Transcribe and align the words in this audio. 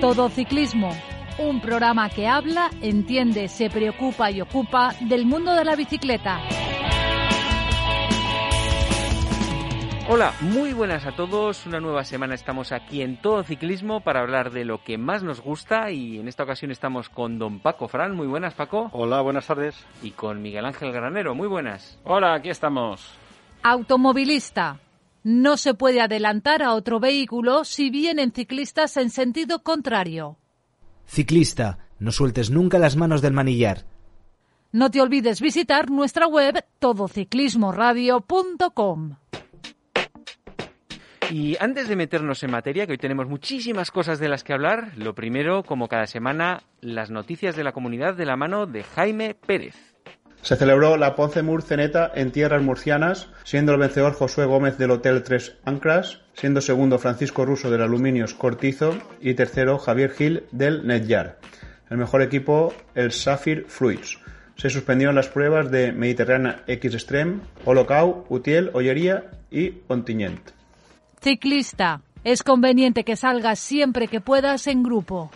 Todo 0.00 0.30
Ciclismo, 0.30 0.96
un 1.38 1.60
programa 1.60 2.08
que 2.08 2.26
habla, 2.26 2.70
entiende, 2.80 3.48
se 3.48 3.68
preocupa 3.68 4.30
y 4.30 4.40
ocupa 4.40 4.94
del 4.98 5.26
mundo 5.26 5.52
de 5.52 5.62
la 5.62 5.76
bicicleta. 5.76 6.40
Hola, 10.08 10.32
muy 10.40 10.72
buenas 10.72 11.04
a 11.04 11.12
todos. 11.12 11.66
Una 11.66 11.80
nueva 11.80 12.04
semana 12.04 12.34
estamos 12.34 12.72
aquí 12.72 13.02
en 13.02 13.20
Todo 13.20 13.42
Ciclismo 13.42 14.00
para 14.00 14.20
hablar 14.20 14.52
de 14.52 14.64
lo 14.64 14.82
que 14.82 14.96
más 14.96 15.22
nos 15.22 15.42
gusta 15.42 15.90
y 15.90 16.18
en 16.18 16.28
esta 16.28 16.44
ocasión 16.44 16.70
estamos 16.70 17.10
con 17.10 17.38
don 17.38 17.60
Paco 17.60 17.86
Fran. 17.86 18.16
Muy 18.16 18.26
buenas, 18.26 18.54
Paco. 18.54 18.88
Hola, 18.92 19.20
buenas 19.20 19.46
tardes. 19.46 19.86
Y 20.02 20.12
con 20.12 20.40
Miguel 20.40 20.64
Ángel 20.64 20.92
Granero. 20.92 21.34
Muy 21.34 21.46
buenas. 21.46 21.98
Hola, 22.04 22.32
aquí 22.32 22.48
estamos. 22.48 23.12
Automovilista. 23.62 24.78
No 25.22 25.56
se 25.56 25.74
puede 25.74 26.00
adelantar 26.00 26.62
a 26.62 26.74
otro 26.74 26.98
vehículo 26.98 27.64
si 27.64 27.90
vienen 27.90 28.32
ciclistas 28.32 28.96
en 28.96 29.10
sentido 29.10 29.62
contrario. 29.62 30.38
Ciclista, 31.06 31.78
no 31.98 32.10
sueltes 32.10 32.50
nunca 32.50 32.78
las 32.78 32.96
manos 32.96 33.20
del 33.20 33.34
manillar. 33.34 33.84
No 34.72 34.90
te 34.90 35.02
olvides 35.02 35.40
visitar 35.40 35.90
nuestra 35.90 36.26
web 36.26 36.64
todociclismoradio.com. 36.78 39.16
Y 41.30 41.56
antes 41.60 41.88
de 41.88 41.96
meternos 41.96 42.42
en 42.42 42.50
materia, 42.50 42.86
que 42.86 42.92
hoy 42.92 42.98
tenemos 42.98 43.28
muchísimas 43.28 43.90
cosas 43.90 44.18
de 44.18 44.28
las 44.28 44.42
que 44.42 44.52
hablar, 44.52 44.92
lo 44.96 45.14
primero, 45.14 45.62
como 45.62 45.86
cada 45.86 46.06
semana, 46.06 46.62
las 46.80 47.10
noticias 47.10 47.54
de 47.54 47.62
la 47.62 47.72
comunidad 47.72 48.14
de 48.14 48.26
la 48.26 48.36
mano 48.36 48.66
de 48.66 48.82
Jaime 48.82 49.34
Pérez. 49.34 49.89
Se 50.42 50.56
celebró 50.56 50.96
la 50.96 51.14
Ponce 51.16 51.42
Mur 51.42 51.62
Ceneta 51.62 52.10
en 52.14 52.32
tierras 52.32 52.62
murcianas, 52.62 53.28
siendo 53.44 53.72
el 53.72 53.78
vencedor 53.78 54.14
Josué 54.14 54.46
Gómez 54.46 54.78
del 54.78 54.90
Hotel 54.90 55.22
Tres 55.22 55.56
Ancras, 55.64 56.20
siendo 56.32 56.60
segundo 56.60 56.98
Francisco 56.98 57.44
Russo 57.44 57.70
del 57.70 57.82
Aluminios 57.82 58.34
Cortizo 58.34 58.96
y 59.20 59.34
tercero 59.34 59.78
Javier 59.78 60.10
Gil 60.12 60.44
del 60.50 60.86
Netjar. 60.86 61.38
El 61.90 61.98
mejor 61.98 62.22
equipo, 62.22 62.72
el 62.94 63.12
Safir 63.12 63.66
Fruits. 63.68 64.18
Se 64.56 64.70
suspendieron 64.70 65.14
las 65.14 65.28
pruebas 65.28 65.70
de 65.70 65.92
Mediterránea 65.92 66.62
X 66.66 66.94
Extreme, 66.94 67.40
Holocau, 67.64 68.24
Utiel, 68.28 68.70
Ollería 68.72 69.30
y 69.50 69.74
Ontinyent. 69.88 70.50
Ciclista. 71.20 72.02
Es 72.24 72.42
conveniente 72.42 73.04
que 73.04 73.16
salgas 73.16 73.58
siempre 73.58 74.08
que 74.08 74.20
puedas 74.20 74.66
en 74.66 74.82
grupo. 74.82 75.30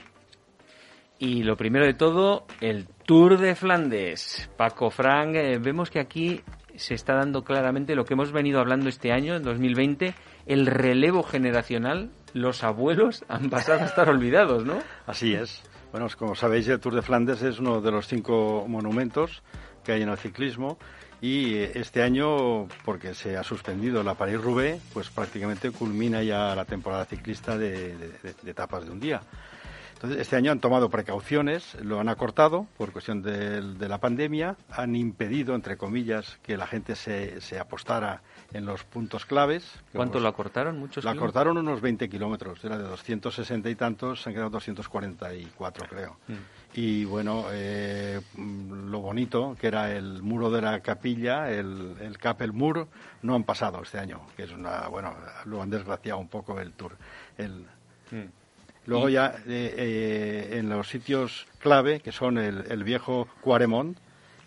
Y 1.19 1.43
lo 1.43 1.57
primero 1.57 1.87
de 1.87 1.95
todo, 1.95 2.47
el 2.61 2.87
Tour 3.07 3.37
de 3.37 3.55
Flandes. 3.55 4.49
Paco 4.57 4.89
Frank, 4.89 5.35
eh, 5.35 5.59
vemos 5.59 5.91
que 5.91 6.01
aquí 6.01 6.41
se 6.75 6.95
está 6.95 7.13
dando 7.13 7.45
claramente 7.45 7.95
lo 7.95 8.07
que 8.07 8.15
hemos 8.15 8.33
venido 8.33 8.61
hablando 8.61 8.89
este 8.89 9.13
año, 9.13 9.37
en 9.37 9.43
2020, 9.43 10.15
el 10.47 10.65
relevo 10.65 11.23
generacional. 11.23 12.11
Los 12.33 12.65
abuelos 12.65 13.23
han 13.29 13.51
pasado 13.51 13.83
a 13.83 13.85
estar 13.85 14.09
olvidados, 14.09 14.65
¿no? 14.65 14.79
Así 15.07 15.35
es. 15.35 15.63
Bueno, 15.93 16.09
como 16.19 16.35
sabéis, 16.35 16.67
el 16.69 16.81
Tour 16.81 16.95
de 16.95 17.03
Flandes 17.03 17.43
es 17.43 17.59
uno 17.59 17.83
de 17.83 17.91
los 17.91 18.09
cinco 18.09 18.65
monumentos 18.67 19.43
que 19.85 19.93
hay 19.93 20.01
en 20.01 20.09
el 20.09 20.17
ciclismo 20.17 20.79
y 21.21 21.57
eh, 21.57 21.73
este 21.75 22.03
año, 22.03 22.67
porque 22.87 23.13
se 23.13 23.37
ha 23.37 23.43
suspendido 23.43 24.03
la 24.03 24.15
París-Roubaix, 24.15 24.81
pues 24.95 25.11
prácticamente 25.11 25.71
culmina 25.73 26.23
ya 26.23 26.55
la 26.55 26.65
temporada 26.65 27.05
ciclista 27.05 27.59
de, 27.59 27.95
de 27.99 28.51
etapas 28.51 28.87
de 28.87 28.93
un 28.93 29.01
día. 29.01 29.21
Entonces, 30.05 30.21
este 30.21 30.37
año 30.37 30.53
han 30.53 30.61
tomado 30.61 30.91
precauciones, 30.91 31.77
lo 31.83 31.99
han 31.99 32.11
acortado 32.11 32.67
por 32.77 32.93
cuestión 32.93 33.23
de, 33.23 33.63
de 33.63 33.89
la 33.89 33.97
pandemia, 33.97 34.55
han 34.71 34.97
impedido, 34.97 35.55
entre 35.55 35.79
comillas, 35.79 36.39
que 36.43 36.59
la 36.59 36.67
gente 36.67 36.95
se, 36.95 37.41
se 37.41 37.59
apostara 37.59 38.21
en 38.53 38.67
los 38.67 38.85
puntos 38.85 39.25
claves. 39.25 39.65
¿Cuánto 39.95 40.21
lo 40.21 40.29
acortaron? 40.29 40.79
¿Muchos 40.79 41.05
Lo 41.05 41.11
acortaron 41.11 41.57
unos 41.57 41.81
20 41.81 42.11
kilómetros, 42.11 42.63
era 42.63 42.77
de 42.77 42.85
260 42.85 43.71
y 43.71 43.75
tantos, 43.77 44.21
se 44.21 44.29
han 44.29 44.35
quedado 44.35 44.51
244, 44.51 45.87
creo. 45.89 46.19
Mm. 46.29 46.33
Y 46.75 47.07
bueno, 47.07 47.47
eh, 47.51 48.21
lo 48.37 49.01
bonito, 49.01 49.57
que 49.59 49.69
era 49.69 49.91
el 49.91 50.23
muro 50.23 50.51
de 50.51 50.61
la 50.61 50.81
capilla, 50.81 51.51
el, 51.51 51.97
el 51.99 52.19
Capel 52.19 52.53
Mur, 52.53 52.89
no 53.23 53.35
han 53.37 53.45
pasado 53.45 53.81
este 53.81 53.99
año, 53.99 54.21
que 54.37 54.43
es 54.43 54.53
una, 54.53 54.87
bueno, 54.89 55.15
lo 55.47 55.63
han 55.63 55.71
desgraciado 55.71 56.21
un 56.21 56.29
poco 56.29 56.61
el 56.61 56.75
tour. 56.75 56.95
El, 57.39 57.65
mm. 58.11 58.44
Luego 58.87 59.09
ya 59.09 59.35
eh, 59.47 59.75
eh, 59.77 60.59
en 60.59 60.69
los 60.69 60.89
sitios 60.89 61.47
clave, 61.59 62.01
que 62.01 62.13
son 62.13 62.39
el, 62.39 62.65
el, 62.71 62.85
viejo 62.85 63.29
Cuaremont 63.41 63.97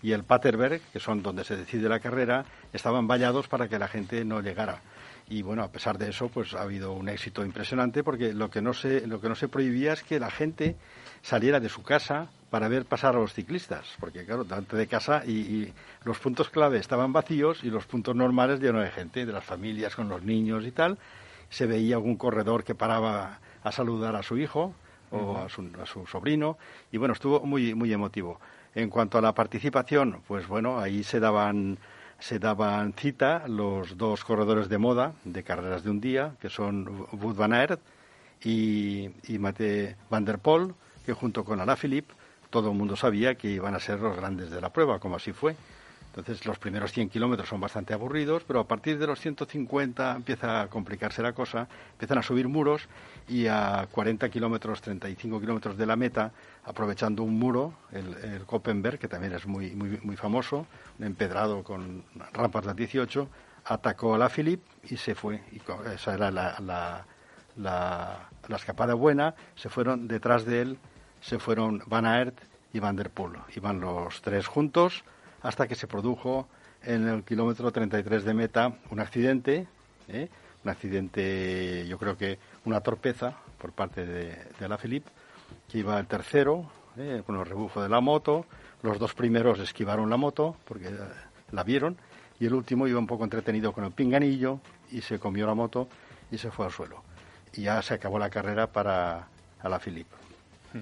y 0.03 0.11
el 0.11 0.23
Paterberg, 0.23 0.81
que 0.93 0.99
son 0.99 1.23
donde 1.23 1.43
se 1.43 1.57
decide 1.57 1.89
la 1.89 1.99
carrera, 1.99 2.45
estaban 2.71 3.07
vallados 3.07 3.47
para 3.47 3.67
que 3.67 3.79
la 3.79 3.87
gente 3.87 4.23
no 4.23 4.41
llegara. 4.41 4.81
Y 5.29 5.41
bueno, 5.41 5.63
a 5.63 5.71
pesar 5.71 5.97
de 5.97 6.09
eso, 6.09 6.29
pues 6.29 6.53
ha 6.53 6.61
habido 6.61 6.93
un 6.93 7.09
éxito 7.09 7.43
impresionante 7.43 8.03
porque 8.03 8.33
lo 8.33 8.49
que 8.49 8.61
no 8.61 8.73
se, 8.73 9.05
lo 9.07 9.19
que 9.19 9.27
no 9.27 9.35
se 9.35 9.49
prohibía 9.49 9.93
es 9.93 10.03
que 10.03 10.19
la 10.19 10.31
gente 10.31 10.77
saliera 11.21 11.59
de 11.59 11.67
su 11.67 11.83
casa 11.83 12.29
para 12.49 12.69
ver 12.69 12.85
pasar 12.85 13.15
a 13.15 13.19
los 13.19 13.33
ciclistas, 13.33 13.85
porque 13.99 14.23
claro, 14.23 14.45
delante 14.45 14.77
de 14.77 14.87
casa 14.87 15.23
y, 15.25 15.31
y, 15.31 15.73
los 16.05 16.17
puntos 16.19 16.49
clave 16.49 16.77
estaban 16.77 17.11
vacíos 17.11 17.63
y 17.63 17.69
los 17.69 17.85
puntos 17.85 18.15
normales 18.15 18.61
llenos 18.61 18.83
de 18.83 18.91
gente, 18.91 19.25
de 19.25 19.33
las 19.33 19.43
familias 19.43 19.95
con 19.95 20.07
los 20.07 20.23
niños 20.23 20.65
y 20.65 20.71
tal. 20.71 20.97
Se 21.49 21.65
veía 21.65 21.95
algún 21.95 22.15
corredor 22.15 22.63
que 22.63 22.75
paraba 22.75 23.39
a 23.63 23.71
saludar 23.71 24.15
a 24.15 24.23
su 24.23 24.37
hijo 24.37 24.73
o 25.11 25.17
uh 25.17 25.35
-huh. 25.35 25.45
a, 25.45 25.49
su, 25.49 25.69
a, 25.81 25.85
su, 25.85 26.05
sobrino 26.05 26.57
y 26.91 26.97
bueno, 26.97 27.13
estuvo 27.13 27.39
muy, 27.41 27.73
muy 27.73 27.91
emotivo. 27.93 28.39
En 28.75 28.89
cuanto 28.89 29.17
a 29.17 29.21
la 29.21 29.33
participación, 29.33 30.21
pues 30.27 30.47
bueno, 30.47 30.79
ahí 30.79 31.03
se 31.03 31.19
daban, 31.19 31.77
se 32.19 32.39
daban 32.39 32.93
cita 32.93 33.47
los 33.47 33.97
dos 33.97 34.23
corredores 34.23 34.69
de 34.69 34.77
moda 34.77 35.13
de 35.23 35.43
carreras 35.43 35.83
de 35.83 35.89
un 35.89 35.99
día, 36.01 36.35
que 36.39 36.49
son 36.49 37.07
Wout 37.11 37.35
van 37.35 37.53
Aert 37.53 37.81
y, 38.43 39.09
y 39.27 39.39
Mate 39.39 39.95
van 40.09 40.25
der 40.25 40.39
Poel, 40.39 40.73
que 41.05 41.13
junto 41.13 41.43
con 41.43 41.59
Alaphilippe 41.59 42.13
todo 42.49 42.71
el 42.71 42.77
mundo 42.77 42.95
sabía 42.95 43.35
que 43.35 43.49
iban 43.49 43.75
a 43.75 43.79
ser 43.79 43.99
los 43.99 44.15
grandes 44.15 44.49
de 44.51 44.61
la 44.61 44.71
prueba, 44.71 44.99
como 44.99 45.15
así 45.15 45.33
fue. 45.33 45.55
Entonces 46.17 46.47
los 46.47 46.57
primeros 46.57 46.91
100 46.93 47.09
kilómetros 47.09 47.47
son 47.47 47.61
bastante 47.61 47.93
aburridos, 47.93 48.43
pero 48.43 48.59
a 48.59 48.67
partir 48.67 48.97
de 48.97 49.05
los 49.05 49.19
150 49.19 50.15
empieza 50.15 50.61
a 50.61 50.67
complicarse 50.67 51.21
la 51.21 51.33
cosa, 51.33 51.67
empiezan 51.91 52.17
a 52.17 52.23
subir 52.23 52.47
muros 52.47 52.87
y 53.27 53.45
a 53.45 53.87
40 53.91 54.27
kilómetros, 54.29 54.81
35 54.81 55.39
kilómetros 55.39 55.77
de 55.77 55.85
la 55.85 55.95
meta, 55.95 56.31
aprovechando 56.65 57.21
un 57.21 57.37
muro, 57.37 57.73
el, 57.91 58.15
el 58.15 58.45
Koppenberg, 58.45 58.97
que 58.97 59.07
también 59.07 59.33
es 59.33 59.45
muy, 59.45 59.75
muy, 59.75 59.99
muy 60.01 60.17
famoso, 60.17 60.65
un 60.97 61.05
empedrado 61.05 61.63
con 61.63 62.03
rampas 62.33 62.65
de 62.65 62.73
18, 62.73 63.29
atacó 63.65 64.15
a 64.15 64.17
la 64.17 64.29
Philip 64.29 64.63
y 64.89 64.97
se 64.97 65.13
fue. 65.13 65.43
Y 65.51 65.61
esa 65.93 66.15
era 66.15 66.31
la, 66.31 66.57
la, 66.59 67.05
la, 67.57 68.29
la 68.47 68.55
escapada 68.55 68.95
buena, 68.95 69.35
se 69.55 69.69
fueron 69.69 70.07
detrás 70.07 70.45
de 70.45 70.61
él, 70.61 70.79
se 71.21 71.37
fueron 71.37 71.83
Van 71.85 72.07
Aert 72.07 72.39
y 72.73 72.79
Van 72.79 72.95
der 72.95 73.11
Poel. 73.11 73.33
Iban 73.55 73.79
los 73.79 74.23
tres 74.23 74.47
juntos 74.47 75.03
hasta 75.47 75.65
que 75.65 75.75
se 75.75 75.87
produjo 75.87 76.49
en 76.83 77.07
el 77.07 77.23
kilómetro 77.23 77.71
33 77.71 78.25
de 78.25 78.33
meta 78.33 78.73
un 78.91 78.99
accidente, 78.99 79.65
¿eh? 80.09 80.27
un 80.65 80.69
accidente, 80.69 81.87
yo 81.87 81.97
creo 81.97 82.17
que 82.17 82.37
una 82.65 82.81
torpeza 82.81 83.33
por 83.57 83.71
parte 83.71 84.05
de, 84.05 84.35
de 84.59 84.67
la 84.67 84.77
Philippe, 84.77 85.09
que 85.69 85.77
iba 85.77 85.97
el 85.97 86.05
tercero 86.05 86.69
¿eh? 86.97 87.23
con 87.25 87.37
el 87.37 87.45
rebufo 87.45 87.81
de 87.81 87.87
la 87.87 88.01
moto, 88.01 88.45
los 88.81 88.99
dos 88.99 89.13
primeros 89.13 89.59
esquivaron 89.59 90.09
la 90.09 90.17
moto 90.17 90.57
porque 90.65 90.91
la 91.53 91.63
vieron 91.63 91.95
y 92.41 92.45
el 92.45 92.53
último 92.53 92.85
iba 92.85 92.99
un 92.99 93.07
poco 93.07 93.23
entretenido 93.23 93.71
con 93.71 93.85
el 93.85 93.91
pinganillo 93.91 94.59
y 94.91 94.99
se 94.99 95.17
comió 95.17 95.47
la 95.47 95.55
moto 95.55 95.87
y 96.29 96.37
se 96.37 96.51
fue 96.51 96.65
al 96.65 96.73
suelo. 96.73 97.03
Y 97.53 97.61
ya 97.61 97.81
se 97.81 97.93
acabó 97.93 98.19
la 98.19 98.29
carrera 98.29 98.67
para 98.67 99.29
a 99.61 99.69
la 99.69 99.79
Philippe. 99.79 100.13
Hmm. 100.73 100.81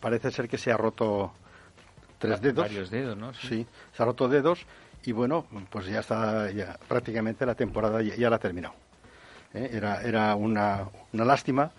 Parece 0.00 0.30
ser 0.30 0.48
que 0.48 0.56
se 0.56 0.72
ha 0.72 0.78
roto 0.78 1.34
tres 2.18 2.40
dedos. 2.40 2.64
Varios 2.64 2.90
dedos, 2.90 3.16
¿no? 3.16 3.32
Sí. 3.34 3.48
sí, 3.48 3.66
se 3.92 4.02
ha 4.02 4.06
roto 4.06 4.28
dedos 4.28 4.66
y 5.04 5.12
bueno, 5.12 5.46
pues 5.70 5.86
ya 5.86 6.00
está, 6.00 6.50
ya, 6.50 6.78
prácticamente 6.88 7.46
la 7.46 7.54
temporada 7.54 8.02
ya, 8.02 8.16
ya 8.16 8.30
la 8.30 8.36
ha 8.36 8.40
terminado. 8.40 8.74
¿Eh? 9.54 9.70
Era, 9.72 10.02
era 10.02 10.34
una, 10.34 10.88
una, 11.12 11.24
lástima 11.24 11.70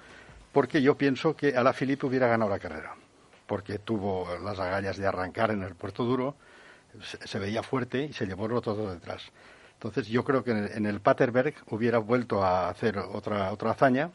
porque 0.51 0.81
yo 0.81 0.95
pienso 0.95 1.35
que 1.35 1.55
a 1.55 1.63
la 1.63 1.73
Philippe 1.73 2.07
hubiera 2.07 2.27
ganado 2.27 2.49
la 2.49 2.59
carrera, 2.59 2.95
porque 3.45 3.79
tuvo 3.79 4.27
las 4.43 4.59
agallas 4.59 4.97
de 4.97 5.05
arrancar 5.05 5.51
en 5.51 5.63
el 5.63 5.75
puerto 5.75 6.03
duro, 6.05 6.35
se, 7.01 7.27
se 7.27 7.39
veía 7.39 7.61
fuerte 7.61 8.05
y 8.05 8.13
se 8.13 8.25
llevó 8.25 8.47
roto 8.47 8.73
todo 8.73 8.93
detrás. 8.93 9.23
Entonces 9.73 10.07
yo 10.07 10.23
creo 10.23 10.43
que 10.43 10.51
en 10.51 10.57
el, 10.57 10.71
en 10.71 10.85
el 10.85 11.01
Paterberg 11.01 11.53
hubiera 11.69 11.99
vuelto 11.99 12.43
a 12.43 12.69
hacer 12.69 12.97
otra, 12.97 13.51
otra 13.51 13.71
hazaña 13.71 14.09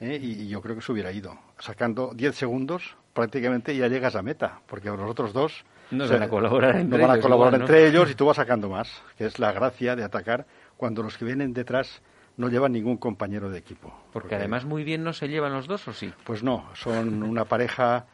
¿eh? 0.00 0.18
y, 0.20 0.42
y 0.42 0.48
yo 0.48 0.60
creo 0.60 0.74
que 0.74 0.82
se 0.82 0.92
hubiera 0.92 1.12
ido. 1.12 1.38
Sacando 1.58 2.12
10 2.14 2.34
segundos 2.34 2.96
prácticamente 3.14 3.74
ya 3.74 3.88
llegas 3.88 4.16
a 4.16 4.22
meta, 4.22 4.60
porque 4.66 4.88
los 4.88 5.08
otros 5.08 5.32
dos 5.32 5.64
No 5.90 6.04
o 6.04 6.06
se 6.06 6.12
sea, 6.12 6.18
van 6.18 6.28
a 6.28 6.30
colaborar 6.30 6.76
entre 6.76 6.98
no 6.98 7.02
van 7.02 7.10
a 7.10 7.14
ellos 7.14 7.24
colaborar 7.24 7.54
igual, 7.54 7.60
¿no? 7.60 7.74
entre 7.74 7.88
ellos 7.88 8.10
y 8.10 8.14
tú 8.14 8.26
vas 8.26 8.36
sacando 8.36 8.68
más, 8.68 9.02
que 9.16 9.24
es 9.24 9.38
la 9.38 9.52
gracia 9.52 9.96
de 9.96 10.04
atacar 10.04 10.46
cuando 10.76 11.02
los 11.02 11.16
que 11.16 11.24
vienen 11.24 11.54
detrás 11.54 12.02
no 12.36 12.48
llevan 12.48 12.72
ningún 12.72 12.96
compañero 12.96 13.48
de 13.48 13.58
equipo. 13.58 13.94
Porque 14.12 14.34
además 14.34 14.64
muy 14.64 14.82
bien 14.82 15.04
no 15.04 15.12
se 15.12 15.28
llevan 15.28 15.52
los 15.52 15.68
dos, 15.68 15.86
¿o 15.86 15.92
sí? 15.92 16.12
Pues 16.24 16.42
no, 16.42 16.68
son 16.74 17.22
una 17.22 17.44
pareja 17.44 18.06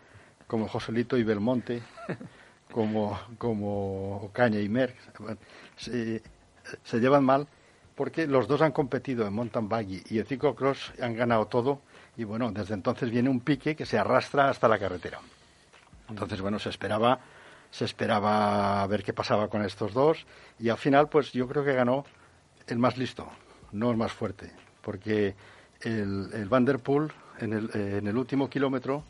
como 0.47 0.69
Joselito 0.69 1.17
y 1.17 1.25
Belmonte, 1.25 1.83
como, 2.71 3.19
como 3.39 4.17
Ocaña 4.19 4.61
y 4.61 4.69
Merck. 4.69 4.97
Se, 5.77 6.23
se 6.85 7.01
llevan 7.01 7.25
mal 7.25 7.49
porque 7.95 8.27
los 8.27 8.47
dos 8.47 8.61
han 8.63 8.73
competido 8.73 9.27
en 9.27 9.33
mountain 9.33 9.69
buggy 9.69 10.03
y 10.11 10.19
en 10.19 10.27
ciclocross 10.27 10.93
han 11.01 11.15
ganado 11.17 11.47
todo 11.47 11.81
y 12.17 12.25
bueno, 12.25 12.51
desde 12.53 12.75
entonces 12.75 13.11
viene 13.11 13.29
un 13.29 13.41
pique 13.41 13.77
que 13.77 13.87
se 13.87 13.99
arrastra 13.99 14.49
hasta 14.49 14.69
la 14.69 14.79
carretera. 14.79 15.21
Entonces, 16.09 16.41
bueno, 16.41 16.59
se 16.59 16.71
esperaba 16.71 17.21
se 17.71 17.85
esperaba 17.85 18.85
ver 18.89 19.05
qué 19.05 19.13
pasaba 19.13 19.49
con 19.49 19.65
estos 19.65 19.95
dos 19.95 20.27
y 20.59 20.69
al 20.69 20.77
final 20.77 21.09
pues 21.09 21.33
yo 21.33 21.47
creo 21.47 21.65
que 21.65 21.73
ganó 21.73 22.05
el 22.67 22.79
más 22.79 22.99
listo, 22.99 23.29
no 23.73 23.91
el 23.91 23.97
más 23.97 24.13
fuerte, 24.13 24.53
porque 24.83 25.35
el, 25.81 26.31
el 26.33 26.49
Van 26.49 26.65
der 26.65 26.81
Poel 26.81 27.13
en 27.39 27.53
el, 27.53 27.71
eh, 27.75 27.99
en 27.99 28.07
el 28.07 28.17
último 28.17 28.51
kilómetro 28.51 29.05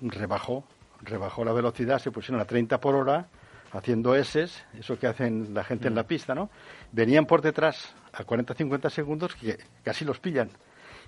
rebajó, 0.00 0.64
rebajó 1.02 1.44
la 1.44 1.52
velocidad, 1.52 1.98
se 1.98 2.10
pusieron 2.10 2.40
a 2.40 2.44
30 2.44 2.80
por 2.80 2.94
hora 2.94 3.28
haciendo 3.72 4.14
S, 4.14 4.48
eso 4.78 4.98
que 4.98 5.06
hacen 5.06 5.52
la 5.52 5.64
gente 5.64 5.88
en 5.88 5.94
la 5.94 6.04
pista, 6.04 6.34
¿no? 6.34 6.48
Venían 6.92 7.26
por 7.26 7.42
detrás 7.42 7.94
a 8.12 8.24
40-50 8.24 8.88
segundos 8.90 9.34
que 9.34 9.58
casi 9.82 10.04
los 10.04 10.20
pillan. 10.20 10.48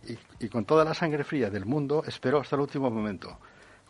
Y, 0.09 0.45
y 0.45 0.49
con 0.49 0.65
toda 0.65 0.85
la 0.85 0.95
sangre 0.95 1.25
fría 1.25 1.51
del 1.51 1.67
mundo 1.67 2.03
esperó 2.07 2.41
hasta 2.41 2.57
el 2.57 2.63
último 2.63 2.91
momento. 2.91 3.37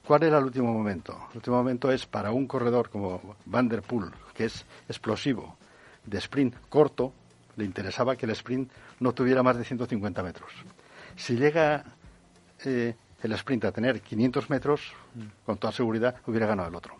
¿Cuál 0.06 0.22
era 0.22 0.38
el 0.38 0.44
último 0.44 0.72
momento? 0.72 1.18
El 1.32 1.38
último 1.38 1.56
momento 1.56 1.90
es 1.90 2.06
para 2.06 2.30
un 2.30 2.46
corredor 2.46 2.90
como 2.90 3.36
Van 3.46 3.68
der 3.68 3.82
Poel, 3.82 4.10
que 4.34 4.44
es 4.44 4.64
explosivo, 4.88 5.56
de 6.04 6.18
sprint 6.18 6.54
corto, 6.68 7.12
le 7.56 7.64
interesaba 7.64 8.14
que 8.16 8.26
el 8.26 8.30
sprint 8.32 8.70
no 9.00 9.12
tuviera 9.12 9.42
más 9.42 9.56
de 9.58 9.64
150 9.64 10.22
metros. 10.22 10.50
Si 11.16 11.34
llega 11.36 11.84
eh, 12.64 12.94
el 13.22 13.32
sprint 13.32 13.64
a 13.64 13.72
tener 13.72 14.00
500 14.00 14.48
metros, 14.48 14.92
con 15.44 15.56
toda 15.58 15.72
seguridad 15.72 16.16
hubiera 16.26 16.46
ganado 16.46 16.68
el 16.68 16.74
otro. 16.76 16.94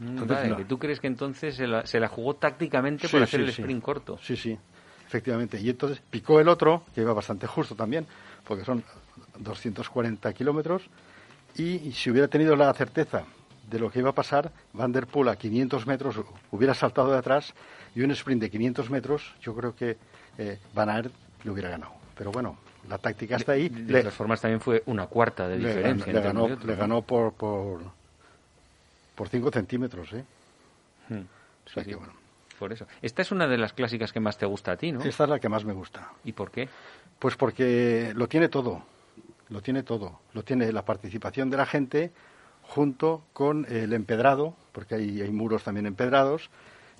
Entonces, 0.00 0.36
Vale, 0.38 0.48
no. 0.50 0.56
que 0.56 0.64
¿Tú 0.64 0.78
crees 0.78 1.00
que 1.00 1.06
entonces 1.06 1.54
se 1.54 1.66
la, 1.66 1.86
se 1.86 2.00
la 2.00 2.08
jugó 2.08 2.34
tácticamente 2.34 3.06
Sí, 3.06 3.12
por 3.12 3.22
hacer 3.22 3.40
sí, 3.40 3.46
el 3.46 3.52
sí. 3.52 3.62
sprint 3.62 3.82
corto? 3.82 4.18
Sí, 4.22 4.36
sí, 4.36 4.58
efectivamente. 5.06 5.58
Y 5.60 5.70
entonces 5.70 6.02
picó 6.10 6.40
el 6.40 6.48
otro, 6.48 6.82
que 6.94 7.00
iba 7.02 7.12
bastante 7.14 7.46
justo 7.46 7.74
también, 7.74 8.06
porque 8.46 8.64
son 8.64 8.82
240 9.38 10.32
kilómetros, 10.32 10.82
y, 11.56 11.92
si 11.92 12.10
hubiera 12.10 12.28
tenido 12.28 12.54
la 12.56 12.72
certeza 12.74 13.24
de 13.70 13.78
lo 13.78 13.90
que 13.90 13.98
iba 14.00 14.10
a 14.10 14.14
pasar, 14.14 14.52
Van 14.72 14.92
der 14.92 15.06
Poel 15.06 15.28
a 15.28 15.36
500 15.36 15.86
metros 15.86 16.16
hubiera 16.50 16.74
saltado 16.74 17.10
de 17.12 17.18
atrás 17.18 17.54
y 17.94 18.02
un 18.02 18.10
sprint 18.10 18.42
de 18.42 18.50
500 18.50 18.90
metros, 18.90 19.34
yo 19.40 19.54
creo 19.54 19.74
que 19.74 19.96
eh, 20.38 20.58
Van 20.74 20.88
Aert 20.90 21.12
le 21.44 21.50
hubiera 21.50 21.70
ganado. 21.70 21.92
Pero 22.16 22.30
bueno, 22.30 22.58
la 22.88 22.98
táctica 22.98 23.36
está 23.36 23.52
ahí. 23.52 23.68
De 23.70 23.92
Le- 23.92 24.00
todas 24.00 24.14
formas 24.14 24.40
también 24.40 24.60
fue 24.60 24.82
una 24.86 25.06
cuarta 25.06 25.48
de 25.48 25.56
diferencia. 25.58 26.12
le 26.12 26.20
ganó, 26.76 27.02
por, 27.02 27.32
por, 27.32 27.80
por 29.14 29.28
5 29.28 29.50
centímetros, 29.50 30.12
¿eh? 30.12 30.24
Hmm. 31.08 31.20
O 31.66 31.70
sea 31.70 31.82
Sí, 31.82 31.88
que, 31.90 31.94
sí. 31.94 31.98
bueno, 31.98 32.12
Por 32.58 32.72
eso. 32.72 32.86
Esta 33.02 33.22
es 33.22 33.32
una 33.32 33.46
de 33.48 33.58
las 33.58 33.72
clásicas 33.72 34.12
que 34.12 34.20
más 34.20 34.36
te 34.38 34.46
gusta 34.46 34.72
a 34.72 34.76
ti, 34.76 34.92
¿no? 34.92 35.02
esta 35.02 35.24
es 35.24 35.30
la 35.30 35.38
que 35.40 35.48
más 35.48 35.64
me 35.64 35.72
gusta. 35.72 36.10
¿Y 36.24 36.32
por 36.32 36.50
qué? 36.50 36.68
Pues 37.18 37.36
porque 37.36 38.12
lo 38.14 38.28
tiene 38.28 38.48
todo, 38.48 38.82
lo 39.48 39.62
tiene 39.62 39.82
todo. 39.82 40.20
Lo 40.34 40.42
tiene 40.42 40.70
la 40.72 40.84
participación 40.84 41.50
de 41.50 41.56
la 41.56 41.66
gente 41.66 42.12
junto 42.62 43.22
con 43.32 43.66
el 43.68 43.92
empedrado, 43.92 44.54
porque 44.72 44.96
hay, 44.96 45.22
hay 45.22 45.30
muros 45.30 45.62
también 45.62 45.86
empedrados. 45.86 46.50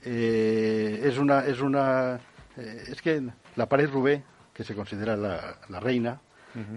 Eh, 0.04 1.02
es 1.04 1.18
una, 1.18 1.40
es 1.40 1.60
una, 1.60 2.20
eh, 2.56 2.84
es 2.88 3.02
que 3.02 3.22
la 3.56 3.66
pared 3.66 3.90
Roubaix, 3.90 4.22
que 4.54 4.64
se 4.64 4.74
considera 4.74 5.16
la, 5.16 5.56
la 5.68 5.80
reina, 5.80 6.20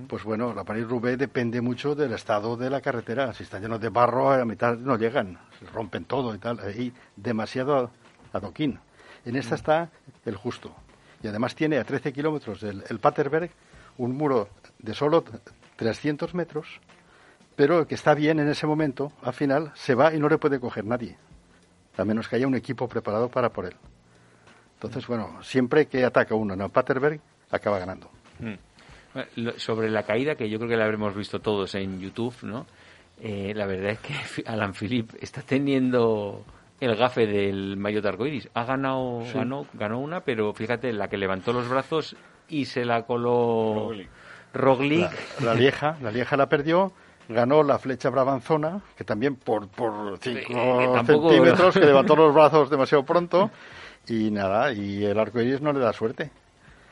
pues 0.09 0.25
bueno, 0.25 0.53
la 0.53 0.65
pared 0.65 0.85
Roubaix 0.85 1.18
depende 1.18 1.62
mucho 1.62 1.95
del 1.95 2.12
estado 2.12 2.57
de 2.57 2.69
la 2.69 2.81
carretera. 2.81 3.33
Si 3.33 3.44
está 3.44 3.59
lleno 3.59 3.80
de 3.80 3.88
barro, 3.88 4.31
a 4.31 4.44
mitad 4.44 4.75
no 4.75 4.97
llegan, 4.97 5.39
se 5.57 5.65
rompen 5.68 6.03
todo 6.03 6.35
y 6.35 6.38
tal. 6.38 6.59
Hay 6.59 6.92
demasiado 7.15 7.89
adoquín. 8.33 8.77
En 9.24 9.38
esta 9.38 9.56
está 9.56 9.89
el 10.25 10.35
justo. 10.35 10.75
Y 11.21 11.27
además 11.27 11.56
tiene 11.56 11.77
a 11.77 11.83
13 11.83 12.13
kilómetros 12.13 12.62
del 12.62 12.83
el 12.89 13.00
Paterberg 13.00 13.51
un 13.98 14.16
muro 14.16 14.50
de 14.80 14.94
solo 14.94 15.24
300 15.75 16.33
metros, 16.33 16.80
pero 17.56 17.86
que 17.88 17.95
está 17.95 18.13
bien 18.13 18.39
en 18.39 18.48
ese 18.48 18.66
momento, 18.66 19.12
al 19.21 19.33
final 19.33 19.71
se 19.75 19.95
va 19.95 20.13
y 20.13 20.19
no 20.19 20.30
le 20.30 20.38
puede 20.38 20.60
coger 20.60 20.86
nadie, 20.86 21.18
a 21.98 22.06
menos 22.06 22.27
que 22.27 22.38
haya 22.38 22.48
un 22.48 22.56
equipo 22.56 22.88
preparado 22.88 23.30
para 23.30 23.50
por 23.50 23.66
él. 23.66 23.75
Entonces, 24.75 25.06
bueno, 25.07 25.44
siempre 25.44 25.88
que 25.88 26.06
ataca 26.06 26.36
uno 26.36 26.54
en 26.54 26.62
el 26.62 26.69
Paterberg, 26.69 27.19
acaba 27.51 27.80
ganando. 27.80 28.10
Mm. 28.39 29.57
Sobre 29.57 29.89
la 29.89 30.04
caída, 30.04 30.36
que 30.36 30.50
yo 30.50 30.57
creo 30.57 30.69
que 30.69 30.77
la 30.77 30.86
habremos 30.86 31.13
visto 31.13 31.39
todos 31.39 31.75
en 31.75 32.00
YouTube, 32.00 32.36
¿no? 32.44 32.66
Eh, 33.21 33.54
la 33.54 33.66
verdad 33.66 33.92
es 33.92 34.00
que 34.00 34.44
Alan 34.45 34.74
Philippe 34.74 35.18
está 35.19 35.42
teniendo 35.42 36.45
el 36.80 36.96
gafe 36.96 37.28
del 37.28 37.78
maillot 37.78 38.06
arcoiris. 38.06 38.50
Ha 38.54 38.64
ganado, 38.64 39.22
Sí. 39.26 39.34
ganó, 39.38 39.66
ganó 39.74 40.00
una, 40.00 40.22
pero 40.22 40.54
fíjate, 40.54 40.94
la 40.94 41.08
que 41.08 41.18
levantó 41.18 41.52
los 41.54 41.68
brazos 41.70 42.16
y 42.48 42.66
se 42.66 42.86
la 42.86 43.04
coló 43.06 43.92
Roglic. 44.54 45.12
La, 45.42 45.46
la 45.46 45.54
Lieja, 45.56 45.98
la 46.02 46.12
Lieja 46.12 46.36
la 46.38 46.48
perdió, 46.50 46.92
ganó 47.28 47.62
la 47.64 47.78
flecha 47.80 48.10
brabanzona, 48.10 48.81
que 48.98 49.04
también 49.04 49.36
por, 49.36 49.68
por 49.68 50.18
5 50.20 50.40
que 50.48 50.88
tampoco- 50.94 51.30
centímetros, 51.31 51.74
que 51.76 51.86
levantó 51.86 52.16
los 52.16 52.34
brazos 52.34 52.70
demasiado 52.70 53.04
pronto, 53.04 53.52
y 54.08 54.31
nada, 54.31 54.72
y 54.74 55.04
el 55.06 55.20
arco 55.20 55.40
iris 55.42 55.62
no 55.62 55.72
le 55.74 55.80
da 55.80 55.94
suerte. 55.94 56.31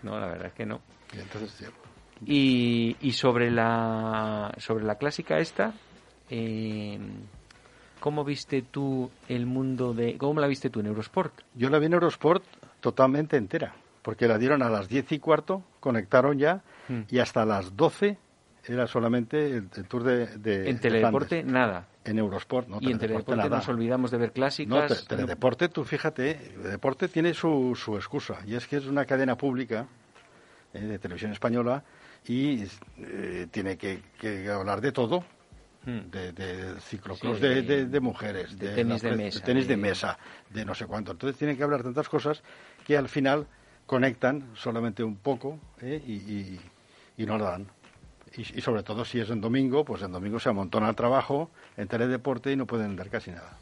No, 0.03 0.19
la 0.19 0.27
verdad 0.27 0.47
es 0.47 0.53
que 0.53 0.65
no. 0.65 0.81
Y 1.15 1.19
entonces, 1.19 1.51
sí, 1.51 1.65
Y, 2.25 2.95
y 3.01 3.11
sobre 3.13 3.49
la 3.49 4.51
sobre 4.57 4.83
la 4.85 4.95
clásica 4.95 5.39
esta, 5.39 5.73
eh, 6.29 6.99
¿cómo 7.99 8.23
viste 8.23 8.61
tú 8.61 9.09
el 9.27 9.45
mundo 9.45 9.93
de... 9.93 10.17
¿Cómo 10.17 10.39
la 10.39 10.47
viste 10.47 10.69
tú 10.69 10.79
en 10.79 10.87
Eurosport? 10.87 11.33
Yo 11.55 11.69
la 11.69 11.79
vi 11.79 11.87
en 11.87 11.93
Eurosport 11.93 12.43
totalmente 12.79 13.37
entera, 13.37 13.73
porque 14.01 14.27
la 14.27 14.37
dieron 14.37 14.61
a 14.63 14.69
las 14.69 14.87
10 14.87 15.11
y 15.11 15.19
cuarto, 15.19 15.63
conectaron 15.79 16.37
ya, 16.39 16.61
Hmm. 16.89 17.01
y 17.09 17.19
hasta 17.19 17.45
las 17.45 17.75
12 17.75 18.17
era 18.65 18.87
solamente 18.87 19.47
el, 19.57 19.69
el 19.75 19.85
Tour 19.87 20.03
de, 20.03 20.27
de 20.37 20.69
En 20.69 20.75
de 20.77 20.81
Teledeporte, 20.81 21.43
nada. 21.43 21.87
En 22.05 22.17
Eurosport, 22.17 22.67
no 22.69 22.77
y 22.79 22.91
en 22.91 22.97
Teledeporte 22.99 23.35
nada. 23.35 23.57
nos 23.57 23.67
olvidamos 23.67 24.11
de 24.11 24.17
ver 24.17 24.29
No, 24.29 24.33
clásicas. 24.33 24.87
te- 25.05 25.15
Teledeporte, 25.15 25.67
tú 25.67 25.83
fíjate, 25.83 26.35
Deporte 26.63 27.09
tiene 27.09 27.33
su, 27.33 27.75
su 27.75 27.97
excusa, 27.97 28.37
y 28.45 28.55
es 28.55 28.65
que 28.67 28.77
es 28.77 28.85
una 28.85 29.03
cadena 29.05 29.35
pública 29.35 29.85
eh, 30.73 30.79
de 30.79 30.99
televisión 30.99 31.31
española 31.33 31.83
y 32.25 32.63
eh, 32.99 33.47
tiene 33.51 33.77
que, 33.77 34.01
que 34.19 34.49
hablar 34.49 34.79
de 34.79 34.93
todo. 34.93 35.25
De, 35.87 36.33
de 36.33 36.79
ciclocross 36.81 37.37
Sí, 37.37 37.41
de, 37.43 37.55
de- 37.55 37.61
de- 37.63 37.85
de 37.85 37.99
mujeres, 38.01 38.57
de 38.59 38.69
tenis 38.75 39.01
de 39.01 39.11
mesa, 39.15 39.43
tenis 39.43 39.67
de 39.67 39.75
de- 39.75 39.81
mesa, 39.81 40.17
de 40.49 40.65
no 40.65 40.75
sé 40.75 40.85
cuánto. 40.85 41.11
Entonces 41.13 41.37
tienen 41.37 41.55
que 41.55 41.63
hablar 41.63 41.81
tantas 41.83 42.09
cosas 42.09 42.43
que 42.85 42.97
al 42.97 43.07
final 43.07 43.47
conectan 43.85 44.49
solamente 44.55 45.01
un 45.03 45.15
poco 45.15 45.57
eh, 45.81 46.01
y, 46.05 46.13
y, 46.13 46.59
y 47.17 47.25
no 47.25 47.37
lo 47.37 47.45
dan. 47.45 47.67
Y, 48.35 48.41
y 48.41 48.61
sobre 48.61 48.83
todo 48.83 49.05
si 49.05 49.19
es 49.21 49.29
en 49.29 49.39
domingo, 49.39 49.85
pues 49.85 50.01
en 50.01 50.11
domingo 50.11 50.39
se 50.39 50.49
amontona 50.49 50.89
el 50.89 50.95
trabajo 50.95 51.49
en 51.77 51.87
teledeporte 51.87 52.51
y 52.51 52.57
no 52.57 52.65
pueden 52.65 52.95
dar 52.97 53.09
casi 53.09 53.31
nada. 53.31 53.57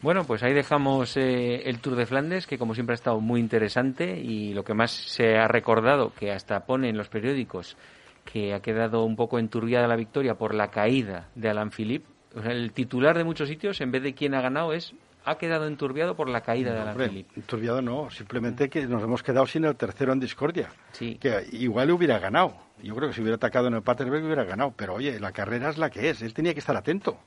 Bueno, 0.00 0.24
pues 0.24 0.42
ahí 0.42 0.52
dejamos 0.52 1.16
eh, 1.16 1.62
el 1.68 1.80
Tour 1.80 1.96
de 1.96 2.06
Flandes, 2.06 2.46
que 2.46 2.58
como 2.58 2.74
siempre 2.74 2.92
ha 2.92 2.94
estado 2.94 3.20
muy 3.20 3.40
interesante 3.40 4.20
y 4.20 4.52
lo 4.52 4.62
que 4.62 4.74
más 4.74 4.90
se 4.92 5.36
ha 5.38 5.48
recordado, 5.48 6.12
que 6.14 6.30
hasta 6.30 6.66
pone 6.66 6.90
en 6.90 6.96
los 6.96 7.08
periódicos, 7.08 7.76
que 8.24 8.54
ha 8.54 8.60
quedado 8.60 9.04
un 9.04 9.16
poco 9.16 9.38
enturbiada 9.38 9.86
la 9.86 9.96
victoria 9.96 10.34
por 10.36 10.54
la 10.54 10.70
caída 10.70 11.28
de 11.34 11.48
Alan 11.48 11.70
Philippe. 11.70 12.08
O 12.34 12.42
sea, 12.42 12.52
el 12.52 12.72
titular 12.72 13.16
de 13.16 13.24
muchos 13.24 13.48
sitios, 13.48 13.80
en 13.80 13.92
vez 13.92 14.02
de 14.02 14.14
quién 14.14 14.34
ha 14.34 14.40
ganado, 14.40 14.72
es 14.72 14.94
ha 15.24 15.38
quedado 15.38 15.66
enturbiado 15.66 16.14
por 16.14 16.28
la 16.28 16.42
caída 16.42 16.72
de 16.72 16.80
Alan 16.80 16.92
Hombre, 16.92 17.08
Philippe. 17.08 17.40
turbiado 17.42 17.80
no, 17.80 18.10
simplemente 18.10 18.68
que 18.68 18.86
nos 18.86 19.02
hemos 19.02 19.22
quedado 19.22 19.46
sin 19.46 19.64
el 19.64 19.74
tercero 19.76 20.12
en 20.12 20.20
discordia. 20.20 20.68
Sí. 20.92 21.16
Que 21.16 21.46
igual 21.52 21.90
hubiera 21.90 22.18
ganado. 22.18 22.54
Yo 22.82 22.94
creo 22.94 23.08
que 23.08 23.14
si 23.14 23.22
hubiera 23.22 23.36
atacado 23.36 23.68
en 23.68 23.74
el 23.74 23.82
Paterberg 23.82 24.24
hubiera 24.24 24.44
ganado. 24.44 24.74
Pero 24.76 24.94
oye, 24.94 25.18
la 25.18 25.32
carrera 25.32 25.70
es 25.70 25.78
la 25.78 25.88
que 25.88 26.10
es. 26.10 26.20
Él 26.22 26.34
tenía 26.34 26.52
que 26.52 26.60
estar 26.60 26.76
atento. 26.76 27.18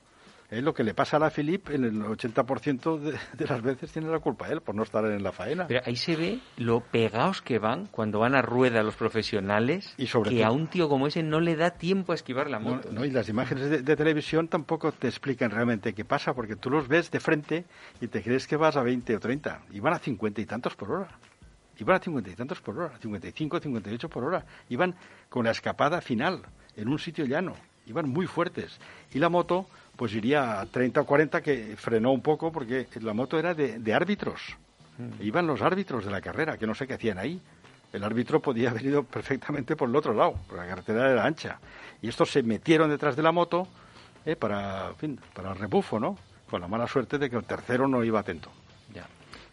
Es 0.50 0.62
lo 0.62 0.72
que 0.72 0.82
le 0.82 0.94
pasa 0.94 1.18
a 1.18 1.20
la 1.20 1.30
Philippe, 1.30 1.74
en 1.74 1.84
el 1.84 2.02
80% 2.02 2.98
de, 2.98 3.12
de, 3.12 3.46
las 3.46 3.60
veces 3.60 3.92
tiene 3.92 4.08
la 4.08 4.18
culpa 4.18 4.48
él 4.48 4.62
por 4.62 4.74
no 4.74 4.82
estar 4.82 5.04
en 5.04 5.22
la 5.22 5.30
faena. 5.30 5.66
Pero 5.66 5.82
ahí 5.84 5.94
se 5.94 6.16
ve 6.16 6.40
lo 6.56 6.80
pegados 6.80 7.42
que 7.42 7.58
van 7.58 7.86
cuando 7.86 8.20
van 8.20 8.34
a 8.34 8.40
rueda 8.40 8.82
los 8.82 8.96
profesionales, 8.96 9.92
y 9.98 10.06
sobre 10.06 10.30
que 10.30 10.36
todo, 10.38 10.46
a 10.46 10.50
un 10.52 10.68
tío 10.68 10.88
como 10.88 11.06
ese 11.06 11.22
no 11.22 11.40
le 11.40 11.54
da 11.54 11.72
tiempo 11.72 12.12
a 12.12 12.14
esquivar 12.14 12.48
la 12.48 12.60
moto. 12.60 12.88
No, 12.90 13.00
no 13.00 13.04
y 13.04 13.10
las 13.10 13.28
imágenes 13.28 13.68
de, 13.68 13.82
de, 13.82 13.96
televisión 13.96 14.48
tampoco 14.48 14.90
te 14.92 15.08
explican 15.08 15.50
realmente 15.50 15.92
qué 15.92 16.06
pasa, 16.06 16.32
porque 16.32 16.56
tú 16.56 16.70
los 16.70 16.88
ves 16.88 17.10
de 17.10 17.20
frente 17.20 17.66
y 18.00 18.08
te 18.08 18.22
crees 18.22 18.46
que 18.46 18.56
vas 18.56 18.76
a 18.76 18.82
20 18.82 19.16
o 19.16 19.20
30, 19.20 19.64
y 19.70 19.80
van 19.80 19.92
a 19.92 19.98
50 19.98 20.40
y 20.40 20.46
tantos 20.46 20.74
por 20.76 20.90
hora. 20.90 21.08
Iban 21.78 21.96
a 21.96 22.00
50 22.00 22.30
y 22.30 22.34
tantos 22.34 22.60
por 22.60 22.78
hora, 22.78 22.98
55, 22.98 23.60
58 23.60 24.08
por 24.08 24.24
hora. 24.24 24.44
Iban 24.68 24.94
con 25.28 25.44
la 25.44 25.52
escapada 25.52 26.00
final, 26.00 26.42
en 26.76 26.88
un 26.88 26.98
sitio 26.98 27.24
llano. 27.24 27.54
Iban 27.86 28.08
muy 28.08 28.26
fuertes. 28.26 28.80
Y 29.12 29.18
la 29.18 29.28
moto 29.28 29.66
pues 29.98 30.14
iría 30.14 30.60
a 30.60 30.66
30 30.66 31.00
o 31.00 31.04
40 31.04 31.42
que 31.42 31.74
frenó 31.76 32.12
un 32.12 32.22
poco 32.22 32.52
porque 32.52 32.86
la 33.00 33.12
moto 33.14 33.36
era 33.36 33.52
de, 33.52 33.80
de 33.80 33.94
árbitros. 33.94 34.56
Mm. 34.96 35.24
Iban 35.24 35.48
los 35.48 35.60
árbitros 35.60 36.04
de 36.04 36.12
la 36.12 36.20
carrera, 36.20 36.56
que 36.56 36.68
no 36.68 36.74
sé 36.76 36.86
qué 36.86 36.94
hacían 36.94 37.18
ahí. 37.18 37.42
El 37.92 38.04
árbitro 38.04 38.38
podía 38.38 38.70
haber 38.70 38.84
ido 38.84 39.02
perfectamente 39.02 39.74
por 39.74 39.88
el 39.88 39.96
otro 39.96 40.14
lado, 40.14 40.34
porque 40.46 40.62
la 40.62 40.68
carretera 40.68 41.10
era 41.10 41.24
ancha. 41.24 41.58
Y 42.00 42.08
estos 42.08 42.30
se 42.30 42.44
metieron 42.44 42.88
detrás 42.90 43.16
de 43.16 43.24
la 43.24 43.32
moto 43.32 43.66
eh, 44.24 44.36
para, 44.36 44.90
en 44.90 44.96
fin, 44.96 45.20
para 45.34 45.50
el 45.50 45.58
rebufo, 45.58 45.98
¿no? 45.98 46.16
Con 46.48 46.60
la 46.60 46.68
mala 46.68 46.86
suerte 46.86 47.18
de 47.18 47.28
que 47.28 47.34
el 47.34 47.44
tercero 47.44 47.88
no 47.88 48.04
iba 48.04 48.20
atento. 48.20 48.52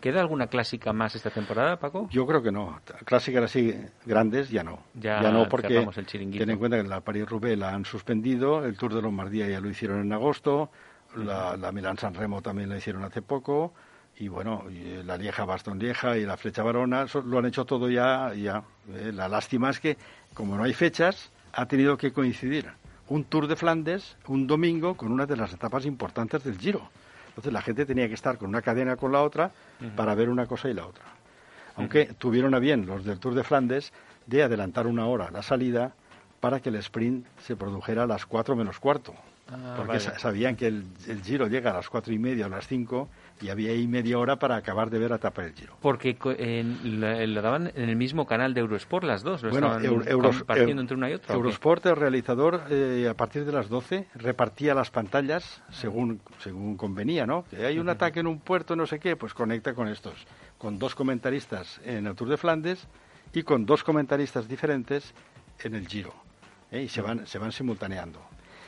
¿Queda 0.05 0.21
alguna 0.21 0.45
clásica 0.45 0.93
más 0.93 1.15
esta 1.15 1.31
temporada, 1.31 1.79
Paco? 1.79 2.07
Yo 2.12 2.27
creo 2.27 2.43
que 2.43 2.51
no. 2.51 2.79
Clásicas 3.05 3.45
así 3.45 3.74
grandes 4.05 4.51
ya 4.51 4.62
no. 4.62 4.77
Ya, 4.93 5.19
ya 5.19 5.31
no 5.31 5.50
porque 5.50 5.79
el 5.79 6.05
ten 6.05 6.47
en 6.51 6.59
cuenta 6.59 6.77
que 6.77 6.88
la 6.88 7.01
Paris-Roubaix 7.01 7.57
la 7.57 7.74
han 7.74 7.85
suspendido, 7.85 8.63
el 8.63 8.77
Tour 8.77 8.93
de 8.93 9.01
Lombardía 9.01 9.50
ya 9.50 9.59
lo 9.59 9.67
hicieron 9.67 10.01
en 10.01 10.13
agosto, 10.13 10.69
la, 11.15 11.57
la 11.57 11.71
Milán-San 11.71 12.13
Remo 12.13 12.43
también 12.43 12.69
la 12.69 12.77
hicieron 12.77 13.03
hace 13.03 13.24
poco 13.24 13.74
y 14.17 14.27
bueno, 14.27 14.65
y 14.69 15.01
la 15.01 15.17
Lieja 15.17 15.43
Bastón 15.43 15.79
Lieja 15.79 16.15
y 16.19 16.25
la 16.27 16.38
Flecha 16.38 16.62
Varona 16.62 17.07
lo 17.25 17.39
han 17.39 17.47
hecho 17.47 17.65
todo 17.65 17.89
ya. 17.89 18.31
ya. 18.35 18.62
Eh, 18.93 19.12
la 19.12 19.27
lástima 19.27 19.71
es 19.71 19.79
que 19.79 19.97
como 20.35 20.55
no 20.55 20.65
hay 20.65 20.75
fechas, 20.75 21.31
ha 21.51 21.65
tenido 21.65 21.97
que 21.97 22.13
coincidir 22.13 22.69
un 23.07 23.24
Tour 23.24 23.47
de 23.47 23.55
Flandes 23.55 24.17
un 24.27 24.45
domingo 24.45 24.95
con 24.95 25.12
una 25.12 25.25
de 25.25 25.35
las 25.35 25.51
etapas 25.51 25.83
importantes 25.83 26.43
del 26.43 26.59
Giro. 26.59 26.91
Entonces 27.35 27.51
la 27.51 27.61
gente 27.61 27.85
tenía 27.85 28.07
que 28.07 28.13
estar 28.13 28.37
con 28.37 28.47
una 28.47 28.61
cadena 28.61 28.95
con 28.95 29.11
la 29.11 29.21
otra 29.21 29.51
uh 29.81 29.83
-huh. 29.83 29.95
para 29.95 30.15
ver 30.15 30.29
una 30.29 30.45
cosa 30.45 30.69
y 30.69 30.73
la 30.73 30.85
otra. 30.85 31.03
Aunque 31.75 32.03
uh 32.03 32.05
-huh. 32.05 32.15
tuvieron 32.17 32.55
a 32.55 32.59
bien 32.59 32.85
los 32.85 33.03
del 33.03 33.19
Tour 33.19 33.35
de 33.35 33.43
Flandes 33.43 33.91
de 34.25 34.43
adelantar 34.43 34.87
una 34.87 35.05
hora 35.07 35.29
la 35.31 35.43
salida 35.43 35.93
para 36.39 36.61
que 36.61 36.69
el 36.69 36.75
sprint 36.75 37.25
se 37.45 37.55
produjera 37.55 38.03
a 38.03 38.07
las 38.07 38.25
cuatro 38.25 38.55
menos 38.55 38.79
cuarto. 38.79 39.13
Ah, 39.51 39.75
porque 39.77 39.97
vale. 39.97 40.19
sabían 40.19 40.55
que 40.55 40.67
el, 40.67 40.85
el, 41.07 41.21
Giro 41.21 41.47
llega 41.47 41.71
a 41.71 41.73
las 41.73 41.89
cuatro 41.89 42.13
y 42.13 42.17
media 42.17 42.45
o 42.45 42.47
a 42.47 42.51
las 42.51 42.67
cinco 42.67 43.09
y 43.41 43.49
había 43.49 43.71
ahí 43.71 43.87
media 43.87 44.17
hora 44.17 44.37
para 44.37 44.55
acabar 44.55 44.89
de 44.89 44.99
ver 44.99 45.09
la 45.09 45.17
etapa 45.17 45.41
del 45.41 45.53
Giro. 45.53 45.77
Porque 45.81 46.17
en, 46.37 46.99
lo, 47.01 47.41
daban 47.41 47.71
en 47.75 47.89
el 47.89 47.95
mismo 47.95 48.25
canal 48.25 48.53
de 48.53 48.61
Eurosport 48.61 49.05
las 49.05 49.23
dos, 49.23 49.43
lo 49.43 49.49
bueno, 49.49 49.67
estaban 49.67 49.85
Euro, 49.85 50.05
Euro, 50.07 50.29
compartiendo 50.29 50.81
entre 50.81 50.95
una 50.95 51.09
y 51.09 51.13
otra. 51.13 51.35
Eurosport, 51.35 51.85
el 51.85 51.95
realizador, 51.95 52.63
eh, 52.69 53.07
a 53.09 53.13
partir 53.13 53.45
de 53.45 53.51
las 53.51 53.67
12 53.67 54.07
repartía 54.15 54.73
las 54.73 54.89
pantallas 54.89 55.61
según, 55.69 56.21
según 56.39 56.77
convenía, 56.77 57.25
¿no? 57.25 57.43
Que 57.49 57.65
hay 57.65 57.77
un 57.77 57.87
uh 57.87 57.91
-huh. 57.91 57.95
ataque 57.95 58.21
en 58.21 58.27
un 58.27 58.39
puerto, 58.39 58.75
no 58.75 58.85
sé 58.85 58.99
qué, 58.99 59.15
pues 59.15 59.33
conecta 59.33 59.73
con 59.73 59.87
estos, 59.87 60.25
con 60.57 60.79
dos 60.79 60.95
comentaristas 60.95 61.81
en 61.83 62.07
el 62.07 62.15
Tour 62.15 62.29
de 62.29 62.37
Flandes 62.37 62.87
y 63.33 63.43
con 63.43 63.65
dos 63.65 63.83
comentaristas 63.83 64.47
diferentes 64.47 65.13
en 65.63 65.75
el 65.75 65.87
Giro. 65.87 66.13
¿eh? 66.71 66.83
Y 66.83 66.87
se 66.89 67.01
van, 67.01 67.27
se 67.27 67.37
van 67.37 67.51
simultaneando. 67.51 68.21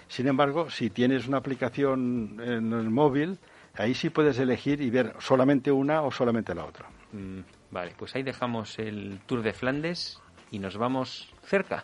Sin 0.09 0.27
embargo, 0.27 0.69
si 0.69 0.89
tienes 0.89 1.27
una 1.27 1.38
aplicación 1.38 2.39
en 2.41 2.71
el 2.71 2.89
móvil, 2.89 3.39
ahí 3.77 3.93
sí 3.93 4.10
puedes 4.10 4.38
elegir 4.39 4.81
y 4.81 4.89
ver 4.89 5.15
solamente 5.19 5.72
una 5.72 6.01
o 6.01 6.12
solamente 6.12 6.53
la 6.53 6.65
otra. 6.65 6.88
Mm, 7.13 7.39
vale, 7.72 7.93
pues 7.98 8.15
ahí 8.15 8.24
dejamos 8.24 8.77
el 8.79 9.19
Tour 9.25 9.43
de 9.43 9.53
Flandes 9.53 10.19
y 10.51 10.60
nos 10.60 10.77
vamos 10.77 11.29
cerca. 11.43 11.84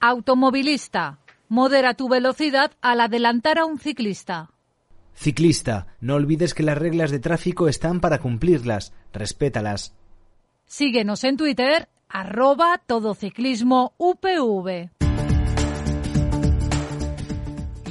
Automovilista, 0.00 1.18
modera 1.48 1.94
tu 1.94 2.08
velocidad 2.08 2.72
al 2.80 3.00
adelantar 3.00 3.58
a 3.58 3.64
un 3.64 3.78
ciclista. 3.78 4.50
Ciclista, 5.14 5.88
no 6.00 6.14
olvides 6.14 6.54
que 6.54 6.62
las 6.62 6.78
reglas 6.78 7.10
de 7.10 7.18
tráfico 7.18 7.68
están 7.68 8.00
para 8.00 8.20
cumplirlas. 8.20 8.94
Respétalas. 9.12 9.94
Síguenos 10.64 11.24
en 11.24 11.36
Twitter, 11.36 11.88
arroba 12.08 12.80
todociclismo 12.86 13.92
UPV. 13.98 14.99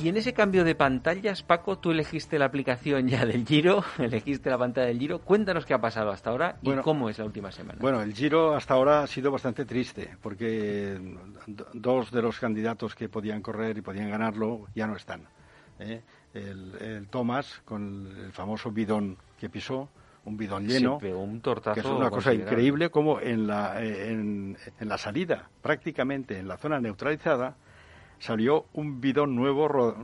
Y 0.02 0.08
en 0.08 0.16
ese 0.16 0.34
cambio 0.34 0.64
de 0.64 0.76
pantallas, 0.76 1.44
Paco, 1.44 1.78
tú 1.78 1.92
elegiste 1.92 2.40
la 2.40 2.46
aplicación 2.46 3.08
ya 3.10 3.26
del 3.26 3.46
Giro, 3.46 3.84
elegiste 3.98 4.50
la 4.50 4.58
pantalla 4.58 4.88
del 4.88 4.98
Giro. 4.98 5.20
Cuéntanos 5.20 5.66
qué 5.66 5.74
ha 5.74 5.82
pasado 5.82 6.12
hasta 6.12 6.30
ahora 6.30 6.58
y 6.62 6.68
bueno, 6.68 6.84
cómo 6.84 7.10
es 7.10 7.20
la 7.20 7.26
última 7.26 7.52
semana. 7.52 7.80
Bueno, 7.82 8.02
el 8.02 8.14
Giro 8.14 8.56
hasta 8.56 8.76
ahora 8.76 9.04
ha 9.04 9.08
sido 9.08 9.30
bastante 9.30 9.66
triste 9.66 10.16
porque 10.22 10.98
dos 11.74 12.12
de 12.12 12.22
los 12.22 12.40
candidatos 12.40 12.96
que 12.96 13.10
podían 13.10 13.42
correr 13.42 13.78
y 13.78 13.82
podían 13.82 14.10
ganarlo 14.10 14.68
ya 14.74 14.88
no 14.88 14.96
están. 14.96 15.28
¿eh? 15.80 16.02
El, 16.34 16.76
el, 16.80 17.08
Thomas 17.08 17.62
con 17.66 18.08
el 18.26 18.32
famoso 18.32 18.72
bidón 18.72 19.18
que 19.38 19.50
pisó, 19.50 19.90
un 20.26 20.38
bidón 20.38 20.66
lleno, 20.66 20.98
pegó 21.00 21.22
un 21.22 21.42
tortazo 21.42 21.74
que 21.74 21.82
es 21.82 21.86
una 21.86 22.10
cosa 22.10 22.34
increíble 22.34 22.90
como 22.90 23.20
en 23.20 23.48
la, 23.48 23.84
en, 23.84 24.58
en 24.80 24.88
la 24.88 24.98
salida, 24.98 25.50
prácticamente 25.62 26.38
en 26.38 26.48
la 26.48 26.58
zona 26.58 26.80
neutralizada, 26.80 27.56
salió 28.20 28.66
un 28.74 29.02
bidón 29.02 29.36
nuevo 29.36 29.68
ro 29.68 29.96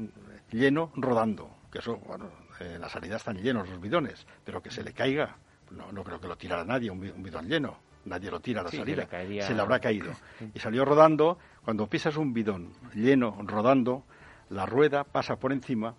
lleno 0.52 0.92
rodando. 0.96 1.50
Que 1.72 1.80
eso, 1.80 1.98
bueno, 1.98 2.30
en 2.60 2.82
la 2.82 2.90
salida 2.90 3.18
están 3.18 3.38
llenos 3.38 3.70
los 3.70 3.82
bidones, 3.82 4.26
pero 4.44 4.62
que 4.62 4.72
se 4.72 4.84
le 4.84 4.94
caiga, 4.94 5.38
no, 5.72 5.92
no 5.92 6.04
creo 6.04 6.20
que 6.20 6.28
lo 6.28 6.38
tirara 6.38 6.64
nadie, 6.64 6.90
un, 6.90 7.00
un 7.00 7.24
bidón 7.24 7.48
lleno. 7.48 7.78
Nadie 8.06 8.30
lo 8.30 8.40
tira 8.40 8.62
a 8.62 8.64
la 8.64 8.70
sí, 8.70 8.78
salida. 8.78 9.08
Le. 9.12 9.42
Se 9.42 9.54
le 9.54 9.62
habrá 9.62 9.80
caído. 9.80 10.12
Y 10.54 10.60
salió 10.60 10.86
rodando. 10.86 11.40
Cuando 11.64 11.88
pisas 11.88 12.16
un 12.18 12.34
bidón 12.34 12.74
lleno, 12.94 13.36
rodando, 13.44 14.04
la 14.50 14.68
rueda 14.68 15.04
pasa 15.04 15.38
por 15.38 15.52
encima 15.52 15.96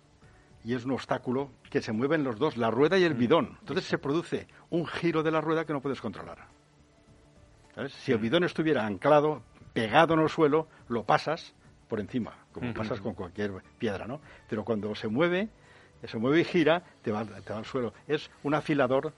y 0.63 0.73
es 0.73 0.85
un 0.85 0.91
obstáculo 0.91 1.51
que 1.69 1.81
se 1.81 1.91
mueven 1.91 2.23
los 2.23 2.37
dos, 2.37 2.55
la 2.55 2.71
rueda 2.71 2.97
y 2.97 3.03
el 3.03 3.13
bidón. 3.13 3.57
Entonces 3.59 3.85
se 3.85 3.97
produce 3.97 4.47
un 4.69 4.87
giro 4.87 5.23
de 5.23 5.31
la 5.31 5.41
rueda 5.41 5.65
que 5.65 5.73
no 5.73 5.81
puedes 5.81 5.99
controlar. 5.99 6.47
¿Sabes? 7.75 7.93
Si 7.93 8.13
el 8.13 8.19
bidón 8.19 8.45
estuviera 8.45 8.85
anclado, 8.85 9.43
pegado 9.73 10.13
en 10.13 10.21
el 10.21 10.29
suelo, 10.29 10.67
lo 10.87 11.03
pasas 11.03 11.53
por 11.87 11.99
encima, 11.99 12.35
como 12.51 12.69
uh 12.69 12.73
-huh. 12.73 12.77
pasas 12.77 12.99
con 12.99 13.13
cualquier 13.13 13.51
piedra, 13.77 14.07
¿no? 14.07 14.19
Pero 14.49 14.63
cuando 14.63 14.93
se 14.95 15.07
mueve, 15.07 15.49
se 16.03 16.17
mueve 16.17 16.41
y 16.41 16.43
gira, 16.43 16.83
te 17.01 17.11
va, 17.11 17.25
te 17.25 17.53
va 17.53 17.59
al 17.59 17.65
suelo. 17.65 17.93
Es 18.07 18.29
un 18.43 18.53
afilador 18.53 19.13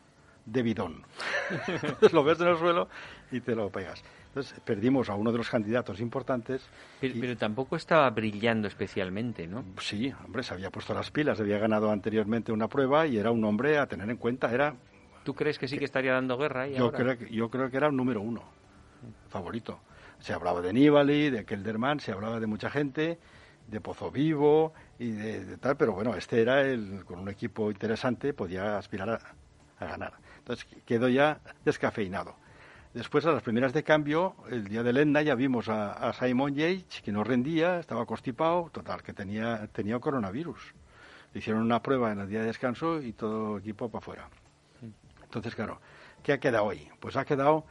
de 0.45 0.63
bidón. 0.63 1.03
Lo 2.13 2.23
ves 2.23 2.39
en 2.39 2.47
el 2.47 2.57
suelo 2.57 2.87
y 3.31 3.41
te 3.41 3.55
lo 3.55 3.69
pegas. 3.69 4.03
Entonces 4.27 4.59
perdimos 4.61 5.09
a 5.09 5.15
uno 5.15 5.31
de 5.31 5.37
los 5.39 5.49
candidatos 5.49 5.99
importantes. 5.99 6.67
Pero, 7.01 7.15
y, 7.15 7.19
pero, 7.19 7.37
tampoco 7.37 7.75
estaba 7.75 8.09
brillando 8.09 8.67
especialmente, 8.67 9.47
¿no? 9.47 9.63
Sí, 9.79 10.13
hombre, 10.23 10.43
se 10.43 10.53
había 10.53 10.69
puesto 10.69 10.93
las 10.93 11.09
pilas, 11.09 11.39
había 11.39 11.57
ganado 11.57 11.91
anteriormente 11.91 12.51
una 12.51 12.67
prueba 12.67 13.07
y 13.07 13.17
era 13.17 13.31
un 13.31 13.43
hombre 13.43 13.77
a 13.79 13.87
tener 13.87 14.09
en 14.09 14.17
cuenta. 14.17 14.51
Era. 14.53 14.75
¿Tú 15.23 15.33
crees 15.33 15.57
que 15.57 15.67
sí 15.67 15.77
que 15.77 15.85
estaría 15.85 16.13
dando 16.13 16.37
guerra? 16.37 16.67
yo, 16.67 16.85
ahora? 16.85 17.17
Creo, 17.17 17.29
yo 17.29 17.49
creo 17.49 17.69
que 17.69 17.77
era 17.77 17.87
el 17.87 17.95
número 17.95 18.21
uno, 18.21 18.43
favorito. 19.29 19.79
Se 20.19 20.33
hablaba 20.33 20.61
de 20.61 20.73
Nibali, 20.73 21.29
de 21.29 21.45
Kelderman, 21.45 21.99
se 21.99 22.11
hablaba 22.11 22.39
de 22.39 22.47
mucha 22.47 22.69
gente, 22.69 23.19
de 23.67 23.81
Pozo 23.81 24.11
Vivo 24.11 24.73
y 24.97 25.11
de, 25.11 25.45
de 25.45 25.57
tal, 25.57 25.77
pero 25.77 25.93
bueno, 25.93 26.15
este 26.15 26.41
era 26.41 26.61
el 26.61 27.05
con 27.05 27.19
un 27.19 27.29
equipo 27.29 27.71
interesante, 27.71 28.33
podía 28.33 28.77
aspirar 28.77 29.09
a, 29.09 29.19
a 29.79 29.85
ganar. 29.85 30.13
Entonces 30.39 30.67
quedó 30.85 31.07
ya 31.07 31.39
descafeinado. 31.63 32.35
Después, 32.93 33.23
a 33.27 33.31
las 33.31 33.43
primeras 33.43 33.71
de 33.71 33.83
cambio, 33.83 34.35
el 34.49 34.67
día 34.67 34.81
del 34.81 34.97
Etna 34.97 35.21
ya 35.21 35.35
vimos 35.35 35.69
a, 35.69 35.91
a 35.91 36.11
Simon 36.11 36.55
Yates, 36.55 37.01
que 37.03 37.11
no 37.11 37.23
rendía, 37.23 37.79
estaba 37.79 38.05
constipado, 38.07 38.71
total, 38.71 39.03
que 39.03 39.13
tenía, 39.13 39.67
tenía 39.67 39.99
coronavirus. 39.99 40.73
Le 41.31 41.39
hicieron 41.39 41.61
una 41.61 41.83
prueba 41.83 42.11
en 42.11 42.19
el 42.19 42.27
día 42.27 42.39
de 42.39 42.47
descanso 42.47 42.99
y 42.99 43.13
todo 43.13 43.57
el 43.57 43.61
equipo 43.61 43.89
para 43.89 43.99
afuera. 43.99 44.29
Entonces, 45.21 45.53
claro, 45.53 45.79
¿qué 46.23 46.33
ha 46.33 46.39
quedado 46.39 46.65
hoy? 46.65 46.89
Pues 46.99 47.15
ha 47.15 47.25
quedado 47.25 47.65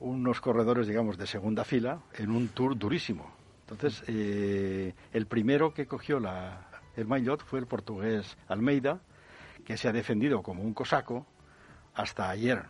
unos 0.00 0.40
corredores, 0.40 0.86
digamos, 0.86 1.18
de 1.18 1.26
segunda 1.26 1.64
fila 1.64 2.00
en 2.14 2.30
un 2.30 2.48
tour 2.48 2.76
durísimo. 2.76 3.30
Entonces, 3.68 4.02
eh, 4.06 4.94
el 5.12 5.26
primero 5.26 5.74
que 5.74 5.86
cogió 5.86 6.20
la, 6.20 6.68
el 6.96 7.06
maillot 7.06 7.44
fue 7.44 7.58
el 7.58 7.66
portugués 7.66 8.36
Almeida, 8.48 9.00
que 9.64 9.76
se 9.76 9.88
ha 9.88 9.92
defendido 9.92 10.42
como 10.42 10.62
un 10.62 10.72
cosaco 10.72 11.26
hasta 11.94 12.30
ayer. 12.30 12.64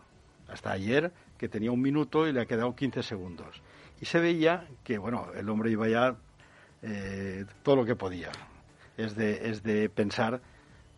Hasta 0.49 0.73
ayer 0.73 1.12
que 1.37 1.49
tenía 1.49 1.70
un 1.70 1.80
minuto 1.80 2.26
y 2.26 2.32
le 2.32 2.40
ha 2.40 2.47
quedado 2.47 2.75
15 2.75 3.02
segundos. 3.02 3.62
Y 4.00 4.06
se 4.06 4.18
veía 4.18 4.66
que, 4.82 4.99
bueno, 4.99 5.28
el 5.35 5.49
hombre 5.49 5.70
iba 5.70 5.88
ya 5.88 6.16
eh, 6.82 7.44
todo 7.62 7.76
lo 7.76 7.85
que 7.85 7.94
podía. 7.94 8.30
Es 8.97 9.14
de, 9.14 9.50
es 9.50 9.62
de 9.62 9.88
pensar 9.88 10.40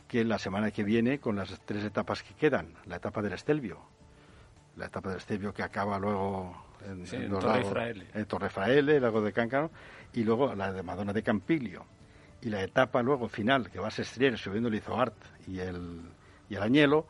que 0.09 0.25
la 0.25 0.39
semana 0.39 0.71
que 0.71 0.83
viene, 0.83 1.19
con 1.19 1.37
las 1.37 1.61
tres 1.67 1.85
etapas 1.85 2.23
que 2.23 2.35
quedan, 2.35 2.75
la 2.87 2.97
etapa 2.97 3.21
del 3.23 3.35
Estelvio, 3.35 3.81
la 4.77 4.87
etapa 4.87 5.11
del 5.11 5.19
Estelvio 5.19 5.53
que 5.53 5.63
acaba 5.63 5.99
luego 5.99 6.55
en, 6.87 7.07
sí, 7.07 7.17
en, 7.17 7.23
en 7.25 7.31
los 7.31 7.45
Torre 7.45 7.65
Fraile. 7.65 8.07
en 8.15 8.25
Torre 8.27 8.49
Fraile, 8.51 8.97
el 8.97 9.03
lago 9.03 9.21
de 9.21 9.33
Cáncano, 9.33 9.71
y 10.13 10.23
luego 10.25 10.55
la 10.55 10.73
de 10.73 10.83
Madonna 10.83 11.13
de 11.13 11.23
Campiglio. 11.23 11.85
y 12.43 12.49
la 12.49 12.63
etapa 12.63 13.03
luego 13.03 13.29
final, 13.29 13.71
que 13.71 13.79
va 13.79 13.89
a 13.89 13.91
Sestriere 13.91 14.37
subiendo 14.37 14.69
el 14.69 14.75
Izoart 14.77 15.15
y 15.47 15.59
el, 15.59 16.01
y 16.49 16.55
el 16.55 16.63
Añelo, 16.63 17.07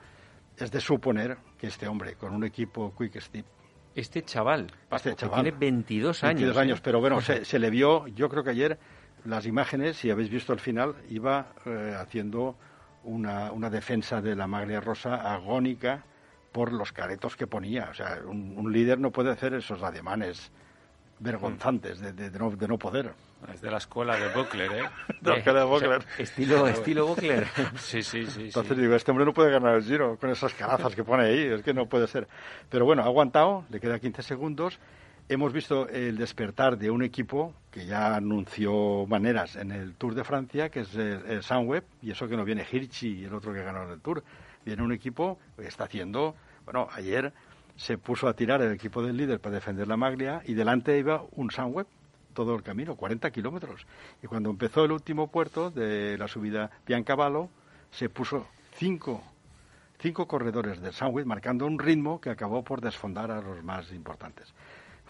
es 0.56 0.70
de 0.72 0.80
suponer 0.80 1.38
que 1.56 1.68
este 1.68 1.86
hombre, 1.86 2.14
con 2.16 2.34
un 2.34 2.44
equipo 2.44 2.92
Quick 2.98 3.20
Step, 3.20 3.46
Este 3.94 4.22
chaval, 4.24 4.66
Este 4.90 5.10
que 5.10 5.16
chaval. 5.16 5.42
tiene 5.42 5.56
22 5.58 6.24
años. 6.24 6.34
22 6.40 6.56
años, 6.56 6.78
¿eh? 6.78 6.82
pero 6.84 7.00
bueno, 7.00 7.20
se, 7.22 7.44
se 7.44 7.58
le 7.58 7.70
vio, 7.70 8.06
yo 8.08 8.28
creo 8.28 8.42
que 8.42 8.50
ayer 8.50 8.78
las 9.24 9.46
imágenes, 9.46 9.96
si 9.98 10.10
habéis 10.10 10.30
visto 10.30 10.52
el 10.52 10.58
final, 10.60 10.96
iba 11.10 11.52
eh, 11.66 11.94
haciendo 11.96 12.56
una, 13.04 13.52
una 13.52 13.70
defensa 13.70 14.20
de 14.20 14.34
la 14.34 14.46
maglia 14.46 14.80
rosa 14.80 15.32
agónica 15.32 16.04
por 16.52 16.72
los 16.72 16.92
caretos 16.92 17.36
que 17.36 17.46
ponía. 17.46 17.88
O 17.90 17.94
sea, 17.94 18.18
un, 18.26 18.54
un 18.56 18.72
líder 18.72 18.98
no 18.98 19.10
puede 19.10 19.30
hacer 19.30 19.54
esos 19.54 19.82
ademanes 19.82 20.50
vergonzantes 21.18 22.00
de, 22.00 22.12
de- 22.12 22.30
de 22.30 22.38
no, 22.38 22.50
de 22.50 22.68
no 22.68 22.78
poder. 22.78 23.12
Es 23.52 23.60
de 23.62 23.70
la 23.70 23.78
escuela 23.78 24.16
de 24.18 24.28
Buckler, 24.34 24.70
¿eh? 24.72 24.82
De 25.20 25.30
la 25.30 25.42
cara 25.42 25.60
de 25.60 25.66
Buckler. 25.66 26.04
Estilo, 26.18 26.66
estilo 26.68 27.06
Buckler. 27.06 27.46
Sí, 27.76 28.02
sí, 28.02 28.24
sí. 28.24 28.26
sí. 28.26 28.42
Entonces 28.46 28.76
digo, 28.76 28.94
este 28.94 29.10
hombre 29.10 29.24
no 29.26 29.32
puede 29.32 29.50
ganar 29.50 29.76
el 29.76 29.82
giro 29.82 30.16
con 30.18 30.30
esas 30.30 30.52
carazas 30.54 30.94
que 30.94 31.04
pone 31.04 31.24
ahí, 31.24 31.38
es 31.44 31.62
que 31.62 31.72
no 31.74 31.86
puede 31.86 32.06
ser. 32.06 32.26
Pero 32.68 32.84
bueno, 32.84 33.02
ha 33.02 33.06
aguantado, 33.06 33.64
le 33.70 33.80
queda 33.80 33.98
15 33.98 34.22
segundos. 34.22 34.78
Hemos 35.28 35.52
visto 35.52 35.88
el 35.88 36.16
despertar 36.18 36.76
de 36.76 36.90
un 36.90 37.02
equipo 37.02 37.54
que 37.70 37.86
ya 37.86 38.16
anunció 38.16 39.06
maneras 39.06 39.56
en 39.56 39.70
el 39.72 39.94
Tour 39.94 40.14
de 40.14 40.24
Francia, 40.24 40.68
que 40.70 40.80
es 40.80 40.94
el, 40.94 41.22
el 41.26 41.42
Sunweb, 41.42 41.84
y 42.02 42.10
eso 42.10 42.26
que 42.28 42.36
no 42.36 42.44
viene 42.44 42.66
Hirschi 42.70 43.20
y 43.20 43.24
el 43.24 43.34
otro 43.34 43.52
que 43.52 43.62
ganó 43.62 43.84
en 43.84 43.90
el 43.90 44.00
Tour. 44.00 44.24
Viene 44.64 44.82
un 44.82 44.92
equipo 44.92 45.38
que 45.56 45.66
está 45.66 45.84
haciendo, 45.84 46.34
bueno, 46.64 46.88
ayer 46.92 47.32
se 47.76 47.96
puso 47.96 48.28
a 48.28 48.34
tirar 48.34 48.60
el 48.62 48.72
equipo 48.72 49.02
del 49.02 49.16
líder 49.16 49.40
para 49.40 49.54
defender 49.54 49.88
la 49.88 49.96
maglia 49.96 50.42
y 50.44 50.54
delante 50.54 50.98
iba 50.98 51.24
un 51.32 51.50
Sunweb 51.50 51.86
todo 52.34 52.54
el 52.54 52.62
camino, 52.62 52.94
40 52.94 53.30
kilómetros. 53.30 53.86
Y 54.22 54.26
cuando 54.26 54.50
empezó 54.50 54.84
el 54.84 54.92
último 54.92 55.28
puerto 55.28 55.70
de 55.70 56.16
la 56.18 56.28
subida 56.28 56.70
Piancavallo, 56.84 57.48
se 57.90 58.08
puso 58.08 58.46
cinco, 58.74 59.22
cinco 59.98 60.26
corredores 60.26 60.80
del 60.80 60.92
Sunweb 60.92 61.26
marcando 61.26 61.66
un 61.66 61.78
ritmo 61.78 62.20
que 62.20 62.30
acabó 62.30 62.62
por 62.62 62.80
desfondar 62.80 63.30
a 63.30 63.40
los 63.40 63.64
más 63.64 63.90
importantes. 63.92 64.52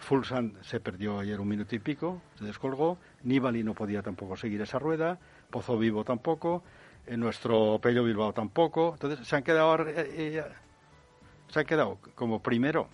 Fulsan 0.01 0.53
se 0.63 0.79
perdió 0.79 1.19
ayer 1.19 1.39
un 1.39 1.47
minuto 1.47 1.75
y 1.75 1.79
pico, 1.79 2.21
se 2.37 2.45
descolgó. 2.45 2.97
Nibali 3.23 3.63
no 3.63 3.75
podía 3.75 4.01
tampoco 4.01 4.35
seguir 4.35 4.61
esa 4.61 4.79
rueda. 4.79 5.19
Pozo 5.49 5.77
Vivo 5.77 6.03
tampoco. 6.03 6.63
Eh, 7.05 7.17
nuestro 7.17 7.79
Pello 7.79 8.03
Bilbao 8.03 8.33
tampoco. 8.33 8.93
Entonces 8.93 9.27
se 9.27 9.35
han 9.35 9.43
quedado, 9.43 9.87
eh, 9.87 9.93
eh, 9.97 10.43
se 11.49 11.59
han 11.59 11.65
quedado 11.65 11.99
como 12.15 12.41
primero 12.41 12.87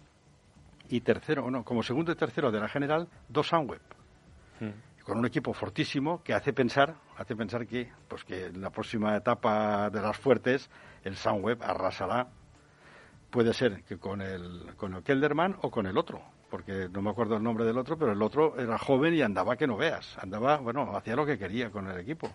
y 0.89 1.01
tercero, 1.01 1.49
no, 1.51 1.63
como 1.63 1.83
segundo 1.83 2.11
y 2.11 2.15
tercero 2.15 2.51
de 2.51 2.59
la 2.59 2.69
general, 2.69 3.07
dos 3.29 3.47
Sunweb 3.47 3.81
con 5.07 5.19
un 5.19 5.25
equipo 5.25 5.53
fortísimo 5.53 6.21
que 6.21 6.33
hace 6.33 6.51
pensar, 6.51 6.95
hace 7.15 7.33
pensar 7.33 7.65
que, 7.65 7.89
pues 8.09 8.25
que 8.25 8.47
en 8.47 8.59
la 8.59 8.69
próxima 8.71 9.15
etapa 9.15 9.89
de 9.89 10.01
las 10.01 10.17
fuertes 10.17 10.69
el 11.01 11.15
Sunweb 11.15 11.63
arrasará. 11.63 12.27
Puede 13.29 13.53
ser 13.53 13.83
que 13.85 13.97
con 13.97 14.21
el 14.21 14.75
con 14.75 14.95
el 14.95 15.03
Kelderman 15.03 15.55
o 15.61 15.71
con 15.71 15.87
el 15.87 15.97
otro, 15.97 16.21
porque 16.49 16.89
no 16.91 17.01
me 17.01 17.09
acuerdo 17.09 17.37
el 17.37 17.43
nombre 17.43 17.63
del 17.63 17.77
otro, 17.77 17.97
pero 17.97 18.11
el 18.11 18.21
otro 18.21 18.59
era 18.59 18.77
joven 18.77 19.13
y 19.13 19.21
andaba 19.21 19.55
que 19.55 19.65
no 19.65 19.77
veas, 19.77 20.17
andaba, 20.17 20.57
bueno, 20.57 20.93
hacía 20.97 21.15
lo 21.15 21.25
que 21.25 21.37
quería 21.37 21.69
con 21.69 21.87
el 21.87 21.97
equipo. 21.99 22.29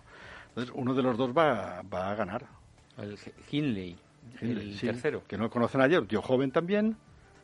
Entonces 0.55 0.73
uno 0.75 0.93
de 0.93 1.01
los 1.03 1.17
dos 1.17 1.31
va, 1.35 1.81
va 1.91 2.11
a 2.11 2.15
ganar. 2.15 2.45
El 2.97 3.17
Hindley, 3.51 3.97
el 4.41 4.77
Sí, 4.77 4.85
tercero. 4.85 5.23
Que 5.27 5.37
no 5.37 5.49
conocen 5.49 5.81
ayer, 5.81 6.05
tío 6.05 6.21
joven 6.21 6.51
también, 6.51 6.95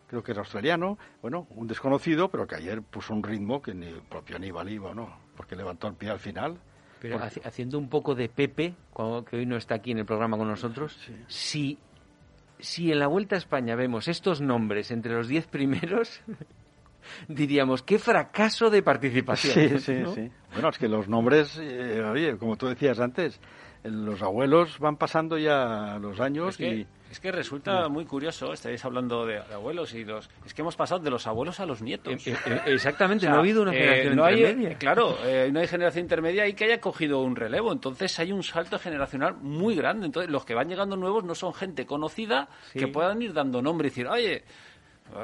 creo 0.08 0.24
que 0.24 0.32
es 0.34 0.38
australiano, 0.38 0.98
bueno, 1.22 1.48
un 1.52 1.68
desconocido, 1.68 2.30
pero 2.30 2.46
que 2.46 2.56
ayer 2.56 2.82
puso 2.84 3.14
un 3.14 3.24
ritmo 3.24 3.62
que 3.62 3.74
ni 3.74 3.88
el 3.88 4.02
propio 4.02 4.38
Nibali, 4.38 4.78
bueno, 4.78 5.10
porque 5.36 5.56
levantó 5.56 5.88
el 5.88 5.96
pie 5.96 6.10
al 6.12 6.20
final. 6.20 6.58
Pero 7.02 7.18
Porque- 7.18 7.40
haci- 7.42 7.46
haciendo 7.46 7.80
un 7.80 7.90
poco 7.90 8.14
de 8.14 8.30
Pepe, 8.30 8.76
que 9.30 9.38
hoy 9.38 9.46
no 9.46 9.56
está 9.58 9.76
aquí 9.76 9.92
en 9.92 10.00
el 10.00 10.06
programa 10.06 10.38
con 10.38 10.48
nosotros, 10.48 10.98
si, 11.28 11.78
si 12.60 12.92
en 12.92 13.00
la 13.00 13.08
Vuelta 13.08 13.36
a 13.36 13.38
España 13.40 13.76
vemos 13.76 14.08
estos 14.08 14.42
nombres 14.42 14.92
entre 14.92 15.14
los 15.14 15.28
10 15.28 15.48
primeros, 15.48 16.22
diríamos, 17.28 17.84
qué 17.84 18.00
fracaso 18.00 18.70
de 18.70 18.82
participación. 18.84 19.54
Sí, 19.54 19.80
sí, 19.80 19.94
¿no? 19.94 20.14
sí. 20.14 20.30
Bueno, 20.54 20.70
es 20.70 20.78
que 20.78 20.88
los 20.88 21.08
nombres, 21.08 21.58
eh, 21.62 22.02
oye, 22.04 22.38
como 22.38 22.56
tú 22.58 22.68
decías 22.68 23.00
antes, 23.00 23.40
eh, 23.84 23.90
los 23.90 24.22
abuelos 24.22 24.80
van 24.80 24.98
pasando 24.98 25.38
ya 25.38 25.98
los 26.02 26.20
años 26.20 26.50
Es 26.50 26.58
que, 26.58 26.76
y... 26.76 26.88
es 27.12 27.20
que 27.20 27.32
resulta 27.32 27.88
muy 27.88 28.06
curioso, 28.06 28.52
estáis 28.52 28.84
hablando 28.84 29.26
de, 29.26 29.38
abuelos 29.38 29.94
y 29.94 30.04
los... 30.04 30.30
Es 30.46 30.54
que 30.54 30.62
hemos 30.64 30.76
pasado 30.76 31.00
de 31.02 31.10
los 31.12 31.28
abuelos 31.28 31.60
a 31.60 31.66
los 31.66 31.82
nietos. 31.82 32.26
Eh, 32.28 32.36
eh, 32.46 32.62
Exactamente, 32.66 33.26
O 33.26 33.28
sea, 33.28 33.32
no 33.32 33.38
ha 33.38 33.40
habido 33.40 33.62
una 33.62 33.72
eh, 33.74 33.78
generación 33.80 34.16
no 34.16 34.26
hay- 34.26 34.40
intermedia. 34.42 34.78
claro, 34.78 35.18
eh, 35.24 35.50
no 35.54 35.60
hay 35.60 35.68
generación 35.68 36.04
intermedia 36.06 36.48
y 36.48 36.54
que 36.54 36.66
haya 36.66 36.82
cogido 36.82 37.22
un 37.22 37.36
relevo. 37.36 37.72
Entonces 37.72 38.18
hay 38.20 38.32
un 38.32 38.44
salto 38.44 38.80
generacional 38.80 39.36
muy 39.36 39.76
grande. 39.76 40.08
Entonces 40.08 40.32
los 40.32 40.44
que 40.46 40.56
van 40.56 40.68
llegando 40.68 40.98
nuevos 40.98 41.24
no 41.24 41.36
son 41.36 41.54
gente 41.54 41.86
conocida 41.86 42.50
Sí. 42.74 42.80
que 42.80 42.88
puedan 42.88 43.22
ir 43.22 43.34
dando 43.34 43.62
nombre 43.62 43.88
y 43.88 43.92
decir, 43.92 44.08
oye... 44.08 44.44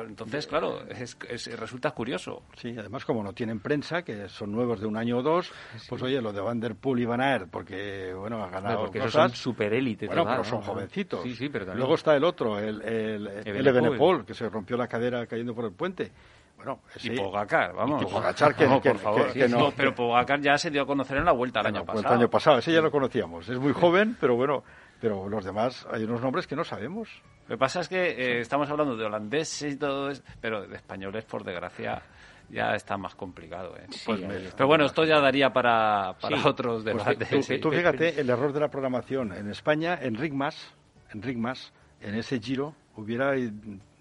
Entonces, 0.07 0.47
claro, 0.47 0.79
es, 0.89 1.17
es- 1.29 1.59
resulta 1.59 1.91
curioso. 1.91 2.41
Sí, 2.57 2.75
además 2.77 3.05
como 3.05 3.23
no 3.23 3.33
tienen 3.33 3.59
prensa, 3.59 4.01
que 4.03 4.27
son 4.29 4.51
nuevos 4.51 4.79
de 4.79 4.87
un 4.87 4.97
año 4.97 5.17
o 5.17 5.21
dos, 5.21 5.51
pues 5.87 6.01
oye, 6.01 6.21
lo 6.21 6.33
de 6.33 6.41
Van 6.41 6.59
der 6.59 6.75
Poel 6.75 7.01
y 7.01 7.05
Van 7.05 7.21
Aert, 7.21 7.49
porque, 7.49 8.13
bueno, 8.13 8.43
ha 8.43 8.49
ganado 8.49 8.79
porque 8.81 8.97
esos 8.99 9.11
cosas. 9.13 9.31
son 9.31 9.35
superélite 9.37 10.07
Bueno, 10.07 10.25
pero 10.25 10.43
son 10.43 10.59
¿no? 10.59 10.65
jovencitos. 10.65 11.21
Sí, 11.23 11.35
sí, 11.35 11.49
pero 11.49 11.65
también. 11.65 11.79
Luego 11.79 11.95
está 11.95 12.15
el 12.15 12.23
otro, 12.23 12.57
el, 12.59 12.81
el, 12.81 13.27
el 13.27 14.25
que 14.25 14.33
se 14.33 14.49
rompió 14.49 14.75
la 14.77 14.87
cadera 14.87 15.25
cayendo 15.27 15.53
por 15.53 15.65
el 15.65 15.71
puente. 15.73 16.11
Bueno, 16.57 16.79
ese... 16.95 17.13
Y 17.13 17.17
Pogacar, 17.17 17.73
vamos. 17.75 18.01
Y 18.01 18.05
Pogacar, 18.05 18.55
que- 18.55 18.65
No, 18.67 18.81
que- 18.81 18.89
por 18.91 18.99
favor. 18.99 19.33
que- 19.33 19.39
que 19.39 19.47
no. 19.49 19.71
pero 19.75 19.93
Pogacar 19.93 20.39
ya 20.41 20.57
se 20.57 20.71
dio 20.71 20.83
a 20.83 20.85
conocer 20.85 21.17
en 21.17 21.25
la 21.25 21.33
vuelta 21.33 21.59
el 21.59 21.67
año 21.67 21.85
pasado. 21.85 22.07
el 22.13 22.19
año 22.21 22.29
pasado, 22.29 22.57
ese 22.59 22.71
ya 22.73 22.81
lo 22.81 22.89
conocíamos. 22.89 23.47
Es 23.49 23.59
muy 23.59 23.73
joven, 23.73 24.17
pero 24.19 24.35
bueno, 24.35 24.63
pero 25.05 25.29
los 25.29 25.45
demás 25.45 25.85
hay 25.91 26.03
unos 26.03 26.19
nombres 26.19 26.47
que 26.47 26.55
no 26.55 26.63
sabemos. 26.63 27.07
Lo 27.47 27.55
que 27.55 27.59
pasa 27.59 27.81
es 27.81 27.87
que 27.87 28.07
eh, 28.09 28.39
estamos 28.39 28.67
hablando 28.71 28.97
de 28.97 29.05
holandeses 29.05 29.73
y 29.73 29.77
todo 29.77 30.09
eso, 30.09 30.23
pero 30.41 30.65
de 30.65 30.75
españoles, 30.77 31.23
por 31.25 31.43
desgracia, 31.43 32.01
ya 32.49 32.73
está 32.73 32.97
más 32.97 33.13
complicado. 33.13 33.77
¿eh? 33.77 33.85
Pues 34.03 34.19
me- 34.21 34.49
pero 34.57 34.65
bueno, 34.65 34.85
esto 34.85 35.03
ya 35.05 35.19
daría 35.19 35.53
para, 35.53 36.15
para 36.19 36.37
Sí. 36.41 36.47
otros 36.47 36.81
Pues 36.83 36.95
debates. 36.95 37.29
tú, 37.29 37.43
sí. 37.43 37.59
tú 37.59 37.69
fíjate 37.69 38.19
el 38.19 38.27
error 38.31 38.51
de 38.51 38.59
la 38.61 38.67
programación. 38.69 39.31
En 39.33 39.47
España, 39.51 39.99
en 40.01 40.15
Rigmas, 40.15 40.73
en 41.13 41.21
Rigmas, 41.21 41.71
en 42.01 42.15
ese 42.15 42.39
giro, 42.39 42.73
hubiera, 42.95 43.33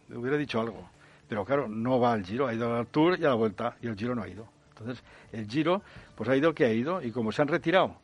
hubiera 0.08 0.38
dicho 0.38 0.58
algo. 0.58 0.88
Pero 1.28 1.44
claro, 1.44 1.68
no 1.68 2.00
va 2.00 2.14
al 2.14 2.24
giro, 2.24 2.46
ha 2.46 2.54
ido 2.54 2.74
al 2.74 2.86
tour 2.86 3.18
y 3.20 3.26
a 3.26 3.28
la 3.28 3.34
vuelta, 3.34 3.76
y 3.82 3.88
el 3.88 3.94
giro 3.94 4.14
no 4.14 4.22
ha 4.22 4.28
ido. 4.28 4.48
Entonces, 4.70 5.04
el 5.32 5.46
giro, 5.48 5.82
pues 6.14 6.30
ha 6.30 6.34
ido 6.36 6.54
que 6.54 6.64
ha 6.64 6.72
ido, 6.72 7.02
y 7.02 7.10
como 7.12 7.30
se 7.30 7.42
han 7.42 7.48
retirado 7.48 7.96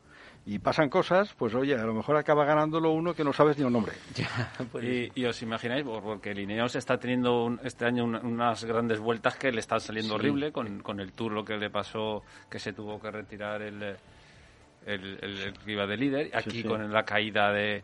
y 0.46 0.59
pasan 0.59 0.88
cosas, 0.88 1.35
pues 1.35 1.55
oye, 1.55 1.74
a 1.74 1.85
lo 1.85 1.94
mejor 1.94 2.16
acaba 2.16 2.44
ganándolo 2.44 2.90
uno 2.92 3.14
que 3.14 3.22
no 3.24 3.33
sabes 3.33 3.59
ni 3.59 3.64
el 3.66 3.72
nombre. 3.72 3.92
Y, 4.83 5.20
y 5.20 5.24
os 5.26 5.40
imagináis, 5.42 5.85
por- 5.85 6.03
porque 6.03 6.35
Lineos 6.35 6.74
está 6.76 6.98
teniendo 6.98 7.44
un- 7.44 7.61
este 7.62 7.85
año 7.85 8.05
un- 8.05 8.16
unas 8.16 8.64
grandes 8.64 8.98
vueltas 9.00 9.37
que 9.37 9.53
le 9.53 9.61
están 9.61 9.81
saliendo 9.81 10.14
horrible 10.14 10.50
con, 10.53 10.81
con 10.83 10.98
el 11.00 11.12
tour, 11.12 11.33
lo 11.33 11.44
que 11.44 11.57
le 11.57 11.70
pasó, 11.70 12.22
que 12.50 12.59
se 12.59 12.72
tuvo 12.72 13.00
que 13.00 13.11
retirar 13.11 13.61
el, 13.62 13.83
el, 14.87 15.18
el- 15.20 15.38
el 15.40 15.53
que 15.59 15.72
iba 15.72 15.87
de 15.87 15.96
líder. 15.96 16.31
Aquí 16.35 16.62
sí. 16.62 16.64
con 16.64 16.90
la 16.92 17.05
caída 17.05 17.53
de- 17.53 17.83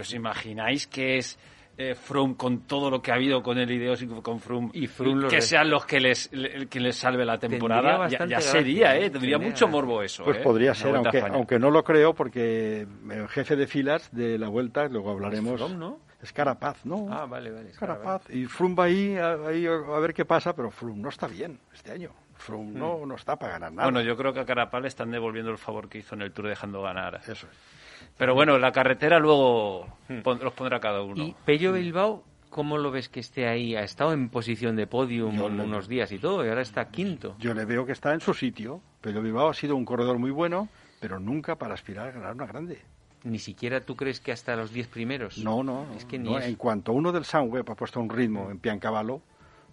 ¿Os 0.00 0.12
imagináis 0.14 0.86
que 0.86 1.18
es 1.18 1.38
eh, 1.80 1.94
Froome 1.94 2.36
con 2.36 2.66
todo 2.66 2.90
lo 2.90 3.00
que 3.00 3.12
ha 3.12 3.14
habido 3.14 3.40
con 3.42 3.56
el 3.56 3.70
Ineos 3.70 4.02
y 4.02 4.08
con 4.08 4.40
Froome, 4.40 4.70
Y 4.74 4.88
Froome 4.88 5.28
que 5.28 5.36
de- 5.36 5.42
sean 5.42 5.70
los 5.70 5.86
que 5.86 6.00
les, 6.00 6.28
el 6.32 6.68
que 6.68 6.80
les 6.80 6.96
salve 6.96 7.24
la 7.24 7.38
temporada? 7.38 8.08
Ya, 8.08 8.40
sería, 8.40 8.96
¿eh? 8.96 9.06
¿eh? 9.06 9.10
Tendría 9.10 9.38
Tendría 9.38 9.38
mucho 9.38 9.68
morbo 9.68 10.02
eso. 10.02 10.24
Pues 10.24 10.38
¿eh? 10.38 10.40
podría 10.42 10.74
ser, 10.74 10.94
aunque, 11.32 11.58
no 11.58 11.70
lo 11.70 11.84
creo, 11.84 12.14
porque 12.14 12.86
el 13.10 13.28
jefe 13.28 13.54
de 13.54 13.66
filas 13.68 14.10
de 14.10 14.38
la 14.38 14.48
vuelta, 14.48 14.88
luego 14.88 15.12
hablaremos. 15.12 15.54
Froome, 15.56 15.76
¿no? 15.76 16.00
Es 16.20 16.32
Carapaz, 16.32 16.84
¿no? 16.84 17.06
Ah, 17.12 17.26
vale, 17.26 17.52
vale. 17.52 17.70
es 17.70 17.78
Carapaz. 17.78 18.28
Y 18.30 18.46
Froome 18.46 18.74
va 18.74 18.84
ahí, 18.84 19.16
a, 19.16 19.34
ahí 19.46 19.64
a 19.66 19.98
ver 20.00 20.12
qué 20.12 20.24
pasa, 20.24 20.56
pero 20.56 20.72
Froome 20.72 21.00
no 21.00 21.10
está 21.10 21.28
bien 21.28 21.60
este 21.72 21.92
año. 21.92 22.10
Froome 22.34 22.72
no, 22.72 23.06
no 23.06 23.14
está 23.14 23.36
para 23.36 23.52
ganar 23.52 23.72
nada. 23.72 23.88
Bueno, 23.88 24.00
yo 24.00 24.16
creo 24.16 24.32
que 24.32 24.40
a 24.40 24.44
Carapal 24.44 24.82
le 24.82 24.88
están 24.88 25.12
devolviendo 25.12 25.52
el 25.52 25.58
favor 25.58 25.88
que 25.88 25.98
hizo 25.98 26.16
en 26.16 26.22
el 26.22 26.32
Tour 26.32 26.48
dejando 26.48 26.82
ganar. 26.82 27.20
Eso 27.26 27.32
es. 27.32 27.77
Pero 28.16 28.34
bueno, 28.34 28.58
la 28.58 28.72
carretera 28.72 29.18
luego 29.18 29.86
pon- 30.22 30.40
los 30.42 30.52
pondrá 30.52 30.80
cada 30.80 31.02
uno. 31.02 31.22
Y 31.22 31.34
Pello 31.44 31.72
Bilbao, 31.72 32.24
¿cómo 32.50 32.78
lo 32.78 32.90
ves 32.90 33.08
que 33.08 33.20
esté 33.20 33.46
ahí? 33.46 33.76
Ha 33.76 33.82
estado 33.82 34.12
en 34.12 34.28
posición 34.28 34.74
de 34.76 34.86
podium 34.86 35.36
Yo 35.36 35.48
le- 35.48 35.62
unos 35.64 35.88
días 35.88 36.10
y 36.12 36.18
todo, 36.18 36.44
y 36.44 36.48
ahora 36.48 36.62
está 36.62 36.88
quinto. 36.88 37.36
Yo 37.38 37.54
le 37.54 37.64
veo 37.64 37.86
que 37.86 37.92
está 37.92 38.12
en 38.14 38.20
su 38.20 38.34
sitio, 38.34 38.80
pero 39.00 39.22
Bilbao 39.22 39.48
ha 39.50 39.54
sido 39.54 39.76
un 39.76 39.84
corredor 39.84 40.18
muy 40.18 40.30
bueno, 40.30 40.68
pero 41.00 41.20
nunca 41.20 41.56
para 41.56 41.74
aspirar 41.74 42.08
a 42.08 42.12
ganar 42.12 42.34
una 42.34 42.46
grande. 42.46 42.80
Ni 43.24 43.38
siquiera 43.38 43.80
tú 43.80 43.96
crees 43.96 44.20
que 44.20 44.30
hasta 44.32 44.54
los 44.56 44.72
10 44.72 44.88
primeros. 44.88 45.38
No, 45.38 45.62
no. 45.64 45.86
Es 45.96 46.04
que 46.04 46.18
ni 46.18 46.30
no. 46.30 46.38
es- 46.38 46.46
En 46.46 46.54
cuanto 46.56 46.92
uno 46.92 47.10
del 47.12 47.24
Sunweb 47.24 47.68
ha 47.70 47.74
puesto 47.74 48.00
un 48.00 48.08
ritmo 48.08 48.50
en 48.50 48.58
Piancavallo, 48.60 49.20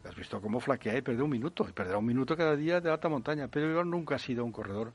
has 0.03 0.15
visto 0.15 0.39
cómo 0.41 0.59
flaquea 0.59 0.97
y 0.97 1.01
perdió 1.01 1.25
un 1.25 1.31
minuto. 1.31 1.65
Y 1.67 1.71
perderá 1.71 1.97
un 1.99 2.05
minuto 2.05 2.35
cada 2.37 2.55
día 2.55 2.79
de 2.81 2.91
alta 2.91 3.07
montaña. 3.09 3.47
Pero 3.47 3.67
Bilbao 3.67 3.83
nunca 3.85 4.15
ha 4.15 4.19
sido 4.19 4.43
un 4.45 4.51
corredor 4.51 4.93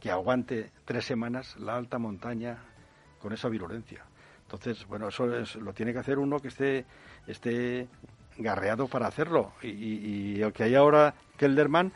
que 0.00 0.10
aguante 0.10 0.70
tres 0.84 1.04
semanas 1.04 1.56
la 1.58 1.76
alta 1.76 1.98
montaña 1.98 2.58
con 3.20 3.32
esa 3.32 3.48
virulencia. 3.48 4.04
Entonces, 4.42 4.86
bueno, 4.86 5.08
eso 5.08 5.36
es- 5.36 5.56
lo 5.56 5.72
tiene 5.72 5.92
que 5.92 5.98
hacer 5.98 6.18
uno 6.18 6.38
que 6.40 6.48
esté, 6.48 6.84
esté 7.26 7.86
garreado 8.38 8.86
para 8.88 9.06
hacerlo. 9.08 9.52
Y, 9.62 9.68
y, 9.68 10.36
y 10.36 10.42
el 10.42 10.52
que 10.52 10.62
hay 10.64 10.74
ahora, 10.74 11.14
Kelderman, 11.36 11.92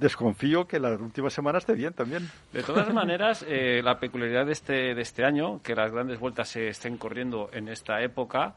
desconfío 0.00 0.66
que 0.66 0.80
la 0.80 0.90
última 0.90 1.30
semana 1.30 1.58
esté 1.58 1.74
bien 1.74 1.92
también. 1.94 2.28
De 2.52 2.62
todas 2.62 2.92
maneras, 2.94 3.44
eh, 3.48 3.80
la 3.82 3.98
peculiaridad 4.00 4.46
de 4.46 4.52
este, 4.52 4.94
de 4.94 5.02
este 5.02 5.24
año, 5.24 5.60
que 5.62 5.74
las 5.74 5.92
grandes 5.92 6.18
vueltas 6.18 6.48
se 6.48 6.68
estén 6.68 6.96
corriendo 6.98 7.48
en 7.52 7.68
esta 7.68 8.02
época, 8.02 8.54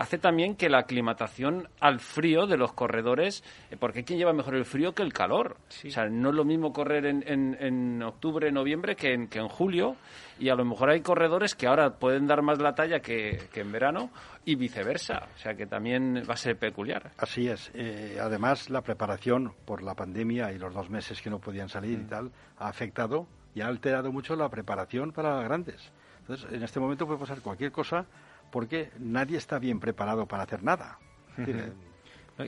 hace 0.00 0.16
también 0.16 0.56
que 0.56 0.70
la 0.70 0.78
aclimatación 0.78 1.68
al 1.78 2.00
frío 2.00 2.46
de 2.46 2.56
los 2.56 2.72
corredores, 2.72 3.44
eh, 3.70 3.76
porque 3.78 4.02
¿quién 4.02 4.18
lleva 4.18 4.32
mejor 4.32 4.54
el 4.54 4.64
frío 4.64 4.94
que 4.94 5.02
el 5.02 5.12
calor? 5.12 5.58
O 5.68 5.90
sea, 5.90 6.06
no 6.08 6.30
es 6.30 6.34
lo 6.34 6.44
mismo 6.46 6.72
correr 6.72 7.04
en, 7.04 7.22
en, 7.26 7.54
en 7.60 8.02
octubre, 8.02 8.50
noviembre 8.50 8.96
que 8.96 9.12
en, 9.12 9.28
que 9.28 9.40
en 9.40 9.48
julio, 9.48 9.96
y 10.38 10.48
a 10.48 10.54
lo 10.54 10.64
mejor 10.64 10.88
hay 10.88 11.02
corredores 11.02 11.54
que 11.54 11.66
ahora 11.66 11.98
pueden 11.98 12.26
dar 12.26 12.40
más 12.40 12.58
la 12.60 12.74
talla 12.74 13.00
que, 13.00 13.48
que 13.52 13.60
en 13.60 13.72
verano 13.72 14.10
y 14.46 14.54
viceversa, 14.54 15.28
o 15.34 15.38
sea 15.38 15.54
que 15.54 15.66
también 15.66 16.22
va 16.28 16.32
a 16.32 16.38
ser 16.38 16.56
peculiar. 16.56 17.10
Así 17.18 17.46
es. 17.48 17.70
Eh, 17.74 18.16
además, 18.18 18.70
la 18.70 18.80
preparación 18.80 19.52
por 19.66 19.82
la 19.82 19.94
pandemia 19.94 20.50
y 20.50 20.58
los 20.58 20.72
dos 20.72 20.88
meses 20.88 21.20
que 21.20 21.28
no 21.28 21.40
podían 21.40 21.68
salir 21.68 22.00
y 22.00 22.04
tal 22.04 22.32
ha 22.56 22.68
afectado 22.68 23.26
y 23.54 23.60
ha 23.60 23.66
alterado 23.66 24.10
mucho 24.10 24.34
la 24.34 24.48
preparación 24.48 25.12
para 25.12 25.42
grandes. 25.42 25.92
Entonces, 26.20 26.50
en 26.50 26.62
este 26.62 26.80
momento 26.80 27.06
puede 27.06 27.18
pasar 27.18 27.42
cualquier 27.42 27.70
cosa 27.70 28.06
porque 28.50 28.90
nadie 28.98 29.36
está 29.38 29.58
bien 29.58 29.80
preparado 29.80 30.26
para 30.26 30.42
hacer 30.44 30.62
nada. 30.62 30.98
Eh. 31.38 31.72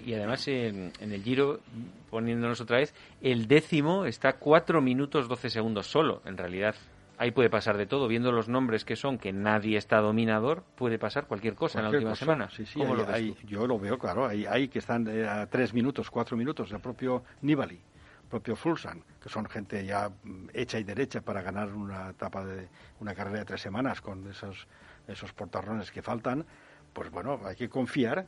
Y 0.07 0.15
además 0.15 0.49
en, 0.49 0.91
en 1.01 1.13
el 1.13 1.23
Giro, 1.23 1.61
poniéndonos 2.09 2.61
otra 2.63 2.79
vez, 2.79 2.95
el 3.21 3.47
décimo 3.47 4.07
está 4.07 4.35
4 4.39 4.81
minutos 4.81 5.29
12 5.29 5.51
segundos 5.51 5.87
solo, 5.87 6.23
en 6.25 6.39
realidad. 6.39 6.75
Ahí 7.19 7.31
puede 7.31 7.51
pasar 7.51 7.77
de 7.77 7.85
todo, 7.87 8.09
viendo 8.09 8.33
los 8.33 8.49
nombres 8.49 8.87
que 8.87 8.97
son, 8.97 9.19
que 9.19 9.33
nadie 9.35 9.77
está 9.77 9.99
dominador, 9.99 10.65
puede 10.77 10.99
pasar 10.99 11.27
cualquier 11.27 11.55
cosa 11.57 11.79
en 11.81 11.85
la 11.85 11.91
última 11.91 12.11
cosa. 12.13 12.25
semana. 12.25 12.49
Sí, 12.51 12.65
sí, 12.65 12.79
¿Cómo 12.79 12.93
hay- 12.95 12.99
lo 13.01 13.07
ves 13.07 13.15
hay- 13.15 13.33
tú? 13.33 13.47
yo 13.47 13.67
lo 13.67 13.79
veo, 13.79 13.99
claro. 13.99 14.27
Hay, 14.27 14.47
hay 14.47 14.69
que 14.69 14.79
están 14.79 15.07
eh, 15.09 15.29
a 15.29 15.47
tres 15.47 15.75
minutos, 15.75 16.11
cuatro 16.11 16.39
minutos. 16.39 16.73
El 16.73 16.81
propio 16.81 17.23
Nibali, 17.43 17.77
el 17.77 18.29
propio 18.31 18.57
Fulsan, 18.57 19.03
que 19.23 19.29
son 19.29 19.45
gente 19.47 19.85
ya 19.85 20.09
mm, 20.09 20.49
hecha 20.55 20.79
y 20.79 20.85
derecha 20.85 21.21
para 21.21 21.43
ganar 21.43 21.69
una 21.75 22.11
etapa 22.11 22.43
de 22.47 22.67
una 23.01 23.15
carrera 23.15 23.41
de 23.41 23.45
tres 23.45 23.61
semanas 23.61 24.01
con 24.01 24.27
esos, 24.29 24.67
esos 25.09 25.33
portarrones 25.33 25.91
que 25.91 26.03
faltan. 26.03 26.45
Pues 26.93 27.11
bueno, 27.11 27.41
hay 27.45 27.57
que 27.57 27.69
confiar 27.69 28.27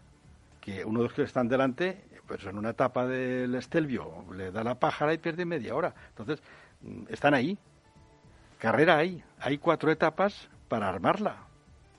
que 0.60 0.84
uno 0.84 1.00
de 1.00 1.04
los 1.04 1.12
que 1.12 1.22
están 1.22 1.48
delante, 1.48 2.04
pues 2.26 2.44
en 2.44 2.56
una 2.56 2.70
etapa 2.70 3.06
del 3.06 3.54
Estelvio, 3.54 4.24
le 4.34 4.50
da 4.50 4.64
la 4.64 4.78
pájara 4.78 5.12
y 5.12 5.18
pierde 5.18 5.44
media 5.44 5.74
hora. 5.74 5.94
Entonces, 6.08 6.42
mm, 6.80 7.04
están 7.08 7.34
ahí. 7.34 7.58
Carrera 8.58 8.96
hay. 8.96 9.22
Hay 9.40 9.58
cuatro 9.58 9.90
etapas 9.90 10.48
para 10.68 10.88
armarla. 10.88 11.36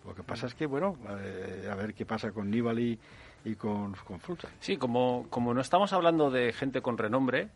Lo 0.05 0.15
que 0.15 0.23
pasa 0.23 0.47
es 0.47 0.55
que, 0.55 0.65
bueno, 0.65 0.97
eh, 1.19 1.69
a 1.71 1.75
ver 1.75 1.93
qué 1.93 2.05
pasa 2.05 2.31
con 2.31 2.49
Nibali 2.49 2.97
y 3.43 3.55
con, 3.55 3.93
con. 3.93 4.19
Sí, 4.59 4.77
como, 4.77 5.27
como 5.29 5.53
no 5.53 5.61
estamos 5.61 5.93
hablando 5.93 6.31
de 6.31 6.53
gente 6.53 6.81
con 6.81 6.97
renombre, 6.97 7.49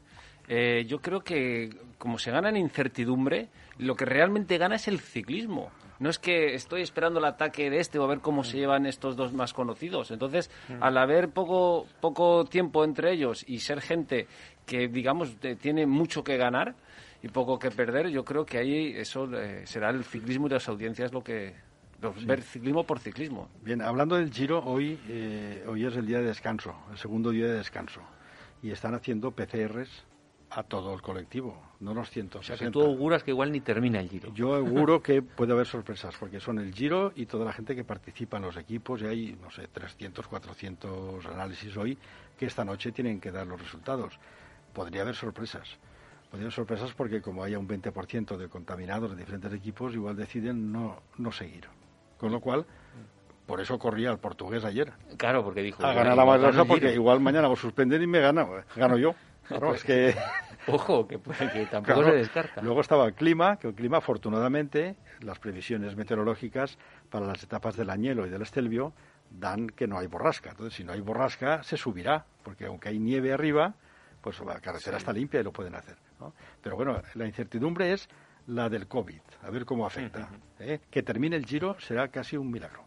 eh, 0.47 0.86
yo 0.88 0.99
creo 0.99 1.21
que 1.21 1.69
como 1.97 2.17
se 2.17 2.32
gana 2.32 2.49
en 2.49 2.58
incertidumbre, 2.58 3.49
lo 3.77 3.95
que 3.95 4.05
realmente 4.05 4.58
gana 4.58 4.75
es 4.75 4.88
el 4.88 4.99
ciclismo. 4.99 5.71
No 5.99 6.09
es 6.09 6.17
que 6.17 6.53
estoy 6.53 6.81
esperando 6.81 7.19
el 7.19 7.25
ataque 7.25 7.69
de 7.69 7.79
este 7.79 7.99
o 7.99 8.03
a 8.03 8.07
ver 8.07 8.19
cómo 8.19 8.43
se 8.43 8.57
llevan 8.57 8.85
estos 8.85 9.17
dos 9.17 9.33
más 9.33 9.53
conocidos. 9.53 10.12
Entonces, 10.12 10.49
al 10.79 10.97
haber 10.97 11.29
poco, 11.29 11.85
poco 11.99 12.45
tiempo 12.45 12.85
entre 12.85 13.12
ellos 13.12 13.43
y 13.47 13.59
ser 13.59 13.81
gente 13.81 14.27
que, 14.65 14.88
digamos, 14.88 15.35
tiene 15.59 15.85
mucho 15.85 16.23
que 16.23 16.38
ganar 16.38 16.75
y 17.21 17.27
poco 17.27 17.59
que 17.59 17.69
perder, 17.69 18.07
yo 18.09 18.23
creo 18.23 18.45
que 18.45 18.59
ahí 18.59 18.93
eso 18.95 19.25
eh, 19.33 19.65
será 19.65 19.89
el 19.89 20.05
ciclismo 20.05 20.47
y 20.47 20.51
las 20.51 20.67
audiencias 20.69 21.12
lo 21.12 21.21
que... 21.21 21.53
Ver 22.25 22.41
ciclismo 22.41 22.85
por 22.85 22.99
ciclismo. 22.99 23.49
Bien, 23.62 23.81
hablando 23.81 24.15
del 24.15 24.31
Giro, 24.31 24.63
hoy, 24.63 24.97
eh, 25.09 25.65
hoy 25.67 25.85
es 25.85 25.97
el 25.97 26.05
día 26.05 26.19
de 26.19 26.27
descanso, 26.27 26.73
el 26.89 26.97
segundo 26.97 27.31
día 27.31 27.47
de 27.47 27.55
descanso. 27.55 27.99
Y 28.63 28.71
están 28.71 28.95
haciendo 28.95 29.31
PCRs 29.31 30.05
a 30.51 30.63
todo 30.63 30.93
el 30.93 31.01
colectivo, 31.01 31.62
no 31.79 31.93
los 31.93 32.09
O 32.09 32.12
160. 32.12 32.57
sea 32.57 32.67
que 32.67 32.71
tú 32.71 32.81
auguras 32.81 33.23
que 33.23 33.31
igual 33.31 33.51
ni 33.51 33.62
termina 33.62 33.99
el 33.99 34.09
Giro. 34.09 34.33
Yo 34.33 34.55
auguro 34.55 35.01
que 35.01 35.21
puede 35.21 35.53
haber 35.53 35.67
sorpresas, 35.67 36.15
porque 36.19 36.39
son 36.39 36.59
el 36.59 36.73
Giro 36.73 37.12
y 37.15 37.25
toda 37.25 37.45
la 37.45 37.53
gente 37.53 37.75
que 37.75 37.83
participa 37.83 38.38
en 38.38 38.43
los 38.43 38.57
equipos, 38.57 39.01
y 39.01 39.05
hay, 39.05 39.38
no 39.41 39.51
sé, 39.51 39.67
300, 39.67 40.27
400 40.27 41.25
análisis 41.27 41.75
hoy 41.77 41.97
que 42.38 42.45
esta 42.45 42.65
noche 42.65 42.91
tienen 42.91 43.19
que 43.19 43.31
dar 43.31 43.45
los 43.45 43.62
resultados. 43.62 44.17
Podría 44.73 45.03
haber 45.03 45.15
sorpresas. 45.15 45.77
Podría 46.31 46.45
haber 46.45 46.53
sorpresas 46.53 46.93
porque 46.93 47.21
como 47.21 47.43
haya 47.43 47.59
un 47.59 47.67
20% 47.67 48.38
de 48.38 48.47
contaminados 48.49 49.12
de 49.12 49.17
diferentes 49.17 49.53
equipos, 49.53 49.93
igual 49.93 50.15
deciden 50.15 50.71
no, 50.71 51.01
no 51.17 51.31
seguir. 51.31 51.67
Con 52.17 52.31
lo 52.31 52.39
cual, 52.39 52.65
por 53.45 53.62
eso 53.62 53.77
corría 53.77 54.12
el 54.12 54.17
portugués 54.17 54.63
ayer. 54.65 54.93
Claro, 55.17 55.43
porque 55.43 55.62
dijo... 55.62 55.85
A 55.85 55.93
ganar 55.93 56.17
la 56.17 56.25
más 56.25 56.67
porque 56.67 56.93
igual 56.93 57.19
mañana 57.19 57.47
lo 57.47 57.55
suspenden 57.55 58.01
y 58.01 58.07
me 58.07 58.19
gana, 58.19 58.47
gano 58.75 58.97
yo. 58.97 59.15
Claro, 59.49 59.73
es 59.73 59.83
que... 59.83 60.15
Ojo, 60.67 61.07
que, 61.07 61.17
tampoco 61.71 61.83
Claro. 61.83 62.03
se 62.12 62.15
descarta. 62.17 62.62
Luego 62.62 62.81
estaba 62.81 63.05
el 63.07 63.13
clima, 63.13 63.57
que 63.57 63.67
el 63.67 63.73
clima, 63.73 63.97
afortunadamente, 63.97 64.95
las 65.21 65.39
previsiones 65.39 65.95
meteorológicas 65.95 66.77
para 67.09 67.25
las 67.25 67.43
etapas 67.43 67.75
del 67.75 67.89
Añelo 67.89 68.25
y 68.25 68.29
del 68.29 68.41
Estelvio 68.43 68.93
dan 69.31 69.67
que 69.67 69.88
no 69.88 69.97
hay 69.97 70.07
borrasca. 70.07 70.51
Entonces, 70.51 70.75
si 70.75 70.83
no 70.83 70.93
hay 70.93 71.01
borrasca, 71.01 71.63
se 71.63 71.75
subirá, 71.77 72.25
porque 72.43 72.65
aunque 72.65 72.89
hay 72.89 72.99
nieve 72.99 73.33
arriba, 73.33 73.73
pues 74.21 74.39
la 74.41 74.59
carretera 74.59 74.97
está 74.97 75.12
limpia 75.12 75.39
y 75.39 75.43
lo 75.43 75.51
pueden 75.51 75.75
hacer. 75.75 75.95
¿no? 76.19 76.33
Pero 76.62 76.75
bueno, 76.75 77.01
la 77.15 77.25
incertidumbre 77.25 77.93
es 77.93 78.07
la 78.47 78.69
del 78.69 78.88
COVID, 78.88 79.21
a 79.43 79.49
ver 79.49 79.65
cómo 79.65 79.85
afecta. 79.85 80.29
¿eh? 80.59 80.79
Que 80.91 81.03
termine 81.03 81.35
el 81.35 81.45
giro 81.45 81.79
será 81.79 82.09
casi 82.09 82.38
un 82.38 82.51
milagro. 82.51 82.83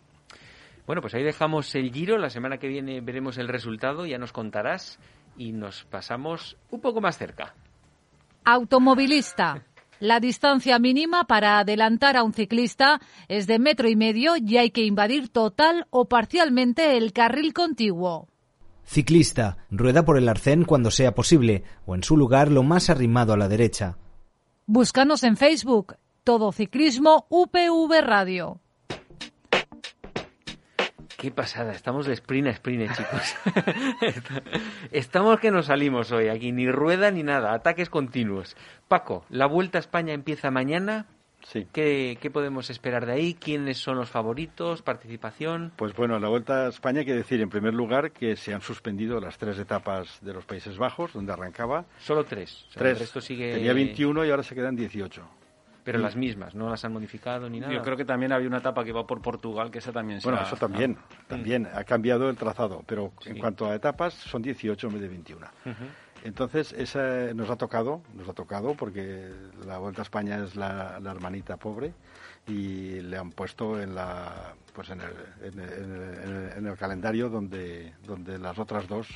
Bueno, 0.87 1.01
pues 1.01 1.15
ahí 1.15 1.23
dejamos 1.23 1.73
el 1.77 1.93
Giro. 1.93 2.19
La 2.19 2.29
semana 2.29 2.59
que 2.59 2.67
viene 2.67 3.01
veremos 3.01 3.39
el 3.39 3.47
resultado, 3.47 4.05
ya 4.05 4.19
nos 4.19 4.33
contarás 4.33 4.99
y 5.37 5.53
nos 5.53 5.85
pasamos 5.85 6.57
un 6.71 6.81
poco 6.81 7.01
más 7.01 7.19
cerca. 7.19 7.55
Automovilista. 8.45 9.65
La 10.01 10.19
distancia 10.19 10.81
mínima 10.81 11.25
para 11.25 11.61
adelantar 11.61 12.17
a 12.17 12.25
un 12.25 12.33
ciclista 12.33 13.01
es 13.29 13.47
de 13.47 13.61
metro 13.61 13.89
y 13.89 13.95
medio 13.95 14.35
y 14.37 14.57
hay 14.57 14.71
que 14.71 14.85
invadir 14.85 15.29
total 15.29 15.87
o 15.91 16.07
parcialmente 16.07 16.97
el 16.97 17.13
carril 17.13 17.53
contiguo. 17.53 18.27
Ciclista, 18.85 19.59
rueda 19.71 20.05
por 20.05 20.19
el 20.19 20.29
arcén 20.29 20.65
cuando 20.65 20.91
sea 20.91 21.15
posible, 21.15 21.63
o 21.87 21.95
en 21.95 22.03
su 22.03 22.17
lugar 22.17 22.51
lo 22.51 22.63
más 22.63 22.91
arrimado 22.91 23.33
a 23.33 23.37
la 23.37 23.49
derecha. 23.49 23.97
Búscanos 24.67 25.23
en 25.23 25.37
Facebook. 25.37 25.97
Todo 26.25 26.53
Ciclismo 26.53 27.27
UPV 27.29 28.01
Radio. 28.01 28.62
Qué 31.23 31.31
pasada, 31.31 31.71
estamos 31.71 32.07
de 32.07 32.15
sprint 32.15 32.49
a 32.49 32.51
sprint, 32.51 32.91
chicos. 32.97 33.37
estamos 34.91 35.39
que 35.39 35.53
nos 35.53 35.67
salimos 35.67 36.11
hoy 36.11 36.27
aquí, 36.27 36.51
ni 36.51 36.69
rueda 36.69 37.13
ni 37.13 37.23
nada, 37.23 37.55
ataques 37.55 37.89
continuos. 37.89 38.57
Paco, 38.89 39.25
la 39.29 39.47
Vuelta 39.47 39.79
a 39.79 39.83
España 39.83 40.15
empieza 40.15 40.51
mañana. 40.51 41.07
Sí. 41.45 41.69
¿Qué, 41.73 42.19
qué 42.21 42.29
podemos 42.33 42.71
esperar 42.71 43.07
de 43.07 43.13
ahí? 43.13 43.35
¿Quiénes 43.35 43.79
son 43.79 43.99
los 43.99 44.11
favoritos? 44.11 44.83
¿Participación? 44.83 45.71
Pues 45.77 45.95
bueno, 45.95 46.19
la 46.19 46.27
Vuelta 46.27 46.67
a 46.67 46.69
España 46.71 46.99
hay 46.99 47.07
que 47.07 47.15
decir, 47.15 47.41
en 47.41 47.51
primer 47.51 47.73
lugar, 47.73 48.11
que 48.11 48.35
se 48.35 48.53
han 48.53 48.61
suspendido 48.61 49.21
las 49.21 49.39
tres 49.39 49.61
etapas 49.61 50.19
de 50.23 50.33
los 50.33 50.45
Países 50.45 50.77
Bajos, 50.77 51.13
donde 51.13 51.33
arrancaba. 51.33 51.85
Solo 52.01 52.25
tres. 52.25 52.65
O 52.71 52.73
sea, 52.73 52.83
Tres. 52.83 52.95
El 52.95 52.99
resto 52.99 53.21
sigue... 53.21 53.55
Tenía 53.55 53.73
21 53.75 54.25
y 54.25 54.31
ahora 54.31 54.43
se 54.43 54.57
quedan 54.57 54.75
18. 54.75 55.23
Pero 55.85 55.99
las 55.99 56.15
mismas, 56.15 56.55
no 56.55 56.71
las 56.71 56.85
han 56.85 56.93
modificado 56.93 57.51
ni 57.51 57.59
nada. 57.59 57.73
Yo 57.73 57.83
creo 57.83 57.97
que 57.97 58.05
también 58.05 58.31
había 58.33 58.47
una 58.47 58.59
etapa 58.59 58.85
que 58.85 58.93
va 58.93 59.07
por 59.07 59.21
Portugal, 59.21 59.71
que 59.71 59.79
esa 59.79 59.91
también 59.93 60.21
se 60.21 60.27
Bueno, 60.29 60.39
ha- 60.41 60.47
eso 60.47 60.57
también, 60.57 60.97
también 61.27 61.69
ha 61.75 61.83
cambiado 61.85 62.31
el 62.31 62.37
trazado, 62.37 62.85
pero 62.87 63.13
en 63.25 63.39
cuanto 63.39 63.67
a 63.67 63.75
etapas 63.75 64.15
son 64.15 64.43
18 64.43 64.87
en 64.87 64.93
vez 64.93 65.03
de 65.03 65.09
21. 65.09 65.47
Entonces, 66.25 66.73
esa 66.75 67.35
nos 67.35 67.51
ha 67.51 67.57
tocado, 67.57 68.01
nos 68.15 68.29
ha 68.29 68.33
tocado 68.33 68.75
porque 68.75 69.33
la 69.67 69.79
Vuelta 69.79 70.03
a 70.03 70.05
España 70.05 70.37
es 70.45 70.55
la, 70.55 71.01
la 71.01 71.11
hermanita 71.11 71.57
pobre 71.57 71.93
y 72.47 73.01
le 73.01 73.17
han 73.19 73.31
puesto 73.31 73.81
en 73.81 73.95
la 73.95 74.55
pues 74.73 74.89
en 74.91 75.01
el, 75.01 75.11
en 75.43 75.59
el- 75.59 75.73
en 75.73 75.93
el- 76.37 76.53
en 76.59 76.67
el 76.67 76.77
calendario 76.77 77.29
donde 77.29 77.93
donde 78.07 78.39
las 78.39 78.59
otras 78.59 78.87
dos 78.89 79.09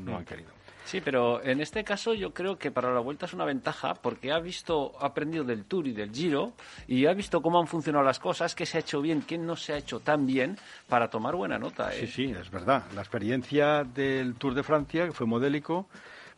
no 0.00 0.18
han 0.18 0.24
querido. 0.24 0.50
Sí, 0.84 1.00
pero 1.00 1.42
en 1.42 1.60
este 1.60 1.82
caso 1.82 2.12
yo 2.14 2.32
creo 2.34 2.58
que 2.58 2.70
para 2.70 2.92
la 2.92 3.00
vuelta 3.00 3.26
es 3.26 3.32
una 3.32 3.44
ventaja 3.46 3.94
porque 3.94 4.32
ha 4.32 4.38
visto, 4.38 4.92
ha 5.00 5.06
aprendido 5.06 5.42
del 5.42 5.64
Tour 5.64 5.86
y 5.86 5.92
del 5.92 6.12
Giro 6.12 6.52
y 6.86 7.06
ha 7.06 7.14
visto 7.14 7.40
cómo 7.40 7.58
han 7.58 7.66
funcionado 7.66 8.04
las 8.04 8.18
cosas, 8.18 8.54
qué 8.54 8.66
se 8.66 8.76
ha 8.76 8.80
hecho 8.80 9.00
bien, 9.00 9.22
qué 9.22 9.38
no 9.38 9.56
se 9.56 9.72
ha 9.72 9.76
hecho 9.78 10.00
tan 10.00 10.26
bien 10.26 10.58
para 10.88 11.08
tomar 11.08 11.34
buena 11.36 11.58
nota. 11.58 11.92
¿eh? 11.94 12.00
Sí, 12.00 12.06
sí, 12.06 12.24
es 12.38 12.50
verdad. 12.50 12.84
La 12.94 13.00
experiencia 13.00 13.82
del 13.82 14.34
Tour 14.34 14.54
de 14.54 14.62
Francia, 14.62 15.06
que 15.06 15.12
fue 15.12 15.26
modélico, 15.26 15.88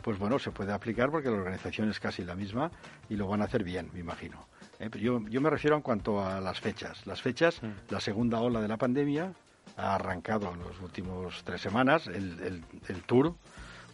pues 0.03 0.17
bueno, 0.19 0.39
se 0.39 0.53
puede 0.53 0.73
aplicar 0.73 1.11
porque 1.11 1.29
la 1.29 1.37
organización 1.37 1.91
es 1.91 1.99
casi 1.99 2.23
la 2.23 2.37
misma 2.37 2.71
y 3.09 3.17
lo 3.17 3.27
van 3.27 3.43
a 3.43 3.47
hacer 3.47 3.65
bien, 3.65 3.91
me 3.93 3.99
imagino. 4.01 4.47
Eh, 4.79 4.89
pero 4.91 5.03
yo, 5.03 5.21
yo 5.29 5.41
me 5.41 5.51
refiero 5.51 5.75
en 5.75 5.83
cuanto 5.83 6.25
a 6.25 6.41
las 6.41 6.61
fechas. 6.61 7.05
Las 7.07 7.21
fechas, 7.21 7.61
la 7.91 7.99
segunda 7.99 8.41
ola 8.41 8.61
de 8.61 8.69
la 8.69 8.77
pandemia 8.77 9.33
ha 9.77 9.95
arrancado 9.97 10.53
en 10.53 10.61
los 10.61 10.81
últimos 10.81 11.43
tres 11.45 11.61
semanas, 11.61 12.07
el, 12.07 12.39
el- 12.41 12.65
el 12.89 13.03
Tour. 13.03 13.35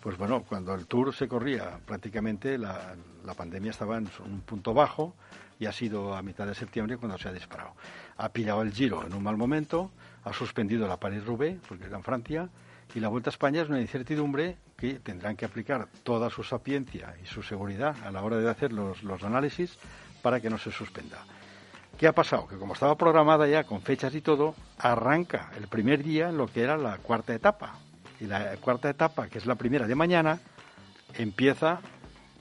Pues 0.03 0.19
bueno, 0.19 0.43
cuando 0.43 0.75
el 0.75 0.89
Tour 0.89 1.15
se 1.15 1.29
corría, 1.29 1.79
prácticamente 1.87 2.59
la, 2.59 2.97
pandemia 3.37 3.71
estaba 3.71 3.99
en 3.99 4.09
un 4.25 4.41
punto 4.41 4.75
bajo 4.75 5.15
y 5.61 5.67
ha 5.67 5.73
sido 5.73 6.17
a 6.17 6.23
mitad 6.23 6.45
de 6.45 6.57
septiembre 6.57 6.97
cuando 6.97 7.17
se 7.19 7.29
ha 7.29 7.33
disparado. 7.33 7.75
Ha 8.17 8.29
pillado 8.31 8.63
el 8.63 8.73
Giro 8.73 9.07
en 9.07 9.15
un 9.15 9.23
mal 9.23 9.37
momento, 9.37 9.93
ha 10.25 10.33
suspendido 10.33 10.89
la 10.89 10.97
Paris-Roubaix, 10.97 11.61
porque 11.69 11.85
era 11.85 11.97
en 11.97 12.03
Francia, 12.03 12.49
Y 12.97 13.01
la 13.01 13.09
Vuelta 13.09 13.31
a 13.31 13.33
España 13.33 13.63
es 13.63 13.69
una 13.69 13.81
incertidumbre 13.81 14.57
que 14.77 14.95
tendrán 14.95 15.37
que 15.37 15.45
aplicar 15.45 15.87
toda 16.03 16.31
su 16.31 16.43
sapiencia 16.43 17.15
y 17.23 17.27
su 17.27 17.45
seguridad 17.45 17.95
a 18.05 18.11
la 18.11 18.23
hora 18.23 18.39
de 18.39 18.51
hacer 18.51 18.73
los, 18.73 19.05
los 19.05 19.23
análisis 19.23 19.79
para 20.21 20.41
que 20.41 20.51
no 20.51 20.59
se 20.59 20.73
suspenda. 20.73 21.25
¿Qué 21.97 22.09
ha 22.09 22.13
pasado? 22.13 22.49
Que 22.49 22.59
como 22.59 22.75
estaba 22.75 22.97
programada 22.97 23.47
ya 23.47 23.63
con 23.63 23.81
fechas 23.81 24.15
y 24.17 24.21
todo, 24.21 24.57
arranca 24.79 25.53
el 25.57 25.69
primer 25.69 26.03
día 26.03 26.29
en 26.31 26.39
lo 26.39 26.49
que 26.49 26.63
era 26.63 26.77
la 26.77 26.99
cuarta 26.99 27.35
etapa. 27.35 27.79
Y 28.23 28.27
la 28.27 28.57
cuarta 28.59 28.89
etapa, 28.89 29.27
que 29.29 29.39
es 29.39 29.47
la 29.47 29.57
primera 29.57 29.87
de 29.87 29.95
mañana, 29.95 30.39
empieza 31.15 31.81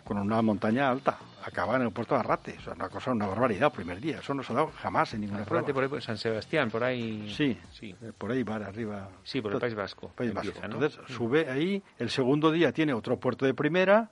con 0.04 0.18
una 0.18 0.42
montaña 0.42 0.90
alta. 0.90 1.18
Acaba 1.44 1.76
en 1.78 1.82
el 1.82 1.92
puerto 1.92 2.14
de 2.14 2.20
Arrate. 2.20 2.56
O 2.60 2.62
sea, 2.62 2.74
una 2.74 2.88
cosa, 2.90 3.12
una 3.12 3.26
barbaridad 3.26 3.74
primer 3.74 4.00
día. 4.00 4.20
Eso 4.20 4.34
no 4.36 4.44
se 4.44 4.54
ha 4.54 4.58
dado 4.58 4.72
jamás 4.80 5.12
en 5.16 5.22
ninguna 5.22 5.44
prueba. 5.44 5.60
Arrate 5.62 5.74
por 5.74 5.84
ahí, 5.84 5.90
por 5.90 6.02
San 6.02 6.18
Sebastián, 6.18 6.70
por 6.70 6.84
ahí. 6.84 7.34
Sí, 7.36 7.58
sí. 7.72 7.96
eh, 8.00 8.12
por 8.16 8.32
ahí 8.32 8.44
va 8.44 8.58
arriba. 8.58 9.10
Sí, 9.24 9.42
por 9.42 9.54
el 9.54 9.60
País 9.60 9.74
Vasco. 9.74 10.10
País 10.16 10.32
Vasco. 10.34 10.50
empieza, 10.50 10.68
¿no? 10.68 10.76
Entonces 10.76 11.16
sube 11.16 11.50
ahí, 11.50 11.82
el 11.98 12.12
segundo 12.12 12.52
día 12.52 12.72
tiene 12.72 12.94
otro 12.94 13.18
puerto 13.20 13.46
de 13.48 13.56
primera, 13.56 14.12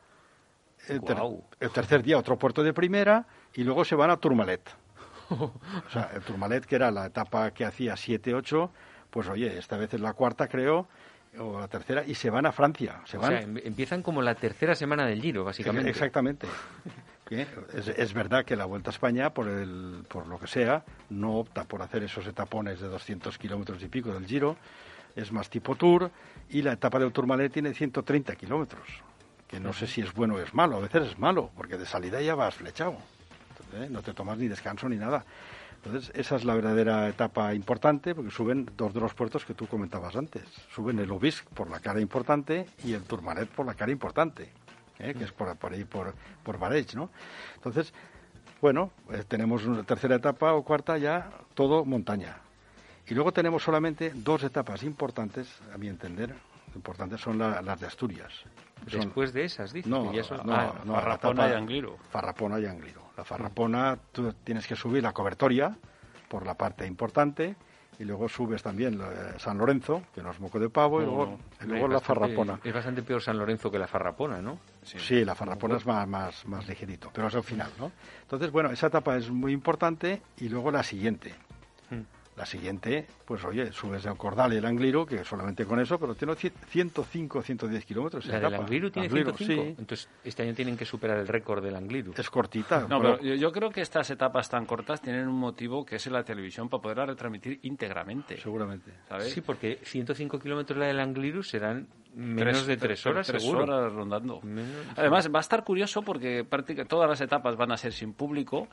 el, 0.87 1.01
ter- 1.01 1.17
el 1.59 1.69
tercer 1.69 2.01
día 2.01 2.17
otro 2.17 2.35
puerto 2.39 2.63
de 2.63 2.73
primera 2.73 3.27
y 3.53 3.63
luego 3.63 3.85
se 3.85 3.93
van 3.95 4.09
a 4.09 4.17
Tourmalet. 4.17 4.67
o 5.29 5.51
sea, 5.93 6.09
el 6.15 6.23
Tourmalet, 6.23 6.65
que 6.65 6.75
era 6.77 6.89
la 6.89 7.05
etapa 7.05 7.51
que 7.51 7.63
hacía 7.63 7.93
7-8, 7.93 8.69
pues 9.11 9.29
oye, 9.29 9.55
esta 9.55 9.77
vez 9.77 9.93
es 9.93 10.01
la 10.01 10.13
cuarta 10.13 10.47
creo, 10.47 10.87
o 11.37 11.59
la 11.59 11.67
tercera, 11.67 12.03
y 12.05 12.15
se 12.15 12.29
van 12.29 12.45
a 12.45 12.51
Francia. 12.51 13.01
Se 13.05 13.17
O 13.17 13.21
van, 13.21 13.31
sea, 13.31 13.41
em- 13.41 13.57
empiezan 13.63 14.01
como 14.01 14.21
la 14.21 14.35
tercera 14.35 14.73
semana 14.75 15.05
del 15.05 15.21
Giro, 15.21 15.43
básicamente. 15.43 15.89
Exactamente. 15.89 16.47
Es, 17.29 17.87
es 17.87 18.11
verdad 18.15 18.43
que 18.43 18.55
la 18.55 18.65
Vuelta 18.65 18.89
a 18.89 18.93
España, 18.93 19.31
por, 19.31 19.47
el, 19.47 20.03
por 20.07 20.25
lo 20.25 20.39
que 20.39 20.47
sea, 20.47 20.83
no 21.11 21.35
opta 21.35 21.63
por 21.63 21.83
hacer 21.83 22.01
esos 22.01 22.25
etapones 22.25 22.79
de 22.79 22.87
200 22.87 23.37
kilómetros 23.37 23.83
y 23.83 23.87
pico 23.87 24.11
del 24.11 24.25
Giro, 24.25 24.57
es 25.15 25.31
más 25.31 25.47
tipo 25.47 25.75
Tour, 25.75 26.09
y 26.49 26.63
la 26.63 26.71
etapa 26.73 26.97
del 26.97 27.11
Tourmalet 27.11 27.53
tiene 27.53 27.75
130 27.75 28.35
kilómetros, 28.35 28.87
que 29.47 29.59
no 29.59 29.73
sé 29.73 29.85
si 29.85 30.01
es 30.01 30.11
bueno 30.11 30.33
o 30.35 30.39
es 30.39 30.55
malo, 30.55 30.77
a 30.77 30.79
veces 30.79 31.03
es 31.11 31.19
malo, 31.19 31.51
porque 31.55 31.77
de 31.77 31.85
salida 31.85 32.19
ya 32.19 32.33
vas 32.33 32.55
flechado, 32.55 32.97
¿eh? 33.75 33.87
no 33.91 34.01
te 34.01 34.15
tomas 34.15 34.39
ni 34.39 34.47
descanso 34.47 34.89
ni 34.89 34.95
nada. 34.95 35.23
Entonces, 35.83 36.11
esa 36.13 36.35
es 36.35 36.43
la 36.43 36.53
verdadera 36.55 37.07
etapa 37.07 37.53
importante, 37.53 38.13
porque 38.13 38.31
suben 38.31 38.69
dos 38.75 38.93
de 38.93 38.99
los 38.99 39.13
puertos 39.13 39.45
que 39.45 39.53
tú 39.53 39.65
comentabas 39.67 40.15
antes. 40.15 40.43
Suben 40.73 40.99
el 40.99 41.09
Obisque 41.11 41.47
por 41.53 41.69
la 41.69 41.79
cara 41.79 42.01
importante 42.01 42.65
y 42.83 42.93
el 42.93 43.03
Tourmalet 43.03 43.47
por 43.49 43.65
la 43.65 43.73
cara 43.75 43.91
importante, 43.91 44.51
¿eh? 44.99 45.13
que 45.17 45.23
es 45.23 45.31
por, 45.31 45.55
por 45.57 45.71
ahí, 45.73 45.85
por, 45.85 46.13
por 46.43 46.59
Bareig, 46.59 46.93
¿no? 46.95 47.09
Entonces, 47.55 47.93
bueno, 48.61 48.91
eh, 49.11 49.23
tenemos 49.25 49.65
una 49.65 49.83
tercera 49.83 50.15
etapa 50.15 50.53
o 50.53 50.63
cuarta 50.63 50.97
ya, 50.97 51.29
todo 51.53 51.85
montaña. 51.85 52.37
Y 53.07 53.13
luego 53.15 53.31
tenemos 53.31 53.63
solamente 53.63 54.11
dos 54.13 54.43
etapas 54.43 54.83
importantes, 54.83 55.47
a 55.73 55.77
mi 55.77 55.87
entender, 55.87 56.35
importantes 56.75 57.21
son 57.21 57.37
la- 57.39 57.61
las 57.61 57.79
de 57.79 57.87
Asturias. 57.87 58.33
Son- 58.89 58.99
Después 59.01 59.31
de 59.33 59.45
esas, 59.45 59.71
dices. 59.73 59.89
no, 59.89 60.11
que 60.11 60.17
ya 60.17 60.23
son- 60.25 60.45
no, 60.45 60.53
ah, 60.53 60.75
no, 60.83 60.93
Farrapona 60.93 61.45
etapa- 61.45 61.49
y 61.49 61.53
Angliru. 61.57 61.97
Farrapona 62.11 62.59
y 62.59 62.65
Angliru. 62.65 63.01
La 63.19 63.25
Farrapona, 63.25 63.99
tú 64.13 64.31
tienes 64.45 64.65
que 64.65 64.77
subir 64.77 65.03
la 65.03 65.11
cobertoria 65.11 65.75
por 66.29 66.45
la 66.45 66.53
parte 66.55 66.85
importante 66.87 67.53
y 67.99 68.05
luego 68.05 68.29
subes 68.29 68.63
también 68.63 68.97
la- 68.97 69.37
San 69.39 69.57
Lorenzo, 69.57 70.03
que 70.15 70.23
no 70.23 70.31
es 70.31 70.39
moco 70.39 70.57
de 70.57 70.69
pavo, 70.69 71.01
y 71.01 71.05
luego, 71.05 71.25
no. 71.25 71.39
y 71.65 71.67
luego 71.67 71.89
la 71.89 71.95
bastante- 71.95 72.21
Farrapona. 72.21 72.59
Es 72.63 72.73
bastante 72.73 73.03
peor 73.03 73.21
San 73.21 73.37
Lorenzo 73.37 73.69
que 73.69 73.77
la 73.77 73.87
Farrapona, 73.87 74.41
¿no? 74.41 74.59
Sí, 74.83 75.25
la 75.25 75.35
Farrapona 75.35 75.75
es 75.75 75.85
más, 75.85 76.07
más, 76.07 76.45
más 76.45 76.65
ligerito, 76.65 77.11
pero 77.13 77.27
es 77.27 77.35
al 77.35 77.43
final, 77.43 77.69
¿no? 77.77 77.91
Entonces, 78.21 78.51
bueno, 78.51 78.69
esa 78.71 78.87
etapa 78.87 79.17
es 79.17 79.29
muy 79.29 79.51
importante 79.51 80.21
y 80.37 80.47
luego 80.47 80.71
la 80.71 80.81
siguiente. 80.81 81.35
La 82.39 82.45
siguiente, 82.45 83.05
pues 83.25 83.43
oye, 83.43 83.73
subes 83.73 84.05
el 84.05 84.15
Cordal 84.15 84.53
y 84.53 84.55
el 84.55 84.65
Angliru, 84.65 85.05
que 85.05 85.25
solamente 85.25 85.65
con 85.65 85.77
eso, 85.81 85.99
pero 85.99 86.15
tiene 86.15 86.35
cien- 86.35 86.53
105 86.69 87.41
110 87.41 87.83
kilómetros. 87.83 88.25
La 88.27 88.39
del. 88.39 88.53
Angliru 88.55 88.89
tiene 88.89 89.09
Angliru, 89.09 89.33
105. 89.35 89.61
Sí, 89.63 89.75
Entonces, 89.77 90.09
este 90.23 90.43
año 90.43 90.53
tienen 90.53 90.77
que 90.77 90.85
superar 90.85 91.17
el 91.17 91.27
récord 91.27 91.61
del 91.61 91.75
Angliru. 91.75 92.13
es 92.17 92.29
cortita. 92.29 92.87
No, 92.87 93.01
pero 93.01 93.19
yo, 93.21 93.35
yo 93.35 93.51
creo 93.51 93.69
que 93.71 93.81
estas 93.81 94.09
etapas 94.09 94.49
tan 94.49 94.65
cortas 94.65 95.01
tienen 95.01 95.27
un 95.27 95.35
motivo 95.37 95.85
que 95.85 95.97
es 95.97 96.07
en 96.07 96.13
la 96.13 96.23
televisión 96.23 96.69
para 96.69 96.81
poderla 96.81 97.07
retransmitir 97.07 97.59
íntegramente. 97.63 98.37
seguramente. 98.37 98.89
¿sabes? 99.09 99.33
Sí, 99.33 99.41
porque 99.41 99.79
105 99.83 100.39
kilómetros 100.39 100.79
la 100.79 100.85
del 100.85 101.01
Angliru 101.01 101.43
serán 101.43 101.87
menos 102.19 102.65
de 102.67 102.77
tres 102.77 103.05
horas, 103.05 103.27
tres 103.27 103.41
seguro. 103.41 103.63
horas 103.63 103.91
rondando. 103.93 104.41
Menos- 104.41 104.69
Además, 104.95 105.29
va 105.33 105.39
a 105.39 105.41
estar 105.41 105.63
curioso 105.63 106.01
porque 106.01 106.43
práctica- 106.43 106.85
todas 106.85 107.09
las 107.09 107.21
etapas 107.21 107.55
van 107.55 107.71
a 107.71 107.77
ser 107.77 107.93
sin 107.93 108.13
público. 108.13 108.67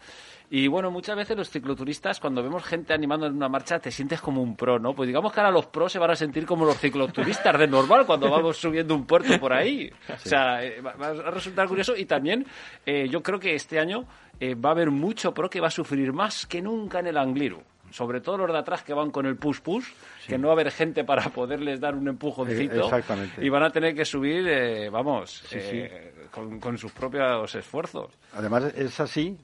Y 0.50 0.68
bueno, 0.68 0.90
muchas 0.90 1.16
veces 1.16 1.36
los 1.36 1.50
cicloturistas, 1.50 2.20
cuando 2.20 2.42
vemos 2.42 2.64
gente 2.64 2.92
animando 2.92 3.26
en 3.26 3.34
una 3.34 3.48
marcha, 3.48 3.78
te 3.78 3.90
sientes 3.90 4.20
como 4.20 4.42
un 4.42 4.56
pro, 4.56 4.78
¿no? 4.78 4.94
Pues 4.94 5.06
digamos 5.06 5.32
que 5.32 5.40
ahora 5.40 5.50
los 5.52 5.66
pros 5.66 5.92
se 5.92 5.98
van 5.98 6.10
a 6.10 6.16
sentir 6.16 6.46
como 6.46 6.64
los 6.64 6.78
cicloturistas 6.78 7.58
de 7.58 7.66
normal 7.66 8.06
cuando 8.06 8.30
vamos 8.30 8.56
subiendo 8.56 8.94
un 8.94 9.06
puerto 9.06 9.38
por 9.40 9.52
ahí. 9.52 9.90
O 10.08 10.18
sea, 10.18 10.64
eh, 10.64 10.80
va 10.80 10.94
va 10.94 11.08
a 11.08 11.30
resultar 11.30 11.66
curioso. 11.68 11.96
Y 11.96 12.04
también, 12.06 12.46
eh, 12.84 13.08
yo 13.08 13.22
creo 13.22 13.38
que 13.40 13.54
este 13.54 13.78
año 13.78 14.04
eh, 14.38 14.54
va 14.54 14.70
a 14.70 14.72
haber 14.72 14.90
mucho 14.90 15.32
pro 15.32 15.48
que 15.48 15.60
va 15.60 15.68
a 15.68 15.70
sufrir 15.70 16.12
más 16.12 16.46
que 16.46 16.60
nunca 16.62 17.00
en 17.00 17.06
el 17.08 17.16
Angliru. 17.16 17.62
Sobre 17.96 18.20
todo 18.20 18.36
los 18.36 18.52
de 18.52 18.58
atrás 18.58 18.82
que 18.82 18.92
van 18.92 19.10
con 19.10 19.24
el 19.24 19.38
push-push, 19.38 19.86
que 20.26 20.36
no 20.36 20.48
va 20.48 20.52
a 20.52 20.56
haber 20.56 20.70
gente 20.70 21.02
para 21.02 21.30
poderles 21.30 21.80
dar 21.80 21.94
un 21.94 22.06
empujoncito. 22.08 22.74
Eh, 22.74 22.84
exactamente. 22.84 23.42
Y 23.42 23.48
van 23.48 23.62
a 23.62 23.70
tener 23.70 23.94
que 23.94 24.04
subir, 24.04 24.46
eh, 24.46 24.90
vamos, 24.90 25.42
eh, 25.50 26.12
Con, 26.30 26.60
con 26.60 26.76
sus 26.76 26.92
propios 26.92 27.54
esfuerzos. 27.54 28.12
Además, 28.34 28.64
es 28.76 29.00
así, 29.00 29.38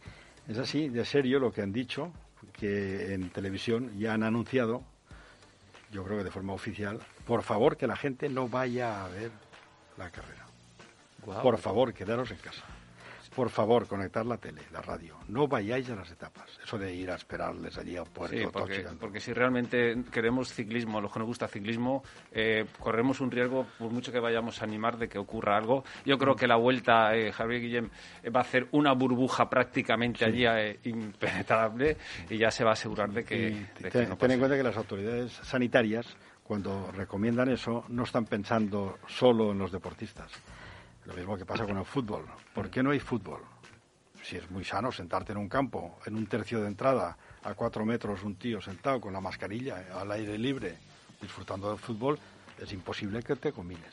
es 0.46 0.58
así, 0.58 0.90
de 0.90 1.02
serio 1.06 1.38
lo 1.38 1.50
que 1.50 1.62
han 1.62 1.72
dicho, 1.72 2.12
que 2.52 3.14
en 3.14 3.30
televisión 3.30 3.98
ya 3.98 4.12
han 4.12 4.22
anunciado, 4.22 4.82
yo 5.90 6.04
creo 6.04 6.18
que 6.18 6.24
de 6.24 6.30
forma 6.30 6.52
oficial, 6.52 7.00
por 7.26 7.42
favor 7.42 7.78
que 7.78 7.86
la 7.86 7.96
gente 7.96 8.28
no 8.28 8.48
vaya 8.48 9.02
a 9.02 9.08
ver 9.08 9.30
la 9.96 10.10
carrera. 10.10 10.44
Por 11.24 11.56
favor, 11.56 11.94
quedaros 11.94 12.30
en 12.30 12.36
casa. 12.36 12.64
Por 13.34 13.48
favor, 13.48 13.86
conectar 13.86 14.26
la 14.26 14.36
tele, 14.36 14.62
la 14.72 14.82
radio. 14.82 15.16
No 15.28 15.48
vayáis 15.48 15.88
a 15.90 15.96
las 15.96 16.10
etapas. 16.10 16.50
Eso 16.62 16.76
de 16.76 16.94
ir 16.94 17.10
a 17.10 17.14
esperarles 17.14 17.78
allí 17.78 17.96
a 17.96 18.04
Puerto 18.04 18.36
Sí, 18.36 18.44
porque, 18.52 18.84
porque 19.00 19.20
si 19.20 19.32
realmente 19.32 19.96
queremos 20.10 20.52
ciclismo, 20.52 21.00
los 21.00 21.12
que 21.12 21.18
nos 21.18 21.28
gusta 21.28 21.48
ciclismo, 21.48 22.02
eh, 22.30 22.66
corremos 22.78 23.20
un 23.20 23.30
riesgo, 23.30 23.66
por 23.78 23.90
mucho 23.90 24.12
que 24.12 24.20
vayamos 24.20 24.60
a 24.60 24.64
animar, 24.64 24.98
de 24.98 25.08
que 25.08 25.18
ocurra 25.18 25.56
algo. 25.56 25.82
Yo 26.04 26.18
creo 26.18 26.36
que 26.36 26.46
la 26.46 26.56
vuelta, 26.56 27.14
eh, 27.16 27.32
Javier 27.32 27.60
Guillem, 27.62 27.90
eh, 28.22 28.30
va 28.30 28.40
a 28.40 28.42
hacer 28.42 28.68
una 28.72 28.92
burbuja 28.92 29.48
prácticamente 29.48 30.24
allí 30.24 30.44
eh, 30.46 30.78
impenetrable 30.84 31.96
y 32.28 32.36
ya 32.38 32.50
se 32.50 32.64
va 32.64 32.70
a 32.70 32.72
asegurar 32.74 33.10
de 33.10 33.24
que, 33.24 33.34
Y 33.48 33.50
de 33.54 33.66
que 33.84 33.90
ten, 33.90 34.08
no 34.08 34.16
ten 34.16 34.18
pase. 34.18 34.32
en 34.34 34.38
cuenta 34.40 34.56
que 34.56 34.62
las 34.62 34.76
autoridades 34.76 35.32
sanitarias, 35.42 36.06
cuando 36.42 36.90
recomiendan 36.92 37.48
eso, 37.48 37.84
no 37.88 38.02
están 38.02 38.26
pensando 38.26 38.98
solo 39.06 39.52
en 39.52 39.58
los 39.58 39.72
deportistas. 39.72 40.30
Lo 41.04 41.14
mismo 41.14 41.36
que 41.36 41.44
pasa 41.44 41.64
con 41.64 41.78
el 41.78 41.84
fútbol. 41.84 42.24
¿Por 42.54 42.70
qué 42.70 42.82
no 42.82 42.90
hay 42.90 43.00
fútbol? 43.00 43.40
Si 44.22 44.36
es 44.36 44.48
muy 44.50 44.64
sano 44.64 44.92
sentarte 44.92 45.32
en 45.32 45.38
un 45.38 45.48
campo, 45.48 45.98
en 46.06 46.14
un 46.14 46.26
tercio 46.26 46.60
de 46.60 46.68
entrada, 46.68 47.16
a 47.42 47.54
cuatro 47.54 47.84
metros, 47.84 48.22
un 48.22 48.36
tío 48.36 48.60
sentado 48.60 49.00
con 49.00 49.12
la 49.12 49.20
mascarilla, 49.20 49.84
al 49.98 50.12
aire 50.12 50.38
libre, 50.38 50.78
disfrutando 51.20 51.68
del 51.70 51.78
fútbol, 51.78 52.18
es 52.58 52.72
imposible 52.72 53.22
que 53.22 53.34
te 53.34 53.52
combines. 53.52 53.92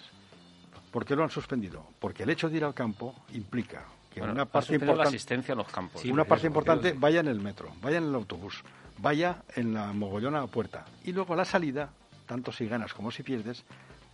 ¿Por 0.92 1.06
qué 1.06 1.16
lo 1.16 1.24
han 1.24 1.32
suspendido? 1.32 1.86
Porque 2.00 2.24
el 2.24 2.30
hecho 2.30 2.50
de 2.50 2.58
ir 2.58 2.64
al 2.64 2.74
campo 2.74 3.16
implica 3.34 3.86
que 4.12 4.20
Bueno, 4.20 4.34
una 4.34 4.46
parte 4.46 4.68
suspendido 4.68 4.88
la 4.88 4.92
importante 4.94 5.16
asistencia 5.18 5.54
a 5.54 5.58
los 5.58 5.68
campos. 5.68 6.02
Sí, 6.02 6.12
una 6.12 6.26
parte 6.26 6.42
eso, 6.42 6.48
importante 6.48 6.94
vaya 6.94 7.20
en 7.20 7.28
el 7.28 7.40
metro, 7.40 7.72
vaya 7.82 7.98
en 7.98 8.06
el 8.06 8.16
autobús, 8.16 8.64
vaya 8.98 9.44
en 9.56 9.74
la 9.74 9.94
mogollona 9.94 10.46
puerta. 10.48 10.86
Y 11.04 11.12
luego 11.12 11.34
a 11.34 11.38
la 11.38 11.46
salida, 11.46 11.90
tanto 12.26 12.52
si 12.52 12.68
ganas 12.68 12.94
como 12.94 13.12
si 13.12 13.24
pierdes, 13.24 13.64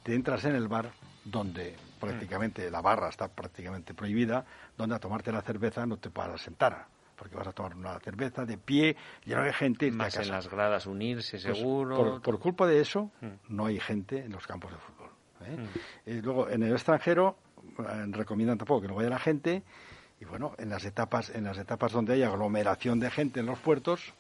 te 0.04 0.14
entras 0.14 0.46
en 0.46 0.56
el 0.56 0.68
bar 0.68 0.92
donde 1.24 1.76
prácticamente 2.10 2.70
la 2.72 2.82
barra 2.82 3.10
está 3.10 3.28
prácticamente 3.28 3.94
prohibida, 3.94 4.46
donde 4.78 4.96
a 4.96 5.00
tomarte 5.00 5.32
la 5.32 5.42
cerveza 5.42 5.86
no 5.86 5.98
te 5.98 6.10
paras 6.10 6.42
sentar, 6.42 6.86
porque 7.16 7.36
vas 7.36 7.48
a 7.48 7.52
tomar 7.52 7.76
una 7.76 8.00
cerveza 8.00 8.46
de 8.46 8.58
pie, 8.58 8.96
lleno 9.26 9.44
de 9.44 9.54
gente, 9.54 9.86
a 9.88 10.08
en 10.22 10.30
las 10.32 10.50
gradas 10.50 10.86
unirse, 10.86 11.40
Pues, 11.40 11.58
seguro. 11.58 11.96
por, 11.96 12.22
por 12.22 12.40
culpa 12.40 12.68
de 12.68 12.80
eso, 12.82 13.12
Mm. 13.22 13.28
no 13.56 13.66
hay 13.68 13.80
gente 13.80 14.20
en 14.26 14.32
los 14.32 14.46
campos 14.48 14.72
de 14.72 14.78
fútbol. 14.78 15.10
¿eh? 15.46 15.58
Eh, 16.06 16.22
luego, 16.24 16.50
en 16.50 16.64
el 16.64 16.72
extranjero, 16.74 17.38
eh, 17.80 18.06
recomiendan 18.12 18.58
tampoco 18.58 18.82
que 18.82 18.88
no 18.88 18.96
vaya 18.96 19.10
la 19.10 19.20
gente. 19.20 19.64
Y 20.20 20.26
bueno, 20.26 20.54
en 20.58 20.70
las 20.70 20.86
etapas, 20.86 21.30
en 21.30 21.44
las 21.44 21.58
etapas 21.58 21.92
donde 21.92 22.14
hay 22.14 22.24
aglomeración 22.24 23.00
de 23.00 23.12
gente 23.12 23.42
en 23.42 23.46
los 23.48 23.60
puertos, 23.60 24.14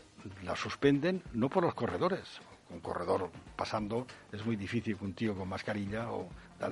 la 0.44 0.56
suspenden 0.56 1.22
no 1.34 1.50
por 1.50 1.64
los 1.64 1.74
corredores. 1.74 2.42
Un 2.70 2.80
corredor 2.80 3.30
pasando 3.56 4.08
es 4.32 4.46
muy 4.46 4.56
difícil 4.56 4.98
que 4.98 5.06
un 5.06 5.14
tío 5.14 5.36
con 5.36 5.48
mascarilla 5.48 6.12
o 6.12 6.28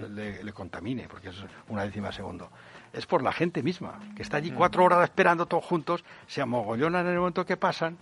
le, 0.10 0.44
le 0.44 0.54
contamine, 0.54 1.08
porque 1.08 1.30
es 1.30 1.36
una 1.70 1.84
décima 1.84 2.08
de 2.08 2.14
segundo. 2.14 2.50
Es 2.92 3.06
por 3.06 3.24
la 3.24 3.32
gente 3.32 3.64
misma, 3.64 4.00
que 4.16 4.22
está 4.22 4.38
allí 4.38 4.52
cuatro 4.52 4.84
horas 4.84 5.04
esperando 5.04 5.46
todos 5.46 5.64
juntos, 5.64 6.04
se 6.28 6.42
amogollonan 6.42 7.06
en 7.06 7.14
el 7.14 7.20
momento 7.20 7.46
que 7.46 7.58
pasan, 7.58 7.98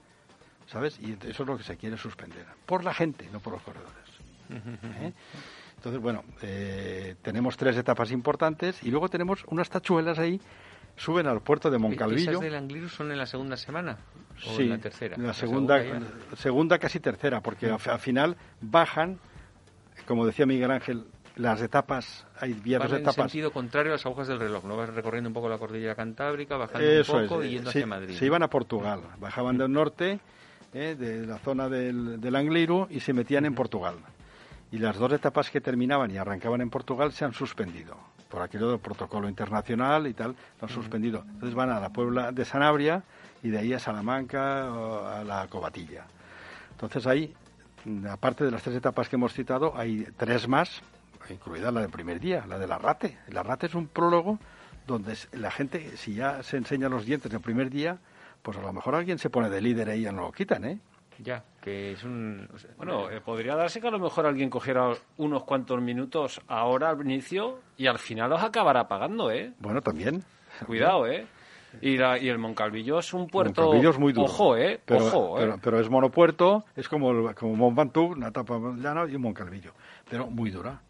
¿sabes? 0.67 0.99
Y 0.99 1.17
eso 1.27 1.43
es 1.43 1.47
lo 1.47 1.57
que 1.57 1.63
se 1.63 1.77
quiere 1.77 1.97
suspender. 1.97 2.45
Por 2.65 2.83
la 2.83 2.93
gente, 2.93 3.29
no 3.31 3.39
por 3.39 3.53
los 3.53 3.61
corredores. 3.61 3.91
¿Eh? 4.49 5.13
Entonces, 5.77 6.01
bueno, 6.01 6.23
eh, 6.41 7.15
tenemos 7.21 7.57
tres 7.57 7.75
etapas 7.77 8.11
importantes 8.11 8.83
y 8.83 8.91
luego 8.91 9.09
tenemos 9.09 9.43
unas 9.47 9.69
tachuelas 9.69 10.19
ahí, 10.19 10.39
suben 10.95 11.27
al 11.27 11.41
puerto 11.41 11.69
de 11.71 11.77
Moncalvillo. 11.77 12.31
¿Esas 12.31 12.41
del 12.41 12.55
Angliru 12.55 12.89
son 12.89 13.11
en 13.11 13.17
la 13.17 13.25
segunda 13.25 13.57
semana? 13.57 13.97
¿O 14.47 14.55
Sí, 14.55 14.63
en 14.63 14.69
la 14.69 14.77
tercera? 14.79 15.17
la 15.17 15.33
segunda, 15.33 15.81
ya. 15.83 15.99
segunda 16.35 16.79
casi 16.79 16.99
tercera, 16.99 17.41
porque 17.41 17.67
al, 17.67 17.77
al 17.85 17.99
final 17.99 18.37
bajan 18.61 19.19
como 20.05 20.25
decía 20.25 20.45
Miguel 20.45 20.71
Ángel, 20.71 21.05
las 21.35 21.61
etapas, 21.61 22.25
hay 22.39 22.53
vía 22.53 22.77
dos 22.79 22.87
Van 22.89 22.95
en 22.97 23.01
etapas. 23.03 23.31
sentido 23.31 23.51
contrario 23.51 23.91
a 23.91 23.95
las 23.95 24.05
agujas 24.05 24.27
del 24.27 24.39
reloj, 24.39 24.65
¿no? 24.65 24.75
Vas 24.75 24.89
recorriendo 24.89 25.29
un 25.29 25.33
poco 25.33 25.47
la 25.47 25.57
cordillera 25.57 25.95
cantábrica, 25.95 26.57
bajando 26.57 26.85
Eso 26.87 27.17
un 27.17 27.27
poco 27.27 27.41
es, 27.41 27.47
y 27.47 27.51
yendo 27.51 27.71
se, 27.71 27.79
hacia 27.79 27.87
Madrid. 27.87 28.15
se 28.17 28.25
iban 28.25 28.43
a 28.43 28.49
Portugal, 28.49 29.01
bajaban 29.19 29.57
del 29.57 29.71
norte, 29.71 30.19
eh, 30.73 30.95
de 30.97 31.25
la 31.25 31.37
zona 31.39 31.69
del, 31.69 32.19
del 32.19 32.35
Angliru, 32.35 32.87
y 32.89 32.99
se 32.99 33.13
metían 33.13 33.45
en 33.45 33.55
Portugal. 33.55 33.95
Y 34.71 34.79
las 34.79 34.97
dos 34.97 35.11
etapas 35.13 35.49
que 35.49 35.61
terminaban 35.61 36.11
y 36.11 36.17
arrancaban 36.17 36.61
en 36.61 36.69
Portugal 36.69 37.11
se 37.11 37.25
han 37.25 37.33
suspendido. 37.33 37.97
Por 38.31 38.41
aquello 38.41 38.69
del 38.69 38.79
protocolo 38.79 39.27
internacional 39.27 40.07
y 40.07 40.13
tal, 40.13 40.31
lo 40.31 40.67
han 40.67 40.73
suspendido. 40.73 41.23
Entonces 41.27 41.53
van 41.53 41.69
a 41.69 41.79
la 41.79 41.89
Puebla 41.89 42.31
de 42.31 42.45
Sanabria 42.45 43.03
y 43.43 43.49
de 43.49 43.59
ahí 43.59 43.73
a 43.73 43.79
Salamanca 43.79 44.71
o 44.71 45.05
a 45.05 45.23
la 45.23 45.47
Cobatilla. 45.47 46.05
Entonces 46.71 47.05
ahí, 47.05 47.33
aparte 48.09 48.45
de 48.45 48.51
las 48.51 48.63
tres 48.63 48.77
etapas 48.77 49.09
que 49.09 49.17
hemos 49.17 49.33
citado, 49.33 49.73
hay 49.75 50.07
tres 50.15 50.47
más, 50.47 50.81
incluida 51.29 51.71
la 51.71 51.81
del 51.81 51.89
primer 51.89 52.19
día, 52.19 52.45
la 52.47 52.57
del 52.57 52.71
Arrate. 52.71 53.17
El 53.27 53.37
Arrate 53.37 53.67
es 53.67 53.75
un 53.75 53.87
prólogo 53.87 54.39
donde 54.87 55.15
la 55.33 55.51
gente, 55.51 55.97
si 55.97 56.15
ya 56.15 56.41
se 56.41 56.57
enseña 56.57 56.89
los 56.89 57.05
dientes 57.05 57.31
el 57.33 57.41
primer 57.41 57.69
día, 57.69 57.99
pues 58.41 58.57
a 58.57 58.61
lo 58.61 58.73
mejor 58.73 58.95
alguien 58.95 59.19
se 59.19 59.29
pone 59.29 59.49
de 59.49 59.61
líder 59.61 59.89
ahí 59.89 59.99
y 59.99 60.03
ya 60.03 60.11
no 60.11 60.21
lo 60.21 60.31
quitan, 60.31 60.65
¿eh? 60.65 60.79
Ya, 61.23 61.43
que 61.61 61.91
es 61.91 62.03
un... 62.03 62.47
o 62.53 62.57
sea, 62.57 62.71
Bueno, 62.77 63.09
eh, 63.11 63.21
podría 63.21 63.55
darse 63.55 63.79
que 63.79 63.87
a 63.87 63.91
lo 63.91 63.99
mejor 63.99 64.25
alguien 64.25 64.49
cogiera 64.49 64.91
unos 65.17 65.43
cuantos 65.43 65.79
minutos 65.81 66.41
ahora 66.47 66.89
al 66.89 67.01
inicio 67.01 67.59
y 67.77 67.85
al 67.87 67.99
final 67.99 68.29
los 68.31 68.41
acabará 68.41 68.87
pagando, 68.87 69.29
¿eh? 69.29 69.53
Bueno, 69.59 69.81
también. 69.81 70.23
Cuidado, 70.65 71.05
¿eh? 71.07 71.27
Y, 71.81 71.95
la, 71.97 72.17
y 72.17 72.27
el 72.27 72.37
Moncalvillo 72.39 72.99
es 72.99 73.13
un 73.13 73.27
puerto... 73.27 73.61
Moncalvillo 73.61 73.91
es 73.91 73.99
muy 73.99 74.13
duro. 74.13 74.25
Ojo, 74.25 74.57
¿eh? 74.57 74.81
Pero, 74.83 75.05
Ojo, 75.05 75.37
¿eh? 75.37 75.41
pero, 75.41 75.59
pero 75.61 75.79
es 75.79 75.89
monopuerto, 75.89 76.65
es 76.75 76.89
como, 76.89 77.11
el- 77.11 77.35
como 77.35 77.55
Mont 77.55 77.77
Ventoux, 77.77 78.15
una 78.17 78.29
etapa 78.29 78.57
llana 78.77 79.05
y 79.07 79.15
un 79.15 79.21
Moncalvillo. 79.21 79.73
Pero 80.09 80.27
muy 80.27 80.49
dura, 80.49 80.81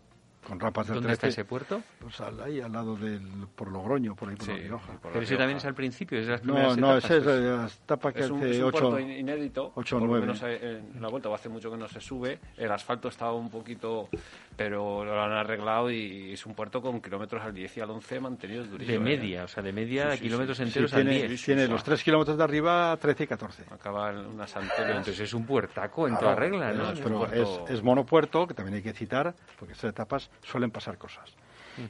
con 0.48 0.60
rapas 0.60 0.88
del 0.88 0.96
¿Dónde 0.96 1.14
está 1.14 1.28
13. 1.28 1.42
ese 1.42 1.46
puerto? 1.48 1.82
Pues 2.00 2.20
al- 2.22 2.42
ahí 2.42 2.60
al 2.60 2.72
lado 2.72 2.96
del, 2.96 3.22
por 3.56 3.72
Logroño, 3.72 4.16
por 4.16 4.30
ahí 4.30 4.36
por 4.36 4.46
Sí, 4.48 4.52
la 4.54 4.58
Rioja. 4.58 4.88
por 4.94 5.06
la 5.06 5.12
Pero 5.14 5.24
ese 5.24 5.38
también 5.38 5.58
es 5.58 5.66
al 5.66 5.76
principio, 5.76 6.20
es 6.20 6.26
de 6.26 6.32
las 6.34 6.44
No, 6.44 6.54
primeras 6.56 6.78
no, 6.78 6.88
etapas, 6.98 7.06
ese 7.06 7.18
es 7.18 7.24
pues. 7.24 7.42
la 7.42 7.66
etapa 7.84 8.12
que 8.14 8.20
Es 8.22 8.30
un, 8.32 8.38
hace 8.40 8.52
es 8.52 8.58
un 8.58 8.64
ocho, 8.66 8.80
puerto 8.90 9.00
in- 9.00 9.12
inédito. 9.12 9.72
ocho 9.76 9.98
o 9.98 10.00
por 10.00 10.08
lo 10.08 10.14
nueve. 10.14 10.26
menos 10.28 10.42
eh, 10.44 10.82
en 10.96 11.02
la 11.02 11.08
vuelta 11.10 11.30
o 11.30 11.36
hace 11.36 11.48
mucho 11.50 11.70
que 11.70 11.78
no 11.78 11.88
se 11.88 12.02
sube. 12.02 12.40
El 12.58 12.72
asfalto 12.72 13.08
estaba 13.08 13.34
un 13.34 13.50
poquito, 13.50 14.10
pero 14.56 15.04
lo 15.06 15.22
han 15.22 15.32
arreglado 15.32 15.90
y 15.92 16.34
es 16.34 16.46
un 16.46 16.54
puerto 16.54 16.82
con 16.82 17.02
kilómetros 17.02 17.42
al 17.42 17.54
10 17.54 17.78
y 17.78 17.82
al 17.82 17.90
11 17.92 18.20
mantenidos 18.20 18.70
durísimos. 18.70 19.04
De 19.06 19.18
media, 19.18 19.44
o 19.46 19.48
sea, 19.48 19.64
de 19.64 19.72
media 19.74 20.12
Sí, 20.12 20.18
sí, 20.18 20.24
kilómetros 20.24 20.58
sí. 20.58 20.64
Sí, 20.64 20.70
enteros 20.70 20.94
al 20.94 21.04
tiene, 21.04 21.28
10. 21.28 21.44
tiene 21.46 21.68
los 21.68 21.84
tres 21.84 22.04
kilómetros 22.04 22.38
de 22.38 22.44
arriba, 22.44 22.96
13 23.00 23.24
y 23.24 23.28
14. 23.28 23.64
Acaba 23.72 24.12
en 24.12 24.18
unas 24.18 24.52
Pero 24.54 24.66
antenas. 24.66 24.90
entonces 24.98 25.20
es 25.20 25.34
un 25.34 25.46
puertaco 25.46 26.08
en 26.08 26.14
Claro, 26.14 26.26
toda 26.28 26.36
regla, 26.36 26.72
¿no? 26.74 26.84
es- 26.92 26.94
Es 26.94 27.00
pero 27.00 27.18
puerto- 27.20 27.66
es, 27.66 27.72
es 27.72 27.84
monopuerto, 27.84 28.48
que 28.48 28.54
también 28.54 28.76
hay 28.76 28.84
que 28.84 28.94
citar, 28.94 29.34
porque 29.58 29.74
estas 29.74 29.90
etapas 29.90 30.30
suelen 30.44 30.72
pasar 30.72 30.98
cosas. 30.98 31.34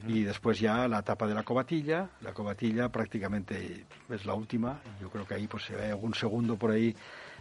Y 0.06 0.22
después 0.22 0.58
ya 0.60 0.86
la 0.88 1.00
etapa 1.00 1.26
de 1.26 1.34
la 1.34 1.42
cobatilla. 1.42 2.08
La 2.22 2.32
cobatilla 2.32 2.88
prácticamente 2.88 3.84
es 4.08 4.24
la 4.24 4.32
última. 4.32 4.80
Yo 5.00 5.10
creo 5.10 5.26
que 5.26 5.34
ahí, 5.34 5.46
pues 5.48 5.64
si 5.64 5.74
hay 5.74 5.90
algún 5.90 6.14
segundo 6.14 6.56
por 6.56 6.70
ahí, 6.70 6.94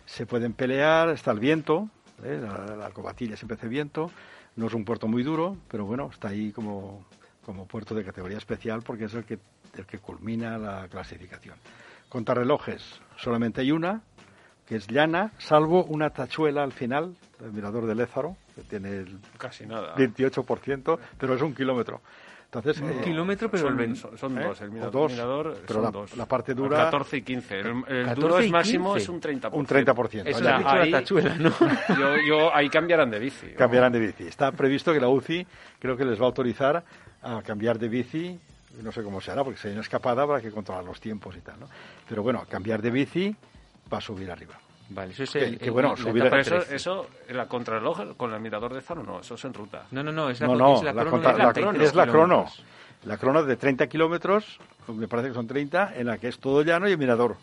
se 0.05 0.25
pueden 0.25 0.51
pelear. 0.53 1.09
Está 1.09 1.31
el 1.31 1.39
viento, 1.39 1.87
¿eh? 2.23 2.39
la, 2.41 2.75
la 2.75 2.89
cobatilla 2.89 3.37
siempre 3.37 3.55
hace 3.57 3.67
viento. 3.69 4.11
No 4.55 4.67
es 4.67 4.73
un 4.73 4.83
puerto 4.83 5.07
muy 5.07 5.23
duro, 5.23 5.57
pero 5.69 5.85
bueno, 5.85 6.09
está 6.11 6.29
ahí 6.29 6.51
como, 6.51 7.05
como 7.45 7.65
puerto 7.65 7.95
de 7.95 8.03
categoría 8.03 8.37
especial 8.37 8.81
porque 8.81 9.05
es 9.05 9.13
el 9.13 9.23
que, 9.23 9.39
el 9.77 9.85
que 9.85 9.99
culmina 9.99 10.57
la 10.57 10.87
clasificación. 10.87 11.55
Contrarrelojes, 12.09 12.83
solamente 13.17 13.61
hay 13.61 13.71
una, 13.71 14.01
que 14.67 14.75
es 14.75 14.87
llana, 14.87 15.31
salvo 15.37 15.85
una 15.85 16.09
tachuela 16.09 16.63
al 16.63 16.73
final, 16.73 17.15
el 17.39 17.53
mirador 17.53 17.85
de 17.85 17.95
Lézaro, 17.95 18.35
que 18.55 18.61
tiene 18.61 18.89
el 18.89 19.19
Casi 19.37 19.65
nada. 19.65 19.95
28%, 19.95 20.99
pero 21.17 21.35
es 21.35 21.41
un 21.41 21.53
kilómetro. 21.53 22.01
Entonces, 22.53 22.81
Un 22.81 22.89
eh, 22.89 23.01
kilómetro, 23.01 23.49
pero 23.49 23.63
son, 23.69 23.79
el 23.79 23.95
son- 23.95 24.17
son 24.17 24.37
¿eh? 24.37 24.43
dos. 24.43 24.59
El 24.59 24.71
mirador, 24.71 24.91
dos, 24.91 25.11
mirador 25.13 25.57
pero 25.61 25.73
son 25.73 25.83
la- 25.83 25.91
dos. 25.91 26.17
la 26.17 26.25
parte 26.25 26.53
dura- 26.53 26.77
14 26.83 27.15
y 27.17 27.21
15. 27.21 27.59
El, 27.61 27.67
el 27.67 27.75
14 28.07 28.15
duro 28.15 28.39
es 28.39 28.51
máximo 28.51 28.93
15. 28.95 29.03
es 29.03 29.09
un 29.09 29.21
30%. 29.21 29.49
un 29.53 29.65
30%. 29.65 30.27
Eso 30.27 30.49
has 30.49 30.57
dicho 30.57 30.75
la 30.75 30.81
ahí- 30.81 30.91
tachuela, 30.91 31.35
¿no? 31.35 31.49
Yo, 31.97 32.15
yo, 32.27 32.53
ahí 32.53 32.69
cambiarán 32.69 33.09
de 33.09 33.19
bici. 33.19 33.47
cambiarán 33.57 33.93
de 33.93 33.99
bici. 33.99 34.27
Está 34.27 34.51
previsto 34.51 34.91
que 34.91 34.99
la 34.99 35.07
UCI 35.07 35.47
creo 35.79 35.95
que 35.95 36.03
les 36.03 36.19
va 36.19 36.23
a 36.23 36.27
autorizar 36.27 36.83
a 37.23 37.41
cambiar 37.41 37.79
de 37.79 37.87
bici, 37.87 38.37
no 38.83 38.91
sé 38.91 39.01
cómo 39.01 39.21
se 39.21 39.31
hará, 39.31 39.45
porque 39.45 39.57
si 39.57 39.67
hay 39.69 39.73
una 39.73 39.81
escapada 39.83 40.23
habrá 40.23 40.41
que 40.41 40.51
controlar 40.51 40.83
los 40.83 40.99
tiempos 40.99 41.33
y 41.37 41.39
tal, 41.39 41.57
¿no? 41.57 41.67
Pero 42.09 42.21
bueno, 42.21 42.43
cambiar 42.49 42.81
de 42.81 42.91
bici 42.91 43.33
va 43.93 43.99
a 43.99 44.01
subir 44.01 44.29
arriba. 44.29 44.55
Vale, 44.93 45.13
eso 45.13 45.23
es 45.23 45.31
Que- 45.31 45.43
el... 45.45 45.57
que 45.57 45.65
el- 45.65 45.71
bueno, 45.71 45.95
subir 45.95 46.17
etapa 46.23 46.29
Pero 46.29 46.41
eso, 46.41 46.55
13. 46.67 46.75
eso, 46.75 47.07
la 47.29 47.47
contrarreloj 47.47 48.15
con 48.17 48.33
el 48.33 48.39
mirador 48.41 48.73
de 48.73 48.81
Zaro, 48.81 49.03
no, 49.03 49.19
eso 49.21 49.35
es 49.35 49.45
en 49.45 49.53
ruta. 49.53 49.85
No, 49.91 50.03
no, 50.03 50.11
no, 50.11 50.29
es 50.29 50.39
la, 50.41 50.47
No, 50.47 50.53
es 50.53 50.59
no, 50.59 50.83
la 50.83 50.93
la 50.93 51.01
crono 51.01 51.11
contra- 51.11 51.31
la- 51.37 51.53
33 51.53 51.89
es 51.89 51.95
la 51.95 52.07
crono. 52.07 52.45
La 53.05 53.17
crono 53.17 53.43
de 53.43 53.55
30 53.55 53.87
kilómetros, 53.87 54.59
me 54.87 55.07
parece 55.07 55.29
que 55.29 55.33
son 55.33 55.47
30, 55.47 55.93
en 55.95 56.07
la 56.07 56.17
que 56.17 56.27
es 56.27 56.37
todo 56.39 56.61
llano 56.61 56.87
y 56.87 56.91
el 56.91 56.97
mirador, 56.97 57.37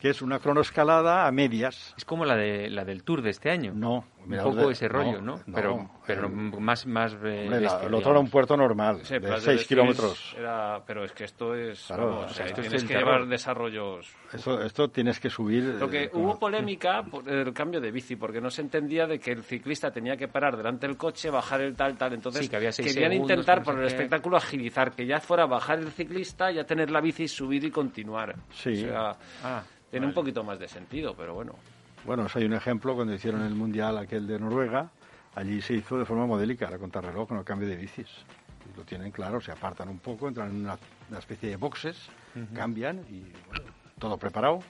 que 0.00 0.10
es 0.10 0.22
una 0.22 0.38
crono 0.38 0.60
escalada 0.60 1.26
a 1.26 1.32
medias. 1.32 1.94
Es 1.96 2.04
como 2.04 2.24
la 2.24 2.36
de 2.36 2.70
la 2.70 2.84
del 2.84 3.02
Tour 3.02 3.22
de 3.22 3.30
este 3.30 3.50
año. 3.50 3.72
No, 3.74 4.04
un 4.24 4.38
poco 4.38 4.66
de- 4.66 4.72
ese 4.72 4.88
rollo, 4.88 5.20
¿no? 5.20 5.40
no, 5.46 5.54
pero 5.54 5.90
pero 6.06 6.26
el- 6.26 6.32
más 6.32 6.86
más 6.86 7.14
Hombre, 7.14 7.48
la- 7.48 7.58
bestia, 7.58 7.86
el 7.86 7.94
otro 7.94 8.10
era 8.10 8.20
un 8.20 8.28
puerto 8.30 8.56
normal, 8.56 9.00
Sí, 9.04 9.14
de 9.14 9.20
Plas 9.20 9.42
6 9.42 9.54
Esquís 9.62 9.68
kilómetros. 9.68 10.34
Era, 10.38 10.82
pero 10.86 11.04
es 11.04 11.12
que 11.12 11.24
esto 11.24 11.54
es. 11.54 11.84
Claro, 11.86 12.06
vamos, 12.08 12.30
o 12.30 12.34
sea, 12.34 12.46
esto 12.46 12.60
es 12.60 12.66
tienes 12.68 12.82
en 12.82 12.88
que 12.88 12.94
llevar 12.94 13.26
desarrollos. 13.26 14.14
Esto, 14.32 14.62
esto 14.62 14.88
tienes 14.88 15.18
que 15.20 15.28
subir. 15.30 15.62
Lo 15.64 15.88
que 15.88 16.04
eh, 16.04 16.10
hubo 16.14 16.38
polémica 16.38 17.02
por 17.02 17.28
el 17.28 17.52
cambio 17.52 17.80
de 17.80 17.90
bici, 17.90 18.16
porque 18.16 18.40
no 18.40 18.50
se 18.50 18.62
entendía 18.62 19.06
de 19.06 19.18
que 19.18 19.32
el 19.32 19.42
ciclista 19.44 19.90
tenía 19.90 20.16
que 20.16 20.28
parar 20.28 20.56
delante 20.56 20.86
del 20.86 20.96
coche, 20.96 21.30
bajar 21.30 21.60
el 21.60 21.74
tal, 21.74 21.96
tal. 21.96 22.12
Entonces 22.14 22.42
Sí, 22.44 22.48
que 22.48 22.56
había 22.56 22.72
seis 22.72 22.92
querían 22.92 23.12
segundos, 23.12 23.30
intentar 23.36 23.58
no 23.58 23.64
sé 23.64 23.70
por 23.70 23.80
el 23.80 23.86
qué. 23.88 23.94
espectáculo 23.94 24.36
agilizar, 24.36 24.92
que 24.92 25.06
ya 25.06 25.20
fuera 25.20 25.46
bajar 25.46 25.78
el 25.80 25.90
ciclista, 25.92 26.50
ya 26.50 26.64
tener 26.64 26.90
la 26.90 27.00
bici, 27.00 27.28
subir 27.28 27.64
y 27.64 27.70
continuar. 27.70 28.34
Sí. 28.50 28.72
O 28.84 28.88
sea, 28.88 29.12
Ah, 29.42 29.62
tiene 29.90 30.06
un 30.06 30.14
poquito 30.14 30.42
más 30.42 30.58
de 30.58 30.68
sentido, 30.68 31.14
pero 31.16 31.34
bueno. 31.34 31.54
Bueno, 32.04 32.26
hay 32.34 32.44
un 32.44 32.52
ejemplo 32.52 32.94
cuando 32.94 33.14
hicieron 33.14 33.42
el 33.42 33.54
mundial 33.54 33.98
aquel 33.98 34.26
de 34.26 34.38
Noruega. 34.38 34.90
Allí 35.34 35.62
se 35.62 35.74
hizo 35.74 35.98
de 35.98 36.04
forma 36.04 36.26
modélica 36.26 36.68
la 36.70 36.78
contrarreloj 36.78 37.28
con 37.28 37.38
el 37.38 37.44
cambio 37.44 37.68
de 37.68 37.76
bicis. 37.76 38.08
Lo 38.76 38.84
tienen 38.84 39.10
claro, 39.12 39.40
se 39.40 39.52
apartan 39.52 39.88
un 39.88 39.98
poco, 39.98 40.28
entran 40.28 40.50
en 40.50 40.56
una, 40.64 40.78
una 41.10 41.18
especie 41.18 41.48
de 41.50 41.56
boxes, 41.56 42.08
cambian 42.54 42.98
y 43.10 43.20
bueno, 43.48 43.70
todo 43.98 44.16
preparado. 44.18 44.60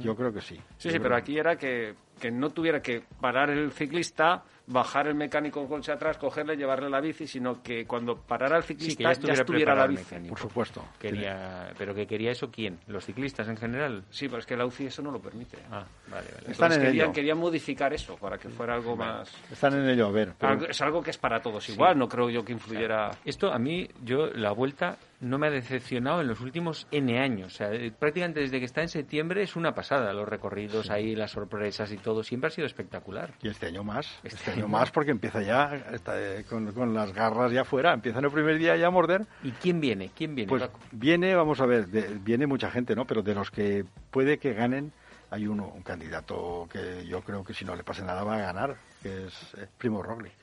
Yo 0.00 0.16
creo 0.16 0.32
que 0.32 0.40
sí. 0.40 0.56
Sí, 0.78 0.88
Yo 0.88 0.92
sí, 0.92 0.98
pero 1.00 1.14
que- 1.16 1.20
aquí 1.20 1.38
era 1.38 1.56
que, 1.56 1.94
que 2.20 2.30
no 2.30 2.50
tuviera 2.50 2.80
que 2.80 3.02
parar 3.20 3.50
el 3.50 3.70
ciclista, 3.72 4.42
bajar 4.66 5.08
el 5.08 5.14
mecánico 5.14 5.60
con 5.60 5.68
coche 5.78 5.92
atrás, 5.92 6.16
cogerle, 6.16 6.56
llevarle 6.56 6.88
la 6.88 7.00
bici, 7.00 7.26
sino 7.26 7.62
que 7.62 7.84
cuando 7.86 8.16
parara 8.16 8.56
el 8.56 8.62
sí, 8.62 8.74
que 8.74 8.80
ciclista 8.84 9.02
ya 9.02 9.08
ya 9.08 9.12
estuviera, 9.12 9.40
estuviera, 9.42 9.74
la 9.74 9.84
el 9.84 9.90
bici. 9.90 10.04
mecánico. 10.04 10.30
Por 10.34 10.38
supuesto. 10.38 10.84
Quería, 10.98 11.70
pero 11.76 11.94
que 11.94 12.06
quería 12.06 12.30
eso 12.30 12.50
quién? 12.50 12.78
Los 12.86 13.04
ciclistas 13.04 13.46
en 13.48 13.56
general. 13.56 14.04
Sí, 14.10 14.26
pero 14.28 14.38
es 14.38 14.46
que 14.46 14.56
la 14.56 14.64
UCI 14.64 14.86
eso 14.86 15.02
no 15.02 15.10
lo 15.10 15.20
permite. 15.20 15.58
Ah, 15.70 15.84
vale, 16.10 16.26
vale. 16.34 16.50
Están 16.50 16.50
Entonces 16.72 16.76
en 16.78 16.82
querían, 16.84 17.04
ello. 17.06 17.12
querían 17.14 17.38
modificar 17.38 17.92
eso 17.92 18.16
para 18.16 18.38
que 18.38 18.48
fuera 18.48 18.74
algo 18.74 18.96
más... 18.96 19.30
Están 19.52 19.74
en 19.74 19.88
ello, 19.88 20.06
a 20.06 20.10
ver. 20.12 20.32
pero- 20.38 20.66
es 20.66 20.80
algo 20.80 21.02
que 21.02 21.10
es 21.10 21.18
para 21.18 21.40
todos 21.42 21.68
igual, 21.68 21.98
no 21.98 22.08
creo 22.08 22.30
yo 22.30 22.44
que 22.44 22.52
influyera... 22.52 23.10
Esto 23.24 23.52
a 23.52 23.58
mí, 23.58 23.86
yo, 24.02 24.28
la 24.28 24.52
vuelta 24.52 24.96
no 25.20 25.38
me 25.38 25.46
ha 25.46 25.50
decepcionado 25.50 26.20
en 26.20 26.28
los 26.28 26.40
últimos 26.40 26.86
N 26.90 27.18
años. 27.18 27.54
O 27.54 27.56
sea, 27.56 27.72
eh, 27.72 27.90
prácticamente 27.98 28.40
desde 28.40 28.58
que 28.58 28.66
está 28.66 28.82
en 28.82 28.88
septiembre 28.88 29.42
es 29.42 29.56
una 29.56 29.74
pasada. 29.74 30.12
Los 30.12 30.28
recorridos 30.28 30.90
ahí, 30.90 31.14
las 31.14 31.30
sorpresas 31.32 31.90
y 31.92 31.96
todo, 32.04 32.22
siempre 32.22 32.48
ha 32.48 32.50
sido 32.52 32.66
espectacular. 32.68 33.32
Y 33.42 33.48
este 33.48 33.66
año 33.66 33.82
más, 33.82 34.06
este, 34.22 34.28
Este 34.36 34.50
año 34.52 34.66
año 34.66 34.68
más 34.68 34.92
porque 34.92 35.10
empieza 35.10 35.42
ya 35.42 35.74
está, 35.92 36.12
eh, 36.20 36.44
con, 36.48 36.70
con 36.72 36.94
las 36.94 37.12
garras 37.12 37.50
ya 37.50 37.64
fuera, 37.64 37.92
empiezan 37.92 38.24
el 38.24 38.30
primer 38.30 38.58
día 38.58 38.76
ya 38.76 38.86
a 38.86 38.90
morder. 38.90 39.26
¿Y 39.42 39.50
quién 39.52 39.80
viene? 39.80 40.12
¿Quién 40.14 40.34
viene? 40.36 40.48
Pues 40.48 40.62
Paco? 40.62 40.78
viene, 40.92 41.34
vamos 41.34 41.60
a 41.60 41.66
ver, 41.66 41.88
de- 41.88 42.14
viene 42.20 42.46
mucha 42.46 42.70
gente, 42.70 42.94
¿no? 42.94 43.06
Pero 43.06 43.22
de 43.22 43.34
los 43.34 43.50
que 43.50 43.84
puede 44.12 44.38
que 44.38 44.52
ganen, 44.54 44.92
hay 45.30 45.48
uno, 45.48 45.66
un 45.74 45.82
candidato 45.82 46.68
que 46.70 47.04
yo 47.06 47.22
creo 47.22 47.42
que 47.42 47.54
si 47.54 47.64
no 47.64 47.74
le 47.74 47.82
pase 47.82 48.02
nada 48.02 48.22
va 48.22 48.36
a 48.36 48.40
ganar, 48.40 48.76
que 49.02 49.26
es 49.26 49.54
eh, 49.56 49.66
Primo 49.78 50.00
Roglic. 50.02 50.34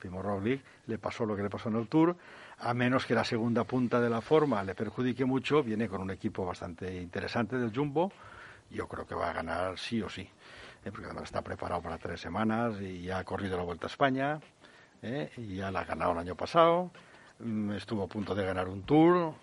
Primo 0.00 0.22
Roglic 0.22 0.60
le 0.86 0.98
pasó 0.98 1.24
lo 1.24 1.36
que 1.36 1.42
le 1.42 1.50
pasó 1.50 1.68
en 1.68 1.76
el 1.76 1.86
Tour, 1.86 2.16
a 2.58 2.72
menos 2.74 3.04
que 3.06 3.14
la 3.14 3.24
segunda 3.24 3.64
punta 3.64 4.00
de 4.00 4.08
la 4.10 4.20
forma 4.20 4.62
le 4.64 4.74
perjudique 4.74 5.24
mucho, 5.24 5.62
viene 5.62 5.86
con 5.88 6.00
un 6.00 6.10
equipo 6.10 6.44
bastante 6.46 6.94
interesante 7.00 7.56
del 7.58 7.74
Jumbo, 7.74 8.10
yo 8.70 8.88
creo 8.88 9.06
que 9.06 9.14
va 9.14 9.30
a 9.30 9.32
ganar 9.32 9.78
sí 9.78 10.00
o 10.02 10.08
sí, 10.08 10.28
porque 10.90 11.06
además 11.06 11.24
está 11.24 11.42
preparado 11.42 11.80
para 11.82 11.98
tres 11.98 12.20
semanas 12.20 12.80
y 12.80 13.02
ya 13.02 13.18
ha 13.18 13.24
corrido 13.24 13.56
la 13.56 13.64
Vuelta 13.64 13.86
a 13.86 13.90
España, 13.90 14.40
eh, 15.02 15.30
y 15.36 15.56
ya 15.56 15.70
la 15.70 15.80
ha 15.80 15.84
ganado 15.84 16.12
el 16.12 16.18
año 16.18 16.34
pasado, 16.36 16.90
Mm, 17.40 17.72
estuvo 17.72 18.04
a 18.04 18.06
punto 18.06 18.32
de 18.32 18.44
ganar 18.46 18.68
un 18.68 18.84
Tour, 18.84 19.34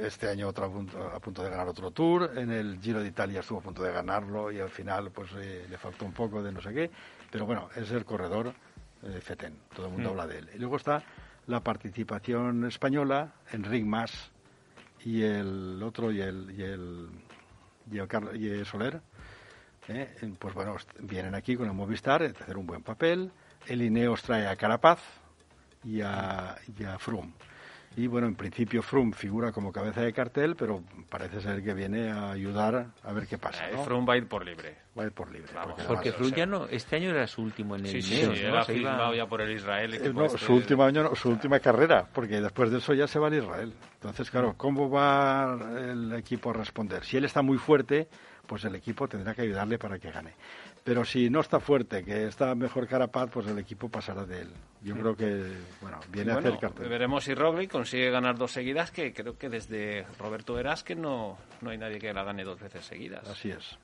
este 0.00 0.28
año 0.28 0.48
otro 0.48 0.66
a 0.66 0.70
punto, 0.70 1.02
a 1.02 1.18
punto 1.18 1.42
de 1.42 1.48
ganar 1.48 1.66
otro 1.66 1.90
Tour, 1.92 2.32
en 2.36 2.50
el 2.52 2.78
Giro 2.78 3.00
de 3.00 3.08
Italia 3.08 3.40
estuvo 3.40 3.60
a 3.60 3.62
punto 3.62 3.82
de 3.82 3.90
ganarlo 3.90 4.52
y 4.52 4.60
al 4.60 4.68
final 4.68 5.10
pues 5.10 5.30
eh, 5.34 5.66
le 5.68 5.78
faltó 5.78 6.04
un 6.04 6.12
poco 6.12 6.42
de 6.42 6.52
no 6.52 6.60
sé 6.60 6.74
qué, 6.74 6.90
pero 7.30 7.46
bueno, 7.46 7.70
es 7.74 7.90
el 7.90 8.04
corredor 8.04 8.52
eh, 9.02 9.18
Feten, 9.22 9.56
todo 9.74 9.86
el 9.86 9.92
mundo 9.92 10.10
habla 10.10 10.26
de 10.26 10.40
él. 10.40 10.50
Y 10.54 10.58
luego 10.58 10.76
está 10.76 11.02
la 11.46 11.60
participación 11.60 12.66
española, 12.66 13.32
Enric 13.50 13.86
Mas 13.86 14.30
y 15.02 15.22
el 15.22 15.82
otro 15.82 16.12
y 16.12 16.20
el, 16.20 16.50
y 16.54 16.62
el, 16.62 17.08
y 17.90 17.96
el, 17.98 18.08
Carl- 18.08 18.36
y 18.38 18.46
el 18.46 18.66
Soler, 18.66 19.00
eh, 19.88 20.32
pues 20.38 20.54
bueno, 20.54 20.76
vienen 21.00 21.34
aquí 21.34 21.56
con 21.56 21.66
el 21.66 21.72
Movistar 21.74 22.22
a 22.22 22.26
hacer 22.26 22.56
un 22.56 22.66
buen 22.66 22.82
papel, 22.82 23.30
el 23.66 23.82
Ineos 23.82 24.22
trae 24.22 24.46
a 24.46 24.56
Carapaz, 24.56 25.00
y 25.84 26.00
a, 26.00 26.56
y 26.78 26.84
a 26.84 26.98
Froome. 26.98 27.32
Y 27.96 28.06
bueno, 28.06 28.26
en 28.28 28.34
principio 28.36 28.82
Froome 28.82 29.12
figura 29.12 29.50
como 29.50 29.72
cabeza 29.72 30.02
de 30.02 30.12
cartel, 30.12 30.54
pero 30.56 30.82
parece 31.08 31.40
ser 31.40 31.62
que 31.64 31.72
viene 31.74 32.10
a 32.10 32.30
ayudar 32.32 32.88
a 33.02 33.12
ver 33.12 33.26
qué 33.26 33.38
pasa. 33.38 33.68
Eh, 33.68 33.72
¿no? 33.74 33.84
Froome 33.84 34.06
va 34.06 34.14
a 34.14 34.16
ir 34.18 34.28
por 34.28 34.44
libre. 34.44 34.76
Va 34.96 35.02
a 35.04 35.06
ir 35.06 35.12
por 35.12 35.30
libre. 35.32 35.50
Vamos, 35.54 35.74
Porque 35.86 36.10
además, 36.10 36.14
Froome 36.16 36.36
ya 36.36 36.46
no, 36.46 36.66
este 36.66 36.96
año 36.96 37.10
era 37.10 37.26
su 37.26 37.42
último 37.42 37.74
en 37.76 37.86
el 37.86 37.90
Sí, 37.92 38.02
sí, 38.02 38.14
Ineos, 38.20 38.38
sí, 38.38 38.44
¿no? 38.44 38.48
él 38.50 38.56
ha 38.56 38.64
Se 38.64 38.74
iba- 38.76 38.90
firmado 38.90 39.14
ya 39.14 39.26
por 39.26 39.40
el 39.40 39.52
Israel. 39.52 39.94
Eh, 39.94 40.12
no, 40.14 40.26
este 40.26 40.38
su 40.38 40.52
último 40.54 40.84
año, 40.84 41.02
no, 41.04 41.14
su 41.16 41.28
última 41.30 41.58
carrera, 41.60 42.06
porque 42.12 42.40
después 42.40 42.70
de 42.70 42.78
eso 42.78 42.92
ya 42.94 43.06
se 43.08 43.18
va 43.18 43.28
al 43.28 43.34
Israel. 43.34 43.72
Entonces, 43.94 44.30
claro, 44.30 44.54
¿cómo 44.56 44.90
va 44.90 45.58
el 45.90 46.12
equipo 46.12 46.50
a 46.50 46.52
responder? 46.52 47.04
Si 47.04 47.16
él 47.16 47.24
está 47.24 47.42
muy 47.42 47.58
fuerte, 47.58 48.08
pues 48.48 48.64
el 48.64 48.74
equipo 48.74 49.06
tendrá 49.06 49.34
que 49.34 49.42
ayudarle 49.42 49.78
para 49.78 49.98
que 49.98 50.10
gane. 50.10 50.32
Pero 50.82 51.04
si 51.04 51.28
no 51.28 51.40
está 51.40 51.60
fuerte, 51.60 52.02
que 52.02 52.26
está 52.26 52.54
mejor 52.54 52.88
Carapaz, 52.88 53.28
pues 53.30 53.46
el 53.46 53.58
equipo 53.58 53.88
pasará 53.90 54.24
de 54.24 54.40
él. 54.40 54.48
Yo 54.82 54.94
creo 54.96 55.14
que, 55.14 55.52
bueno, 55.82 56.00
viene 56.08 56.30
a 56.32 56.34
Bueno, 56.34 56.48
hacer 56.48 56.60
cartel. 56.60 56.88
veremos 56.88 57.24
si 57.24 57.34
Roglic 57.34 57.70
consigue 57.70 58.10
ganar 58.10 58.38
dos 58.38 58.52
seguidas, 58.52 58.90
que 58.90 59.12
creo 59.12 59.36
que 59.36 59.50
desde 59.50 60.06
Roberto 60.18 60.54
Verás 60.54 60.82
que 60.82 60.94
no, 60.96 61.36
no 61.60 61.70
hay 61.70 61.76
nadie 61.78 61.98
que 61.98 62.12
la 62.14 62.24
gane 62.24 62.42
dos 62.42 62.58
veces 62.58 62.84
seguidas. 62.86 63.28
Así 63.28 63.50
es. 63.50 63.78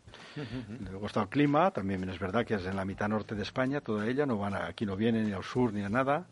Luego 0.91 1.07
está 1.07 1.23
el 1.23 1.29
clima, 1.29 1.71
también 1.71 2.09
es 2.09 2.19
verdad 2.19 2.47
que 2.47 2.55
es 2.55 2.65
en 2.65 2.77
la 2.77 2.85
mitad 2.85 3.09
norte 3.09 3.35
de 3.35 3.43
España, 3.43 3.81
toda 3.81 4.07
ella, 4.09 4.25
no 4.25 4.39
van 4.39 4.55
a- 4.55 4.67
aquí 4.67 4.87
no 4.87 4.97
viene 4.97 5.23
ni 5.23 5.33
al 5.33 5.45
sur 5.45 5.73
ni 5.73 5.83
a 5.83 5.89
nada. 5.91 6.27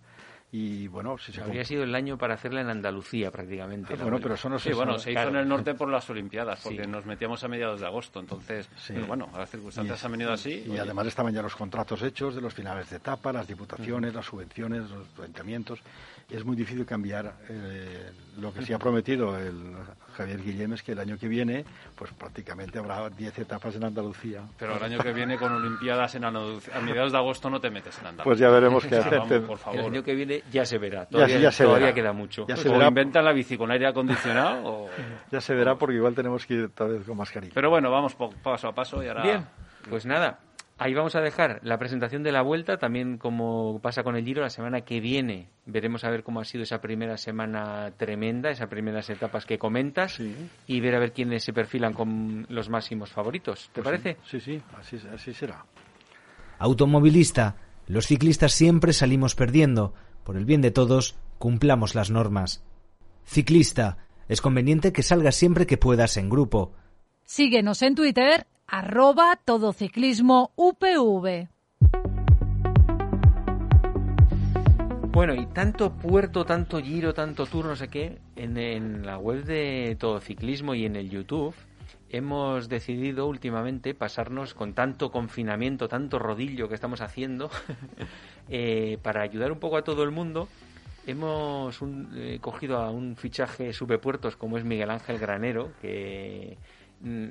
Y 0.55 0.87
bueno, 0.89 1.17
si 1.17 1.33
se 1.33 1.41
Habría 1.41 1.65
sido 1.65 1.83
el 1.83 1.95
año 1.95 2.19
para 2.19 2.35
hacerla 2.35 2.61
en 2.61 2.69
Andalucía 2.69 3.31
prácticamente. 3.31 3.95
Ah, 3.95 4.03
bueno, 4.03 4.19
pero 4.21 4.35
eso 4.35 4.51
no 4.51 4.59
Sí, 4.59 4.69
se 4.69 4.75
bueno, 4.75 4.99
se 4.99 5.11
hizo 5.11 5.17
Claro. 5.17 5.31
en 5.31 5.37
el 5.37 5.49
norte 5.49 5.73
por 5.73 5.89
las 5.89 6.09
Olimpiadas, 6.11 6.61
porque 6.63 6.85
Sí. 6.85 6.91
nos 6.91 7.07
metíamos 7.07 7.43
a 7.43 7.49
mediados 7.49 7.81
de 7.81 7.87
agosto, 7.87 8.21
entonces, 8.21 8.69
Sí. 8.77 8.93
pero 8.93 9.07
bueno, 9.07 9.31
las 9.35 9.51
circunstancias 9.51 10.03
Y- 10.03 10.05
han 10.05 10.13
venido 10.13 10.31
así. 10.31 10.63
Y 10.69 10.77
además 10.77 11.07
estaban 11.07 11.33
ya 11.33 11.41
los 11.41 11.57
contratos 11.57 12.03
hechos 12.03 12.35
de 12.35 12.43
los 12.43 12.53
finales 12.53 12.91
de 12.91 12.97
etapa, 12.97 13.33
las 13.33 13.49
diputaciones, 13.49 14.13
las 14.13 14.27
subvenciones, 14.27 14.91
los 14.91 15.07
ayuntamientos. 15.21 15.81
Es 16.29 16.45
muy 16.45 16.55
difícil 16.55 16.85
cambiar. 16.85 17.33
eh, 17.49 18.11
lo 18.39 18.53
que 18.53 18.63
sí 18.63 18.73
ha 18.75 18.79
prometido 18.79 19.37
el 19.39 19.75
Javier 20.13 20.43
Guillem 20.43 20.73
es 20.75 20.83
que 20.83 20.93
el 20.93 20.99
año 20.99 21.19
que 21.19 21.29
viene, 21.29 21.65
pues 21.97 22.13
prácticamente 22.13 22.79
habrá 22.79 23.09
10 23.11 23.39
etapas 23.41 23.75
en 23.77 23.85
Andalucía. 23.85 24.43
Pero 24.59 24.77
el 24.77 24.83
año 24.83 24.99
que 24.99 25.13
viene 25.13 25.39
con 25.39 25.53
Olimpiadas 25.53 26.15
en 26.15 26.25
Andalucía, 26.25 26.77
a 26.77 26.81
mediados 26.81 27.13
de 27.13 27.19
agosto 27.19 27.51
no 27.51 27.61
te 27.61 27.71
metes 27.71 27.99
en 27.99 28.07
Andalucía. 28.07 28.25
Pues 28.25 28.39
ya 28.39 28.49
veremos 28.51 28.85
qué 28.87 28.97
hacer. 28.97 29.19
vamos, 29.19 29.41
por 29.43 29.53
El 29.53 29.59
favor. 29.59 29.81
año 29.81 30.03
que 30.03 30.15
viene 30.15 30.43
ya 30.53 30.65
se 30.65 30.79
verá. 30.79 31.05
Ya- 31.05 31.09
Todavía, 31.09 31.39
ya 31.39 31.51
se 31.53 31.65
todavía 31.65 31.87
verá. 31.87 31.95
queda 31.95 32.13
mucho. 32.13 32.47
Ya 32.47 32.57
se 32.57 32.69
o 32.69 32.73
verá. 32.73 32.89
inventan 32.89 33.25
la 33.25 33.33
bici 33.33 33.57
con 33.57 33.71
aire 33.71 33.87
acondicionado 33.87 34.61
o... 34.65 34.91
Ya 35.31 35.41
se 35.41 35.55
verá 35.55 35.77
porque 35.77 35.97
igual 35.97 36.15
tenemos 36.15 36.45
que 36.47 36.55
ir 36.55 36.65
otra 36.65 36.87
vez 36.87 37.05
con 37.07 37.17
mascarilla. 37.17 37.53
Pero 37.55 37.71
bueno, 37.71 37.91
vamos 37.91 38.15
po- 38.15 38.31
paso 38.43 38.69
a 38.69 38.73
paso 38.75 39.03
y 39.03 39.09
ahora... 39.09 39.23
Bien, 39.23 39.47
pues 39.89 40.07
nada, 40.07 40.39
ahí 40.83 40.95
vamos 40.95 41.15
a 41.15 41.21
dejar 41.21 41.61
la 41.63 41.79
presentación 41.79 42.23
de 42.23 42.33
la 42.33 42.43
vuelta, 42.43 42.77
también 42.79 43.17
como 43.19 43.79
pasa 43.81 44.03
con 44.03 44.17
el 44.17 44.25
Giro, 44.25 44.43
la 44.43 44.51
semana 44.51 44.81
que 44.83 45.01
viene 45.01 45.49
veremos 45.67 46.05
a 46.05 46.11
ver 46.11 46.23
cómo 46.23 46.41
ha 46.41 46.45
sido 46.45 46.65
esa 46.65 46.81
primera 46.81 47.17
semana 47.17 47.93
tremenda, 47.97 48.51
esas 48.51 48.69
primeras 48.69 49.09
etapas 49.11 49.47
que 49.47 49.59
comentas, 49.59 50.15
Sí. 50.15 50.35
y 50.67 50.81
ver 50.81 50.95
a 50.95 50.99
ver 50.99 51.13
quiénes 51.13 51.45
se 51.45 51.53
perfilan 51.53 51.93
con 51.93 52.47
los 52.49 52.69
máximos 52.69 53.11
favoritos. 53.13 53.71
¿Te 53.73 53.83
Pues 53.83 53.85
parece? 53.85 54.17
Sí, 54.27 54.41
sí, 54.41 54.61
así, 54.79 54.99
así 55.15 55.33
será. 55.33 55.65
Automovilista, 56.59 57.57
los 57.87 58.07
ciclistas 58.07 58.53
siempre 58.53 58.93
salimos 58.93 59.35
perdiendo. 59.35 59.95
Por 60.25 60.37
el 60.37 60.45
bien 60.45 60.61
de 60.63 60.71
todos, 60.71 61.17
cumplamos 61.39 61.95
las 61.95 62.11
normas. 62.11 62.65
Ciclista, 63.25 63.99
es 64.29 64.41
conveniente 64.41 64.93
que 64.93 65.03
salgas 65.03 65.35
siempre 65.35 65.67
que 65.67 65.77
puedas 65.77 66.17
en 66.17 66.29
grupo. 66.31 66.73
Síguenos 67.25 67.83
en 67.83 67.95
Twitter, 67.95 68.47
arroba 68.73 69.39
todociclismo 69.45 70.51
UPV. 70.57 71.49
Bueno, 75.11 75.35
y 75.35 75.45
tanto 75.45 75.93
puerto, 75.93 76.47
tanto 76.47 76.81
giro, 76.81 77.13
tanto 77.13 77.45
tour, 77.45 77.67
no 77.67 77.77
sé 77.77 77.89
qué, 77.89 78.19
en, 78.35 79.05
la 79.05 79.19
web 79.19 79.45
de 79.45 79.95
Todo 80.01 80.21
Ciclismo 80.21 80.75
y 80.75 80.87
en 80.87 80.97
el 80.97 81.11
YouTube 81.11 81.55
hemos 82.09 82.71
decidido 82.71 83.27
últimamente 83.27 83.93
pasarnos 83.93 84.55
con 84.55 84.73
tanto 84.73 85.13
confinamiento, 85.13 85.87
tanto 85.87 86.19
rodillo 86.19 86.71
que 86.71 86.75
estamos 86.75 87.03
haciendo, 87.03 87.51
eh, 88.49 88.97
para 89.03 89.21
ayudar 89.21 89.53
un 89.53 89.59
poco 89.59 89.77
a 89.77 89.85
todo 89.85 90.03
el 90.03 90.13
mundo. 90.13 90.49
Hemos 91.07 91.79
eh, 92.15 92.39
cogido 92.41 92.79
a 92.79 92.91
un 92.91 93.17
fichaje 93.17 93.75
subepuertos 93.75 94.37
como 94.37 94.57
es 94.57 94.65
Miguel 94.65 94.91
Ángel 94.91 95.19
Granero, 95.19 95.73
que 95.83 96.57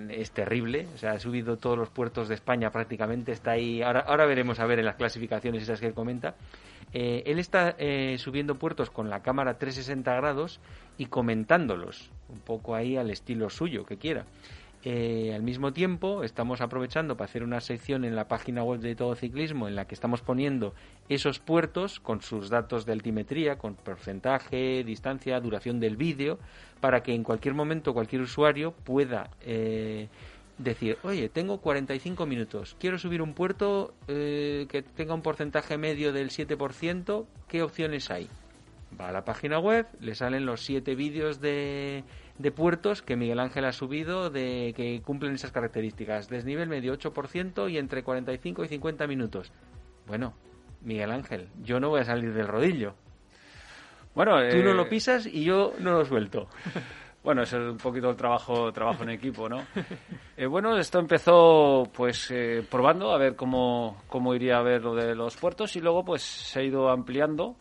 es 0.09 0.32
terrible, 0.32 0.88
o 0.93 0.97
sea, 0.97 1.11
ha 1.11 1.19
subido 1.19 1.57
todos 1.57 1.78
los 1.78 1.89
puertos 1.89 2.28
de 2.28 2.36
España 2.36 2.72
prácticamente, 2.72 3.32
está 3.32 3.51
ahí, 3.51 3.82
ahora, 3.82 4.01
ahora 4.01 4.26
veremos 4.26 4.59
a 4.59 4.65
ver 4.65 4.80
en 4.80 4.86
las 4.86 4.95
clasificaciones 4.95 5.63
esas 5.63 5.80
que 5.80 5.88
él 5.88 5.93
comenta. 5.93 6.36
Eh, 6.93 7.24
él 7.26 7.39
está 7.39 7.76
eh, 7.78 8.17
subiendo 8.17 8.55
puertos 8.55 8.89
con 8.89 9.09
la 9.09 9.22
cámara 9.22 9.57
360 9.57 10.13
grados 10.15 10.59
y 10.97 11.05
comentándolos, 11.05 12.11
un 12.28 12.39
poco 12.39 12.76
ahí 12.76 12.97
al 12.97 13.09
estilo 13.11 13.49
suyo, 13.49 13.86
que 13.86 13.97
quiera. 13.97 14.26
Eh, 14.84 15.32
al 15.36 15.44
mismo 15.44 15.74
tiempo, 15.74 16.24
estamos 16.24 16.60
aprovechando 16.60 17.16
para 17.16 17.30
hacer 17.30 17.44
una 17.44 17.62
sección 17.62 18.04
en 18.04 18.16
la 18.16 18.28
página 18.28 18.64
web 18.64 18.80
de 18.80 18.96
Todo 18.96 19.16
Ciclismo 19.16 19.68
en 19.68 19.76
la 19.76 19.86
que 19.86 19.94
estamos 19.94 20.22
poniendo 20.22 20.74
esos 21.08 21.38
puertos 21.40 22.00
con 22.00 22.22
sus 22.22 22.50
datos 22.50 22.86
de 22.88 22.94
altimetría, 22.94 23.58
con 23.58 23.76
porcentaje, 23.76 24.84
distancia, 24.84 25.40
duración 25.40 25.80
del 25.80 25.98
vídeo, 25.98 26.40
para 26.80 27.04
que 27.04 27.14
en 27.14 27.24
cualquier 27.24 27.54
momento 27.54 27.94
cualquier 27.94 28.24
usuario 28.24 28.72
pueda 28.72 29.30
eh, 29.42 30.08
decir, 30.58 30.98
oye, 31.04 31.30
tengo 31.30 31.60
45 31.60 32.26
minutos, 32.26 32.76
quiero 32.80 32.98
subir 32.98 33.22
un 33.22 33.36
puerto 33.36 33.94
eh, 34.08 34.66
que 34.68 34.82
tenga 34.82 35.14
un 35.14 35.22
porcentaje 35.22 35.78
medio 35.78 36.12
del 36.12 36.30
7%, 36.30 37.26
¿qué 37.48 37.62
opciones 37.62 38.10
hay? 38.10 38.28
Va 39.00 39.10
a 39.10 39.12
la 39.12 39.24
página 39.24 39.60
web, 39.60 39.88
le 40.00 40.16
salen 40.16 40.46
los 40.46 40.62
siete 40.66 40.96
vídeos 40.96 41.40
de, 41.40 42.04
de 42.38 42.52
puertos 42.52 43.02
que 43.02 43.16
Miguel 43.16 43.40
Ángel 43.40 43.66
ha 43.66 43.72
subido 43.72 44.30
de 44.30 44.74
que 44.76 45.02
cumplen 45.02 45.34
esas 45.34 45.52
características. 45.52 46.30
Desnivel 46.30 46.70
medio 46.70 46.98
8% 46.98 47.72
y 47.72 47.78
entre 47.78 48.04
45 48.04 48.64
y 48.64 48.68
50 48.68 49.08
minutos. 49.08 49.52
Bueno, 50.08 50.34
Miguel 50.82 51.12
Ángel, 51.12 51.48
yo 51.64 51.80
no 51.80 51.90
voy 51.90 52.02
a 52.02 52.06
salir 52.06 52.34
del 52.34 52.48
rodillo. 52.48 52.96
Bueno, 54.14 54.38
Tú 54.50 54.58
no 54.58 54.72
eh, 54.72 54.76
lo 54.76 54.90
pisas 54.90 55.26
y 55.26 55.44
yo 55.44 55.74
no 55.80 55.92
lo 55.92 56.06
suelto. 56.06 56.48
Bueno, 57.24 57.44
eso 57.44 57.58
es 57.58 57.72
un 57.74 57.78
poquito 57.78 58.10
el 58.10 58.16
trabajo, 58.16 58.72
trabajo 58.74 59.04
en 59.04 59.12
equipo, 59.12 59.48
¿no? 59.48 59.64
Eh, 60.36 60.48
bueno, 60.48 60.76
esto 60.76 60.98
empezó 60.98 61.88
pues 61.94 62.32
eh, 62.32 62.66
probando 62.68 63.12
a 63.12 63.20
ver 63.20 63.36
cómo, 63.36 64.02
cómo 64.08 64.34
iría 64.34 64.58
a 64.58 64.64
ver 64.64 64.82
lo 64.82 64.96
de 64.96 65.14
los 65.14 65.38
puertos 65.38 65.76
y 65.76 65.82
luego 65.82 66.04
pues 66.04 66.24
se 66.24 66.60
ha 66.60 66.64
ido 66.64 66.90
ampliando. 66.90 67.56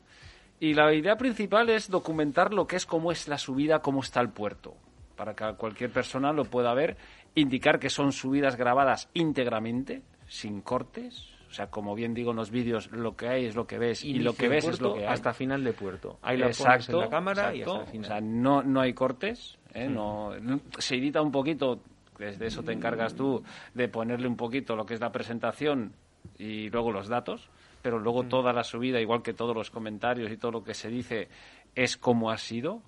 Y 0.60 0.74
la 0.74 0.92
idea 0.92 1.16
principal 1.16 1.70
es 1.70 1.88
documentar 1.90 2.52
lo 2.52 2.66
que 2.66 2.76
es 2.76 2.84
cómo 2.86 3.10
es 3.10 3.26
la 3.28 3.38
subida, 3.38 3.80
cómo 3.80 4.00
está 4.00 4.20
el 4.20 4.28
puerto, 4.28 4.76
para 5.16 5.34
que 5.34 5.54
cualquier 5.56 5.90
persona 5.90 6.32
lo 6.32 6.44
pueda 6.44 6.74
ver, 6.74 6.96
indicar 7.34 7.78
que 7.80 7.88
son 7.88 8.12
subidas 8.12 8.56
grabadas 8.56 9.08
íntegramente, 9.14 10.02
sin 10.28 10.60
cortes. 10.60 11.26
O 11.48 11.52
sea, 11.52 11.68
como 11.68 11.94
bien 11.96 12.14
digo 12.14 12.30
en 12.30 12.36
los 12.36 12.50
vídeos, 12.50 12.92
lo 12.92 13.16
que 13.16 13.26
hay 13.28 13.46
es 13.46 13.56
lo 13.56 13.66
que 13.66 13.78
ves 13.78 14.04
y 14.04 14.20
lo 14.20 14.34
que 14.34 14.48
ves 14.48 14.66
es 14.68 14.80
lo 14.80 14.94
que 14.94 15.00
hay. 15.00 15.06
hasta 15.12 15.32
final 15.32 15.64
de 15.64 15.72
puerto. 15.72 16.18
Ahí 16.22 16.36
la 16.36 16.50
pones 16.50 16.88
en 16.88 16.98
la 16.98 17.08
cámara 17.08 17.54
y 17.54 17.60
exacto. 17.62 17.72
hasta 17.80 17.84
el 17.86 17.90
final. 17.90 18.04
O 18.04 18.12
sea, 18.12 18.20
no, 18.20 18.62
no 18.62 18.80
hay 18.80 18.92
cortes, 18.92 19.58
¿eh? 19.74 19.88
no- 19.88 20.32
se 20.78 20.96
edita 20.96 21.20
un 21.22 21.32
poquito, 21.32 21.80
desde 22.18 22.46
eso 22.46 22.62
te 22.62 22.72
encargas 22.72 23.16
tú, 23.16 23.42
de 23.74 23.88
ponerle 23.88 24.28
un 24.28 24.36
poquito 24.36 24.76
lo 24.76 24.86
que 24.86 24.94
es 24.94 25.00
la 25.00 25.10
presentación 25.10 25.92
y 26.38 26.68
luego 26.70 26.92
los 26.92 27.08
datos, 27.08 27.48
pero 27.82 27.98
luego 27.98 28.24
toda 28.24 28.52
la 28.52 28.64
subida, 28.64 29.00
igual 29.00 29.22
que 29.22 29.34
todos 29.34 29.54
los 29.54 29.70
comentarios 29.70 30.30
y 30.30 30.36
todo 30.36 30.52
lo 30.52 30.64
que 30.64 30.74
se 30.74 30.88
dice, 30.88 31.28
es 31.74 31.96
como 31.96 32.30
ha 32.30 32.36
sido. 32.36 32.82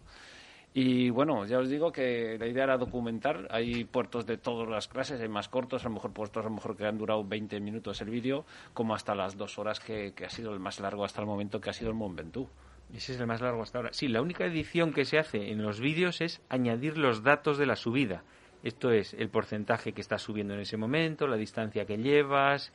Y 0.74 1.10
bueno, 1.10 1.44
ya 1.44 1.58
os 1.58 1.68
digo 1.68 1.92
que 1.92 2.38
la 2.38 2.46
idea 2.46 2.64
era 2.64 2.78
documentar. 2.78 3.46
Hay 3.50 3.84
puertos 3.84 4.24
de 4.24 4.38
todas 4.38 4.68
las 4.68 4.88
clases, 4.88 5.20
hay 5.20 5.28
más 5.28 5.48
cortos, 5.48 5.84
a 5.84 5.88
lo 5.88 5.94
mejor 5.94 6.12
puertos 6.12 6.44
a 6.44 6.48
lo 6.48 6.54
mejor 6.54 6.76
que 6.76 6.86
han 6.86 6.96
durado 6.96 7.22
20 7.24 7.60
minutos 7.60 8.00
el 8.00 8.08
vídeo, 8.08 8.46
como 8.72 8.94
hasta 8.94 9.14
las 9.14 9.36
dos 9.36 9.58
horas 9.58 9.80
que, 9.80 10.14
que 10.14 10.24
ha 10.24 10.30
sido 10.30 10.54
el 10.54 10.60
más 10.60 10.80
largo 10.80 11.04
hasta 11.04 11.20
el 11.20 11.26
momento, 11.26 11.60
que 11.60 11.70
ha 11.70 11.74
sido 11.74 11.90
el 11.90 11.96
Mont 11.96 12.16
Ventoux. 12.16 12.48
Ese 12.94 13.12
es 13.12 13.20
el 13.20 13.26
más 13.26 13.40
largo 13.40 13.62
hasta 13.62 13.78
ahora. 13.78 13.92
Sí, 13.92 14.08
la 14.08 14.20
única 14.22 14.44
edición 14.44 14.92
que 14.92 15.04
se 15.04 15.18
hace 15.18 15.50
en 15.50 15.62
los 15.62 15.80
vídeos 15.80 16.20
es 16.20 16.42
añadir 16.48 16.98
los 16.98 17.22
datos 17.22 17.58
de 17.58 17.66
la 17.66 17.76
subida. 17.76 18.22
Esto 18.62 18.92
es 18.92 19.14
el 19.14 19.28
porcentaje 19.28 19.92
que 19.92 20.00
estás 20.00 20.22
subiendo 20.22 20.54
en 20.54 20.60
ese 20.60 20.76
momento, 20.76 21.26
la 21.26 21.36
distancia 21.36 21.84
que 21.84 21.96
llevas, 21.96 22.72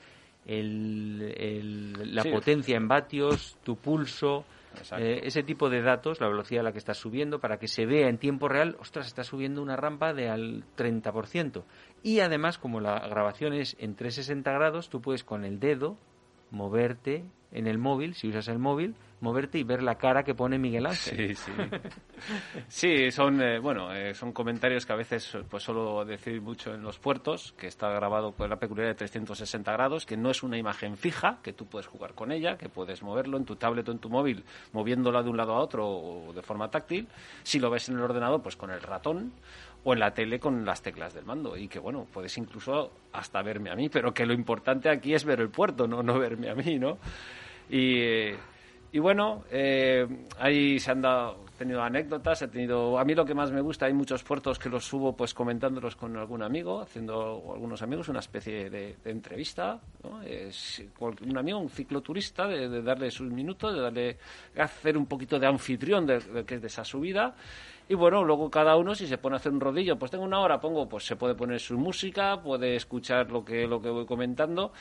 el- 0.48 1.34
el- 1.38 2.16
la 2.16 2.24
Sí. 2.24 2.30
potencia 2.32 2.76
en 2.78 2.88
vatios, 2.88 3.58
tu 3.64 3.76
pulso, 3.76 4.46
eh, 4.98 5.22
ese 5.24 5.44
tipo 5.44 5.70
de 5.70 5.82
datos, 5.82 6.22
la 6.22 6.28
velocidad 6.28 6.62
a 6.62 6.64
la 6.66 6.72
que 6.72 6.78
estás 6.78 6.98
subiendo, 6.98 7.40
para 7.40 7.58
que 7.58 7.68
se 7.68 7.86
vea 7.86 8.10
en 8.10 8.18
tiempo 8.18 8.48
real, 8.48 8.78
ostras, 8.80 9.08
estás 9.08 9.28
subiendo 9.28 9.62
una 9.62 9.76
rampa 9.76 10.14
de 10.14 10.30
al 10.30 10.64
30%. 10.76 11.66
Y 12.04 12.20
además, 12.22 12.58
como 12.58 12.80
la 12.80 13.00
grabación 13.08 13.54
es 13.54 13.76
en 13.80 13.96
360 13.96 14.52
grados, 14.52 14.90
tú 14.90 15.02
puedes 15.02 15.24
con 15.24 15.46
el 15.46 15.60
dedo 15.60 15.98
moverte 16.52 17.24
en 17.52 17.68
el 17.68 17.78
móvil, 17.78 18.14
si 18.14 18.30
usas 18.30 18.48
el 18.48 18.60
móvil, 18.60 18.96
moverte 19.20 19.58
y 19.58 19.64
ver 19.64 19.82
la 19.82 19.96
cara 19.96 20.24
que 20.24 20.36
pone 20.36 20.58
Miguel 20.58 20.86
Ángel. 20.86 21.36
Sí, 21.36 21.36
sí. 21.36 21.52
Sí, 22.68 23.12
son, 23.12 23.42
eh, 23.42 23.60
bueno, 23.60 23.94
eh, 23.94 24.14
son 24.14 24.32
comentarios 24.32 24.86
que 24.86 24.94
a 24.94 24.96
veces 24.96 25.38
pues 25.50 25.64
solo 25.64 26.04
decir 26.04 26.42
mucho 26.42 26.74
en 26.74 26.82
los 26.82 27.00
puertos, 27.00 27.54
que 27.58 27.68
está 27.68 27.90
grabado 27.90 28.32
con 28.32 28.50
la 28.50 28.58
peculiaridad 28.58 28.96
de 28.96 29.00
360 29.00 29.72
grados, 29.72 30.06
que 30.06 30.18
no 30.18 30.32
es 30.32 30.44
una 30.44 30.58
imagen 30.58 30.98
fija, 30.98 31.40
que 31.44 31.54
tú 31.54 31.66
puedes 31.68 31.88
jugar 31.88 32.14
con 32.14 32.32
ella, 32.32 32.58
que 32.58 32.70
puedes 32.70 33.04
moverlo 33.04 33.38
en 33.38 33.46
tu 33.46 33.56
tablet 33.56 33.88
o 33.88 33.92
en 33.92 34.00
tu 34.00 34.10
móvil, 34.10 34.44
moviéndola 34.74 35.22
de 35.24 35.30
un 35.30 35.38
lado 35.38 35.54
a 35.54 35.60
otro 35.60 35.88
o 35.88 36.34
de 36.34 36.42
forma 36.42 36.70
táctil. 36.70 37.08
Si 37.44 37.60
lo 37.60 37.70
ves 37.70 37.90
en 37.90 37.96
el 37.96 38.02
ordenador, 38.02 38.42
pues 38.42 38.56
con 38.56 38.72
el 38.72 38.82
ratón 38.82 39.34
o 39.84 39.94
en 39.94 40.00
la 40.00 40.14
tele 40.14 40.40
con 40.40 40.66
las 40.66 40.82
teclas 40.82 41.14
del 41.14 41.26
mando 41.26 41.56
y 41.56 41.68
que 41.68 41.80
bueno 41.80 42.06
puedes 42.12 42.38
incluso 42.38 42.92
hasta 43.14 43.42
verme 43.42 43.70
a 43.70 43.76
mí 43.76 43.90
pero 43.90 44.14
que 44.14 44.26
lo 44.26 44.34
importante 44.34 44.90
aquí 44.90 45.14
es 45.14 45.24
ver 45.24 45.40
el 45.40 45.50
puerto 45.50 45.88
no 45.88 46.02
no 46.04 46.18
verme 46.20 46.50
a 46.50 46.56
mí 46.56 46.78
no 46.78 46.98
y 47.70 48.00
eh, 48.00 48.36
y 48.92 49.00
bueno, 49.00 49.44
eh, 49.52 50.08
ahí 50.40 50.80
se 50.80 50.92
han 50.92 51.02
dado, 51.02 51.46
tenido 51.58 51.82
anécdotas, 51.82 52.42
he 52.42 52.48
tenido, 52.48 52.98
a 52.98 53.04
mí 53.04 53.16
lo 53.16 53.26
que 53.26 53.34
más 53.34 53.52
me 53.52 53.62
gusta, 53.62 53.88
hay 53.88 53.94
muchos 53.94 54.24
puertos 54.24 54.60
que 54.60 54.70
los 54.70 54.86
subo 54.86 55.16
pues 55.16 55.34
comentándolos 55.34 55.96
con 55.96 56.16
algún 56.16 56.44
amigo, 56.44 56.82
haciendo 56.82 57.52
algunos 57.54 57.82
amigos 57.82 58.08
una 58.10 58.20
especie 58.20 58.70
de, 58.70 58.96
entrevista, 59.06 59.80
¿no? 60.04 60.22
un 61.28 61.38
amigo, 61.38 61.60
un 61.60 61.70
cicloturista, 61.70 62.48
de, 62.48 62.70
de 62.70 62.82
darle 62.82 63.12
sus 63.12 63.30
minutos, 63.30 63.74
de 63.74 63.82
darle, 63.82 64.18
hacer 64.58 64.98
un 64.98 65.06
poquito 65.06 65.40
de 65.40 65.48
anfitrión 65.48 66.06
de, 66.06 66.20
de, 66.20 66.46
que 66.46 66.56
es 66.56 66.62
de 66.62 66.68
esa 66.68 66.86
subida 66.86 67.36
y 67.90 67.96
bueno, 67.96 68.24
luego 68.24 68.50
cada 68.50 68.76
uno 68.76 68.94
si 68.96 69.08
se 69.08 69.18
pone 69.18 69.36
a 69.36 69.38
hacer 69.38 69.52
un 69.52 69.62
rodillo, 69.62 69.98
pues 69.98 70.12
tengo 70.12 70.26
una 70.26 70.40
hora, 70.40 70.60
pongo, 70.60 70.88
pues 70.88 71.06
se 71.06 71.16
puede 71.16 71.36
poner 71.36 71.60
su 71.60 71.78
música, 71.78 72.42
puede 72.42 72.76
escuchar 72.76 73.32
lo 73.32 73.44
que, 73.44 73.66
lo 73.66 73.82
que 73.82 73.90
voy 73.90 74.06
comentando 74.06 74.74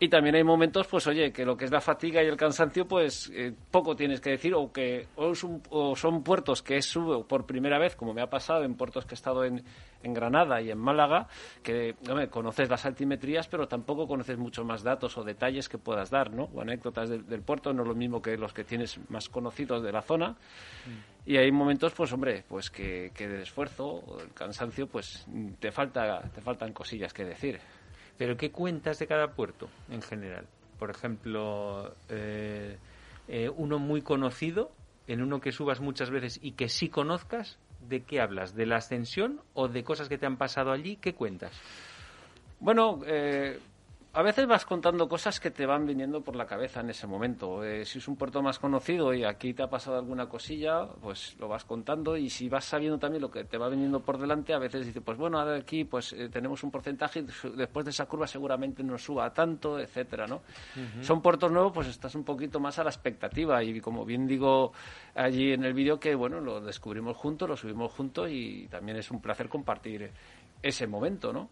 y 0.00 0.08
también 0.08 0.36
hay 0.36 0.44
momentos, 0.44 0.86
pues 0.86 1.06
oye, 1.08 1.32
que 1.32 1.44
lo 1.44 1.56
que 1.56 1.64
es 1.64 1.72
la 1.72 1.80
fatiga 1.80 2.22
y 2.22 2.26
el 2.26 2.36
cansancio, 2.36 2.86
pues 2.86 3.32
eh, 3.34 3.52
poco 3.70 3.96
tienes 3.96 4.20
que 4.20 4.30
decir, 4.30 4.54
o 4.54 4.72
que 4.72 5.08
o, 5.16 5.96
son 5.96 6.22
puertos 6.22 6.62
que 6.62 6.80
subo 6.82 7.26
por 7.26 7.46
primera 7.46 7.78
vez, 7.78 7.96
como 7.96 8.14
me 8.14 8.22
ha 8.22 8.30
pasado 8.30 8.62
en 8.62 8.74
puertos 8.74 9.04
que 9.06 9.14
he 9.14 9.16
estado 9.16 9.44
en, 9.44 9.64
en 10.04 10.14
Granada 10.14 10.60
y 10.60 10.70
en 10.70 10.78
Málaga, 10.78 11.26
que 11.64 11.96
hombre, 12.08 12.28
conoces 12.28 12.70
las 12.70 12.86
altimetrías, 12.86 13.48
pero 13.48 13.66
tampoco 13.66 14.06
conoces 14.06 14.38
muchos 14.38 14.64
más 14.64 14.84
datos 14.84 15.18
o 15.18 15.24
detalles 15.24 15.68
que 15.68 15.78
puedas 15.78 16.10
dar, 16.10 16.32
¿no? 16.32 16.44
O 16.54 16.60
anécdotas 16.60 17.08
del, 17.08 17.42
puerto, 17.42 17.72
no 17.72 17.82
es 17.82 17.88
lo 17.88 17.94
mismo 17.96 18.22
que 18.22 18.36
los 18.36 18.52
que 18.52 18.62
tienes 18.62 19.00
más 19.10 19.28
conocidos 19.28 19.82
de 19.82 19.90
la 19.90 20.02
zona. 20.02 20.30
Mm. 20.30 21.30
Y 21.30 21.36
hay 21.36 21.50
momentos, 21.50 21.92
pues 21.92 22.12
hombre, 22.12 22.44
pues 22.48 22.70
que, 22.70 23.10
que 23.14 23.26
del 23.26 23.42
esfuerzo 23.42 23.86
o 23.86 24.20
el 24.20 24.32
cansancio, 24.32 24.86
pues 24.86 25.26
te, 25.58 25.72
falta, 25.72 26.22
te 26.32 26.40
faltan 26.40 26.72
cosillas 26.72 27.12
que 27.12 27.24
decir. 27.24 27.60
Pero 28.18 28.36
¿qué 28.36 28.50
cuentas 28.50 28.98
de 28.98 29.06
cada 29.06 29.28
puerto 29.28 29.68
en 29.90 30.02
general? 30.02 30.46
Por 30.78 30.90
ejemplo, 30.90 31.94
eh, 32.08 32.76
eh, 33.28 33.48
uno 33.48 33.78
muy 33.78 34.02
conocido, 34.02 34.72
en 35.06 35.22
uno 35.22 35.40
que 35.40 35.52
subas 35.52 35.80
muchas 35.80 36.10
veces 36.10 36.38
y 36.42 36.52
que 36.52 36.68
sí 36.68 36.88
conozcas, 36.88 37.58
¿de 37.88 38.02
qué 38.02 38.20
hablas? 38.20 38.54
¿De 38.54 38.66
la 38.66 38.76
ascensión 38.76 39.40
o 39.54 39.68
de 39.68 39.84
cosas 39.84 40.08
que 40.08 40.18
te 40.18 40.26
han 40.26 40.36
pasado 40.36 40.72
allí? 40.72 40.96
¿Qué 40.96 41.14
cuentas? 41.14 41.52
Bueno, 42.60 43.00
eh, 43.06 43.58
a 44.18 44.22
veces 44.22 44.48
vas 44.48 44.64
contando 44.64 45.08
cosas 45.08 45.38
que 45.38 45.52
te 45.52 45.64
van 45.64 45.86
viniendo 45.86 46.22
por 46.22 46.34
la 46.34 46.44
cabeza 46.44 46.80
en 46.80 46.90
ese 46.90 47.06
momento. 47.06 47.62
Eh, 47.62 47.84
si 47.84 47.98
es 47.98 48.08
un 48.08 48.16
puerto 48.16 48.42
más 48.42 48.58
conocido 48.58 49.14
y 49.14 49.22
aquí 49.22 49.54
te 49.54 49.62
ha 49.62 49.70
pasado 49.70 49.96
alguna 49.96 50.28
cosilla, 50.28 50.88
pues 51.00 51.36
lo 51.38 51.46
vas 51.46 51.64
contando 51.64 52.16
y 52.16 52.28
si 52.28 52.48
vas 52.48 52.64
sabiendo 52.64 52.98
también 52.98 53.22
lo 53.22 53.30
que 53.30 53.44
te 53.44 53.56
va 53.56 53.68
viniendo 53.68 54.00
por 54.00 54.18
delante, 54.18 54.52
a 54.52 54.58
veces 54.58 54.84
dices, 54.84 55.04
pues 55.04 55.16
bueno, 55.16 55.38
aquí 55.38 55.84
pues 55.84 56.12
eh, 56.14 56.28
tenemos 56.30 56.64
un 56.64 56.72
porcentaje, 56.72 57.24
después 57.54 57.84
de 57.84 57.92
esa 57.92 58.06
curva 58.06 58.26
seguramente 58.26 58.82
no 58.82 58.98
suba 58.98 59.32
tanto, 59.32 59.78
etcétera, 59.78 60.26
¿no? 60.26 60.42
Son 61.00 61.22
puertos 61.22 61.52
nuevos, 61.52 61.70
pues 61.72 61.86
estás 61.86 62.16
un 62.16 62.24
poquito 62.24 62.58
más 62.58 62.76
a 62.80 62.82
la 62.82 62.90
expectativa 62.90 63.62
y 63.62 63.80
como 63.80 64.04
bien 64.04 64.26
digo 64.26 64.72
allí 65.14 65.52
en 65.52 65.62
el 65.62 65.74
vídeo 65.74 66.00
que 66.00 66.16
bueno, 66.16 66.40
lo 66.40 66.60
descubrimos 66.60 67.16
juntos, 67.16 67.48
lo 67.48 67.56
subimos 67.56 67.92
juntos 67.92 68.28
y 68.32 68.66
también 68.66 68.98
es 68.98 69.12
un 69.12 69.20
placer 69.20 69.48
compartir 69.48 70.10
ese 70.62 70.86
momento, 70.86 71.32
¿no? 71.32 71.48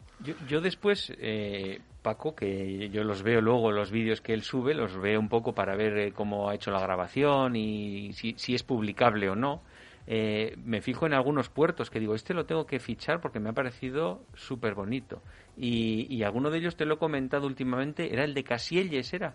Yo, 0.48 0.60
después, 0.60 1.12
eh, 1.18 1.80
Paco, 2.02 2.34
que 2.34 2.88
yo 2.90 3.04
los 3.04 3.22
veo 3.22 3.40
luego, 3.40 3.70
los 3.70 3.90
vídeos 3.90 4.20
que 4.20 4.32
él 4.32 4.42
sube, 4.42 4.74
los 4.74 4.96
veo 4.96 5.20
un 5.20 5.28
poco 5.28 5.54
para 5.54 5.76
ver 5.76 5.98
eh, 5.98 6.12
cómo 6.12 6.48
ha 6.48 6.54
hecho 6.54 6.70
la 6.70 6.80
grabación 6.80 7.54
y 7.56 8.12
si, 8.12 8.54
es 8.54 8.62
publicable 8.62 9.28
o 9.28 9.36
no. 9.36 9.62
Eh, 10.08 10.56
me 10.64 10.80
fijo 10.80 11.04
en 11.06 11.14
algunos 11.14 11.48
puertos 11.48 11.90
que 11.90 11.98
digo, 11.98 12.14
este 12.14 12.32
lo 12.32 12.46
tengo 12.46 12.64
que 12.64 12.78
fichar 12.78 13.20
porque 13.20 13.40
me 13.40 13.50
ha 13.50 13.52
parecido 13.52 14.22
súper 14.34 14.74
bonito. 14.74 15.22
Y, 15.56 16.06
y 16.14 16.22
alguno 16.22 16.50
de 16.50 16.58
ellos 16.58 16.76
te 16.76 16.86
lo 16.86 16.94
he 16.94 16.98
comentado 16.98 17.46
últimamente, 17.46 18.12
era 18.12 18.24
el 18.24 18.32
de 18.34 18.44
Casielles, 18.44 19.12
¿era? 19.12 19.34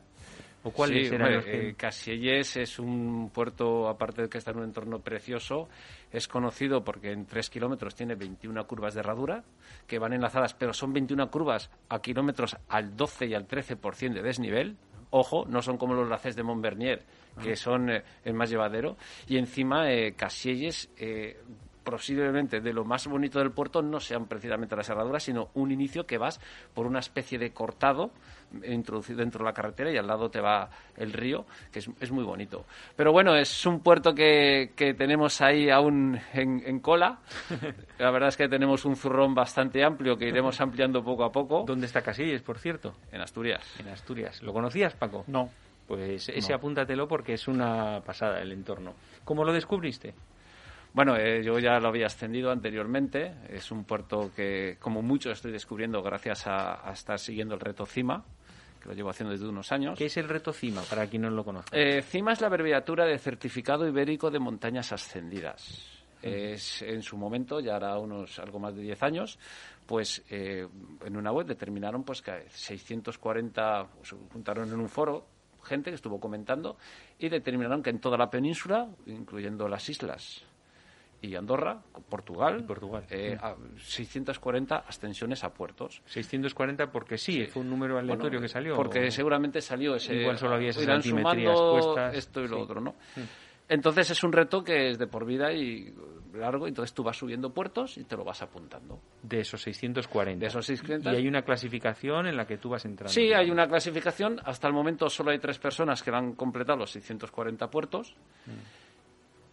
¿O 0.64 0.72
cuáles 0.72 1.09
sí, 1.09 1.16
eran 1.16 1.41
eh, 1.45 1.74
Casielles 1.76 2.55
es 2.57 2.78
un 2.78 3.32
puerto, 3.34 3.89
aparte 3.89 4.24
de 4.24 4.30
que 4.30 4.38
está 4.38 4.51
en 4.51 4.57
un 4.57 4.64
entorno 4.66 4.99
precioso, 4.99 5.70
es 6.12 6.28
conocido 6.28 6.84
porque 6.84 7.12
en 7.12 7.26
tres 7.26 7.49
kilómetros 7.49 7.95
tiene 7.95 8.16
21 8.16 8.68
curvas 8.68 8.93
de 8.93 8.99
herradura 8.99 9.43
que 9.88 9.97
van 9.97 10.14
enlazadas, 10.14 10.53
pero 10.53 10.74
son 10.74 10.93
21 10.93 11.32
curvas 11.32 11.72
a 11.89 11.99
kilómetros 11.99 12.57
al 12.70 12.95
12 12.95 13.26
y 13.28 13.34
al 13.34 13.47
13% 13.47 14.14
de 14.14 14.22
desnivel. 14.22 14.78
Ojo, 15.09 15.45
no 15.45 15.62
son 15.62 15.78
como 15.78 15.93
los 15.93 16.07
laces 16.07 16.36
de 16.36 16.43
Montbernier, 16.43 17.03
que 17.41 17.53
ah. 17.53 17.55
son 17.57 17.89
eh, 17.89 18.03
el 18.24 18.34
más 18.34 18.49
llevadero. 18.49 18.95
Y 19.28 19.38
encima, 19.38 19.91
eh, 19.91 20.14
Casielles 20.14 20.89
eh, 20.97 21.38
posiblemente 21.84 22.61
de 22.61 22.73
lo 22.73 22.86
más 22.86 23.07
bonito 23.07 23.39
del 23.39 23.51
puerto 23.51 23.82
no 23.82 23.99
sean 23.99 24.27
precisamente 24.27 24.75
las 24.75 24.89
herraduras, 24.89 25.23
sino 25.23 25.49
un 25.55 25.71
inicio 25.71 26.05
que 26.05 26.17
vas 26.17 26.39
por 26.73 26.86
una 26.86 26.99
especie 26.99 27.39
de 27.39 27.51
cortado 27.51 28.11
introducido 28.65 29.19
dentro 29.19 29.39
de 29.39 29.45
la 29.45 29.53
carretera 29.53 29.91
y 29.91 29.97
al 29.97 30.07
lado 30.07 30.29
te 30.29 30.41
va 30.41 30.69
el 30.97 31.13
río, 31.13 31.45
que 31.71 31.79
es, 31.79 32.11
muy 32.11 32.23
bonito. 32.23 32.65
Pero 32.95 33.11
bueno, 33.11 33.36
es 33.36 33.65
un 33.65 33.79
puerto 33.79 34.13
que, 34.13 34.71
que 34.75 34.93
tenemos 34.93 35.41
ahí 35.41 35.69
aún 35.69 36.19
en, 36.34 36.79
cola. 36.79 37.19
La 37.97 38.11
verdad 38.11 38.29
es 38.29 38.38
que 38.38 38.49
tenemos 38.49 38.86
un 38.86 38.95
zurrón 38.95 39.34
bastante 39.34 39.84
amplio 39.84 40.17
que 40.17 40.27
iremos 40.27 40.59
ampliando 40.59 41.03
poco 41.03 41.23
a 41.23 41.32
poco. 41.32 41.63
¿Dónde 41.65 41.86
está 41.86 42.01
Casillas, 42.01 42.41
por 42.41 42.57
cierto? 42.57 42.93
En 43.11 43.21
Asturias. 43.21 43.63
En 43.79 43.88
Asturias. 43.88 44.41
¿Lo 44.41 44.53
conocías, 44.53 44.93
Paco? 44.95 45.23
No. 45.27 45.49
Pues 45.88 46.29
ese 46.29 46.53
apúntatelo 46.53 47.07
porque 47.07 47.34
es 47.34 47.47
una 47.47 48.01
pasada 48.05 48.41
el 48.41 48.51
entorno. 48.51 48.93
¿Cómo 49.25 49.43
lo 49.43 49.51
descubriste? 49.51 50.13
Bueno, 50.94 51.16
eh, 51.16 51.42
yo 51.42 51.58
ya 51.60 51.80
lo 51.80 51.88
había 51.88 52.08
ascendido 52.08 52.52
anteriormente. 52.52 53.34
Es 53.50 53.72
un 53.72 53.86
puerto 53.86 54.32
que, 54.36 54.78
como 54.80 55.02
mucho, 55.02 55.32
estoy 55.32 55.52
descubriendo 55.52 56.02
gracias 56.04 56.48
a, 56.48 56.92
estar 56.92 57.18
siguiendo 57.18 57.56
el 57.56 57.62
reto 57.62 57.86
CIMA, 57.86 58.26
que 58.82 58.89
lo 58.89 58.96
llevo 58.96 59.10
haciendo 59.10 59.32
desde 59.32 59.48
unos 59.48 59.72
años. 59.72 59.98
¿Qué 59.98 60.08
es 60.08 60.18
el 60.18 60.28
reto 60.28 60.52
CIMA, 60.52 60.82
para 60.82 61.08
quien 61.08 61.22
no 61.22 61.30
lo 61.30 61.46
conozca? 61.46 61.78
Eh, 61.78 62.02
CIMA 62.02 62.34
es 62.34 62.42
la 62.42 62.48
abreviatura 62.48 63.06
de 63.06 63.18
Certificado 63.18 63.88
Ibérico 63.88 64.30
de 64.30 64.39
Montañas 64.39 64.92
Ascendidas. 64.92 65.88
Es, 66.22 66.84
en 66.84 67.02
su 67.02 67.18
momento, 67.18 67.60
ya 67.62 67.78
hará 67.78 67.98
unos 67.98 68.38
algo 68.38 68.60
más 68.60 68.76
de 68.76 68.84
10 68.84 69.02
años, 69.02 69.39
pues 69.88 70.22
eh, 70.30 70.68
en 71.04 71.18
una 71.18 71.32
web 71.32 71.48
determinaron 71.48 72.04
pues 72.04 72.22
que 72.22 72.46
640 72.48 73.88
se 74.04 74.16
juntaron 74.32 74.72
en 74.72 74.80
un 74.80 74.88
foro 74.88 75.26
gente 75.64 75.89
que 75.89 75.96
estuvo 75.96 76.20
comentando 76.20 76.78
y 77.18 77.30
determinaron 77.30 77.82
que 77.82 77.89
en 77.92 78.00
toda 78.00 78.18
la 78.18 78.30
península, 78.30 78.88
incluyendo 79.06 79.68
las 79.68 79.89
islas 79.89 80.44
y 81.22 81.36
Andorra, 81.36 81.82
Portugal, 82.09 82.63
Portugal. 82.65 83.05
Eh, 83.09 83.38
640 83.78 84.76
ascensiones 84.76 85.43
a 85.43 85.53
puertos. 85.53 86.01
640 86.05 86.91
porque 86.91 87.17
sí, 87.17 87.45
fue 87.45 87.61
un 87.61 87.69
número 87.69 87.97
aleatorio 87.97 88.41
que 88.41 88.47
salió. 88.47 88.76
Porque 88.76 89.11
seguramente 89.11 89.61
salió 89.61 89.95
ese. 89.95 90.15
Igual 90.15 90.38
solo 90.38 90.55
había 90.55 90.69
esas 90.69 90.88
altimetrías 90.88 91.59
puestas. 91.59 92.15
Esto 92.15 92.41
y 92.41 92.47
lo 92.47 92.61
otro, 92.61 92.82
¿no? 92.82 92.95
Entonces 93.69 94.09
es 94.11 94.24
un 94.24 94.34
reto 94.34 94.63
que 94.63 94.89
es 94.89 94.97
de 94.97 95.07
por 95.07 95.26
vida 95.26 95.53
y 95.53 95.93
largo, 96.34 96.67
entonces 96.67 96.93
tú 96.93 97.03
vas 97.03 97.17
subiendo 97.17 97.53
puertos 97.53 97.97
y 97.97 98.03
te 98.03 98.17
lo 98.17 98.24
vas 98.24 98.41
apuntando. 98.41 98.99
De 99.24 99.39
esos 99.41 99.61
640. 99.61 100.39
De 100.39 100.47
esos 100.47 100.65
640. 100.65 101.13
Y 101.13 101.22
hay 101.22 101.28
una 101.28 101.43
clasificación 101.43 102.28
en 102.28 102.36
la 102.36 102.45
que 102.45 102.57
tú 102.57 102.69
vas 102.69 102.84
entrando. 102.86 103.13
Sí, 103.13 103.32
hay 103.32 103.49
una 103.49 103.67
clasificación. 103.67 104.39
Hasta 104.43 104.67
el 104.67 104.74
momento 104.74 105.09
solo 105.09 105.32
hay 105.32 105.39
tres 105.39 105.57
personas 105.59 106.03
que 106.03 106.11
han 106.11 106.34
completado 106.34 106.80
los 106.80 106.91
640 106.91 107.69
puertos. 107.69 108.15
Mm. 108.45 108.51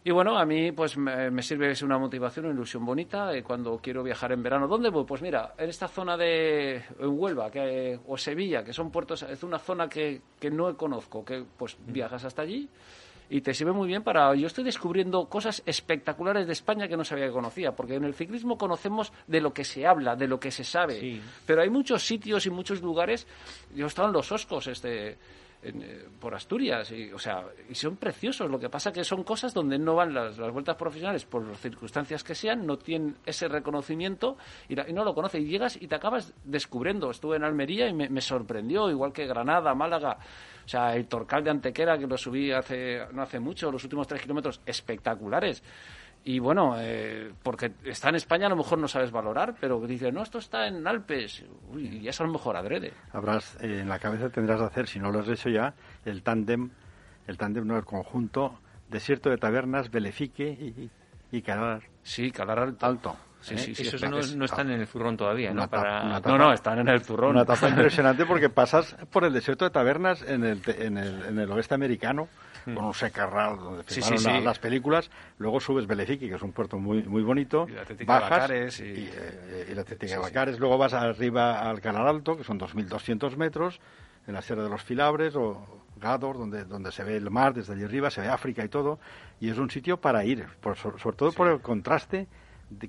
Y 0.03 0.11
bueno, 0.11 0.37
a 0.37 0.45
mí 0.45 0.71
pues 0.71 0.97
me, 0.97 1.41
sirve 1.41 1.71
es 1.71 1.81
una 1.81 1.97
motivación, 1.97 2.45
una 2.45 2.55
ilusión 2.55 2.85
bonita 2.85 3.33
eh, 3.35 3.43
cuando 3.43 3.79
quiero 3.79 4.01
viajar 4.01 4.31
en 4.31 4.41
verano. 4.41 4.67
¿Dónde 4.67 4.89
voy? 4.89 5.03
Pues 5.03 5.21
mira, 5.21 5.53
en 5.57 5.69
esta 5.69 5.89
zona 5.89 6.15
de 6.15 6.75
en 6.77 7.19
Huelva 7.19 7.51
que, 7.51 7.99
o 8.07 8.17
Sevilla, 8.17 8.63
que 8.63 8.71
son 8.71 8.91
puertos, 8.91 9.23
es 9.23 9.43
una 9.43 9.59
zona 9.59 9.89
que, 9.89 10.21
que 10.39 10.49
no 10.49 10.75
conozco, 10.77 11.25
que 11.25 11.43
pues 11.57 11.77
viajas 11.85 12.23
hasta 12.23 12.43
allí 12.43 12.69
y 13.29 13.41
te 13.41 13.53
sirve 13.53 13.71
muy 13.71 13.87
bien 13.87 14.03
para... 14.03 14.33
Yo 14.35 14.47
estoy 14.47 14.63
descubriendo 14.63 15.25
cosas 15.29 15.61
espectaculares 15.65 16.47
de 16.47 16.53
España 16.53 16.87
que 16.87 16.97
no 16.97 17.03
sabía 17.03 17.27
que 17.27 17.31
conocía, 17.31 17.73
porque 17.73 17.95
en 17.95 18.03
el 18.03 18.15
ciclismo 18.15 18.57
conocemos 18.57 19.13
de 19.27 19.39
lo 19.39 19.53
que 19.53 19.63
se 19.63 19.85
habla, 19.85 20.15
de 20.15 20.27
lo 20.27 20.39
que 20.39 20.51
se 20.51 20.63
sabe, 20.63 21.21
pero 21.45 21.61
hay 21.61 21.69
muchos 21.69 22.03
sitios 22.03 22.45
y 22.45 22.49
muchos 22.49 22.81
lugares, 22.81 23.27
yo 23.75 23.85
he 23.85 23.87
estado 23.87 24.07
en 24.07 24.13
los 24.13 24.31
Oscos 24.31 24.67
este 24.67 25.17
eh, 25.63 26.07
por 26.19 26.33
Asturias. 26.35 26.91
Y, 26.91 27.11
o 27.11 27.19
sea, 27.19 27.43
y 27.69 27.75
son 27.75 27.97
preciosos. 27.97 28.49
Lo 28.49 28.59
que 28.59 28.69
pasa 28.69 28.91
que 28.93 29.03
son 29.03 29.23
cosas 29.23 29.53
donde 29.53 29.77
no 29.77 29.95
van 29.95 30.13
las, 30.13 30.37
las 30.37 30.51
vueltas 30.51 30.75
profesionales 30.75 31.25
por 31.25 31.45
las 31.45 31.59
circunstancias 31.59 32.23
que 32.23 32.35
sean, 32.35 32.65
no 32.65 32.77
tienen 32.77 33.17
ese 33.25 33.47
reconocimiento 33.47 34.37
y, 34.67 34.75
la- 34.75 34.89
y 34.89 34.93
no 34.93 35.03
lo 35.03 35.13
conoces. 35.13 35.41
Y 35.41 35.45
llegas 35.47 35.81
y 35.81 35.87
te 35.87 35.95
acabas 35.95 36.33
descubriendo. 36.43 37.11
Estuve 37.11 37.37
en 37.37 37.43
Almería 37.43 37.87
y 37.87 37.93
me, 37.93 38.09
me 38.09 38.21
sorprendió, 38.21 38.89
igual 38.89 39.11
que 39.13 39.25
Granada, 39.27 39.73
Málaga. 39.75 40.17
O 40.65 40.67
sea, 40.69 40.95
el 40.95 41.07
Torcal 41.07 41.43
de 41.43 41.49
Antequera, 41.49 41.97
que 41.97 42.05
lo 42.05 42.17
subí 42.17 42.51
hace, 42.51 43.01
no 43.11 43.23
hace 43.23 43.39
mucho, 43.39 43.71
los 43.71 43.83
últimos 43.83 44.07
tres 44.07 44.21
kilómetros 44.21 44.61
espectaculares. 44.65 45.63
Y 46.25 46.39
bueno, 46.39 46.75
eh, 46.77 47.31
porque 47.41 47.71
está 47.85 48.09
en 48.09 48.15
España 48.15 48.47
a 48.47 48.49
lo 48.49 48.55
mejor 48.57 48.77
no 48.77 48.87
sabes 48.87 49.09
valorar, 49.09 49.55
pero 49.59 49.79
dices, 49.87 50.13
no, 50.13 50.21
esto 50.21 50.37
está 50.39 50.67
en 50.67 50.85
Alpes. 50.85 51.43
Uy, 51.71 51.99
y 52.01 52.07
eso 52.07 52.23
a 52.23 52.27
lo 52.27 52.33
mejor 52.33 52.55
adrede. 52.57 52.93
Habrás, 53.13 53.55
eh, 53.61 53.79
en 53.81 53.89
la 53.89 53.99
cabeza 53.99 54.29
tendrás 54.29 54.59
de 54.59 54.65
hacer, 54.65 54.87
si 54.87 54.99
no 54.99 55.11
lo 55.11 55.19
has 55.19 55.29
hecho 55.29 55.49
ya, 55.49 55.73
el 56.05 56.21
tándem, 56.21 56.69
el 57.25 57.37
tándem, 57.37 57.65
no, 57.65 57.77
el 57.77 57.85
conjunto, 57.85 58.59
desierto 58.89 59.29
de 59.29 59.37
tabernas, 59.37 59.89
Belefique 59.91 60.49
y, 60.49 60.89
y 61.35 61.41
Calar 61.41 61.83
Sí, 62.03 62.31
calar 62.31 62.59
alto. 62.59 62.85
Alto. 62.85 63.15
Sí, 63.41 63.53
¿eh? 63.53 63.57
sí, 63.57 63.75
sí. 63.75 63.83
Esos 63.83 64.03
es- 64.03 64.09
no, 64.09 64.19
es- 64.19 64.35
no 64.35 64.43
están 64.45 64.69
en 64.69 64.81
el 64.81 64.87
zurrón 64.87 65.15
todavía, 65.15 65.53
¿no? 65.53 65.67
Para... 65.69 66.19
No, 66.19 66.37
no, 66.37 66.51
están 66.51 66.79
en 66.79 66.89
el 66.89 67.01
zurrón. 67.01 67.31
Una 67.31 67.43
etapa 67.43 67.69
impresionante 67.69 68.25
porque 68.25 68.49
pasas 68.49 68.95
por 69.09 69.23
el 69.23 69.31
desierto 69.31 69.63
de 69.63 69.71
tabernas 69.71 70.21
en 70.23 70.43
el, 70.43 70.61
te- 70.61 70.85
en 70.85 70.97
el, 70.97 71.23
en 71.25 71.39
el 71.39 71.49
oeste 71.51 71.75
americano, 71.75 72.27
con 72.75 72.85
un 72.85 72.93
secarral 72.93 73.57
donde. 73.57 73.83
Sí, 73.87 73.95
filmaron 74.01 74.19
sí, 74.19 74.25
la- 74.27 74.37
sí. 74.39 74.43
las 74.45 74.59
películas. 74.59 75.09
Luego 75.37 75.59
subes 75.59 75.87
Belefique, 75.87 76.27
que 76.29 76.35
es 76.35 76.41
un 76.41 76.51
puerto 76.51 76.77
muy 76.77 77.03
muy 77.03 77.23
bonito. 77.23 77.65
Y 77.69 77.73
la 77.73 77.81
Atlética 77.81 78.13
de 78.13 78.19
bajas 78.19 78.29
Bacares 78.41 78.79
y- 78.79 78.83
y, 78.83 79.09
eh, 79.13 79.67
y 79.71 79.73
la 79.75 79.81
de. 79.81 80.17
Bacares. 80.21 80.59
Luego 80.59 80.77
vas 80.77 80.93
arriba 80.93 81.69
al 81.69 81.81
Canal 81.81 82.07
Alto, 82.07 82.37
que 82.37 82.43
son 82.43 82.57
2.200 82.59 83.35
metros, 83.37 83.79
en 84.27 84.33
la 84.33 84.41
Sierra 84.41 84.63
de 84.63 84.69
los 84.69 84.81
Filabres 84.83 85.35
o 85.35 85.65
Gador, 85.97 86.37
donde, 86.37 86.63
donde 86.65 86.91
se 86.91 87.03
ve 87.03 87.17
el 87.17 87.29
mar 87.29 87.53
desde 87.53 87.73
allí 87.73 87.83
arriba, 87.83 88.09
se 88.09 88.21
ve 88.21 88.27
África 88.29 88.63
y 88.63 88.69
todo. 88.69 88.99
Y 89.39 89.49
es 89.49 89.57
un 89.57 89.69
sitio 89.69 89.97
para 89.97 90.23
ir, 90.23 90.45
por- 90.61 90.77
sobre, 90.77 90.97
todo 91.17 91.31
por 91.33 91.47
el 91.49 91.59
contraste 91.61 92.27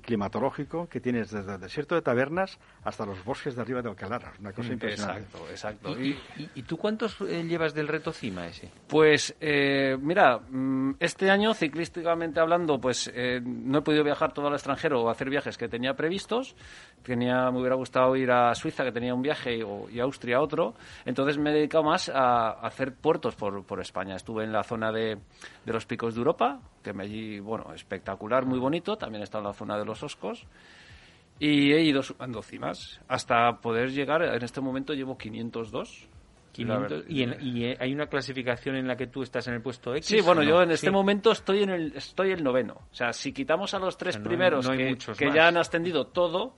climatológico 0.01 0.87
que 0.87 0.99
tienes 0.99 1.31
desde 1.31 1.55
el 1.55 1.59
desierto 1.61 1.95
de 1.95 2.01
Tabernas 2.01 2.59
hasta 2.83 3.05
los 3.05 3.23
bosques 3.23 3.55
de 3.55 3.61
arriba 3.61 3.81
de 3.81 3.89
Alcalar. 3.89 4.33
Una 4.39 4.51
cosa 4.53 4.73
impresionante. 4.73 5.21
Exacto, 5.23 5.49
exacto. 5.49 5.99
¿Y, 6.01 6.17
y, 6.37 6.49
y 6.55 6.63
tú 6.63 6.77
cuántos 6.77 7.19
eh, 7.21 7.43
llevas 7.43 7.73
del 7.73 7.87
reto 7.87 8.11
cima 8.11 8.47
ese? 8.47 8.69
Pues 8.87 9.35
eh, 9.39 9.97
mira, 9.99 10.37
mm, 10.39 10.95
este 10.99 11.29
año 11.29 11.53
ciclísticamente 11.53 12.39
hablando, 12.39 12.79
pues 12.79 13.11
eh, 13.13 13.41
no 13.43 13.79
he 13.79 13.81
podido 13.81 14.03
viajar 14.03 14.33
todo 14.33 14.47
al 14.47 14.53
extranjero 14.53 15.01
o 15.01 15.09
hacer 15.09 15.29
viajes 15.29 15.57
que 15.57 15.67
tenía 15.67 15.93
previstos. 15.95 16.55
Tenía, 17.03 17.49
me 17.49 17.59
hubiera 17.59 17.75
gustado 17.75 18.15
ir 18.15 18.29
a 18.31 18.53
Suiza, 18.53 18.83
que 18.83 18.91
tenía 18.91 19.13
un 19.15 19.23
viaje, 19.23 19.57
y, 19.57 19.63
o- 19.63 19.89
y 19.89 19.99
a 19.99 20.03
Austria 20.03 20.39
otro. 20.39 20.75
Entonces 21.05 21.37
me 21.37 21.49
he 21.49 21.53
dedicado 21.53 21.83
más 21.83 22.09
a, 22.09 22.49
a 22.51 22.67
hacer 22.67 22.93
puertos 22.93 23.35
por, 23.35 23.63
por 23.65 23.81
España. 23.81 24.15
Estuve 24.15 24.43
en 24.43 24.51
la 24.51 24.63
zona 24.63 24.91
de, 24.91 25.17
de 25.65 25.73
los 25.73 25.85
picos 25.87 26.13
de 26.13 26.19
Europa, 26.19 26.59
que 26.83 26.93
me 26.93 27.03
allí, 27.03 27.39
bueno, 27.39 27.73
espectacular, 27.73 28.45
muy 28.45 28.59
bonito. 28.59 28.97
También 28.97 29.23
estado 29.23 29.43
en 29.43 29.47
la 29.49 29.53
zona 29.53 29.77
de 29.77 29.85
los 29.85 30.01
Oscos. 30.03 30.45
Y 31.39 31.71
he 31.73 31.81
ido 31.81 32.03
subiendo 32.03 32.41
cimas 32.43 32.99
hasta 33.07 33.57
poder 33.61 33.91
llegar, 33.91 34.21
en 34.21 34.43
este 34.43 34.61
momento 34.61 34.93
llevo 34.93 35.17
502. 35.17 36.07
La 36.51 36.53
500, 36.53 36.89
verdad- 36.91 37.05
y, 37.07 37.23
en- 37.23 37.37
y, 37.39 37.63
eh, 37.63 37.77
hay 37.79 37.93
una 37.93 38.07
clasificación 38.07 38.75
en 38.75 38.85
la 38.85 38.97
que 38.97 39.07
tú 39.07 39.23
estás 39.23 39.47
en 39.47 39.53
el 39.53 39.61
puesto 39.61 39.95
X. 39.95 40.05
Sí, 40.05 40.19
bueno, 40.19 40.43
yo 40.43 40.61
en 40.61 40.71
este 40.71 40.87
Sí. 40.87 40.91
momento 40.91 41.31
estoy 41.31 41.63
en 41.63 41.69
el 41.69 41.93
estoy 41.95 42.31
el 42.31 42.43
noveno. 42.43 42.73
O 42.91 42.93
sea, 42.93 43.13
si 43.13 43.31
quitamos 43.31 43.73
a 43.73 43.79
los 43.79 43.97
tres 43.97 44.17
O 44.17 44.19
sea, 44.19 44.19
no 44.19 44.23
hay- 44.23 44.35
primeros 44.35 44.65
no 44.67 44.71
que, 45.15 45.31
ya 45.33 45.47
han 45.47 45.55
ascendido 45.55 46.07
todo, 46.07 46.55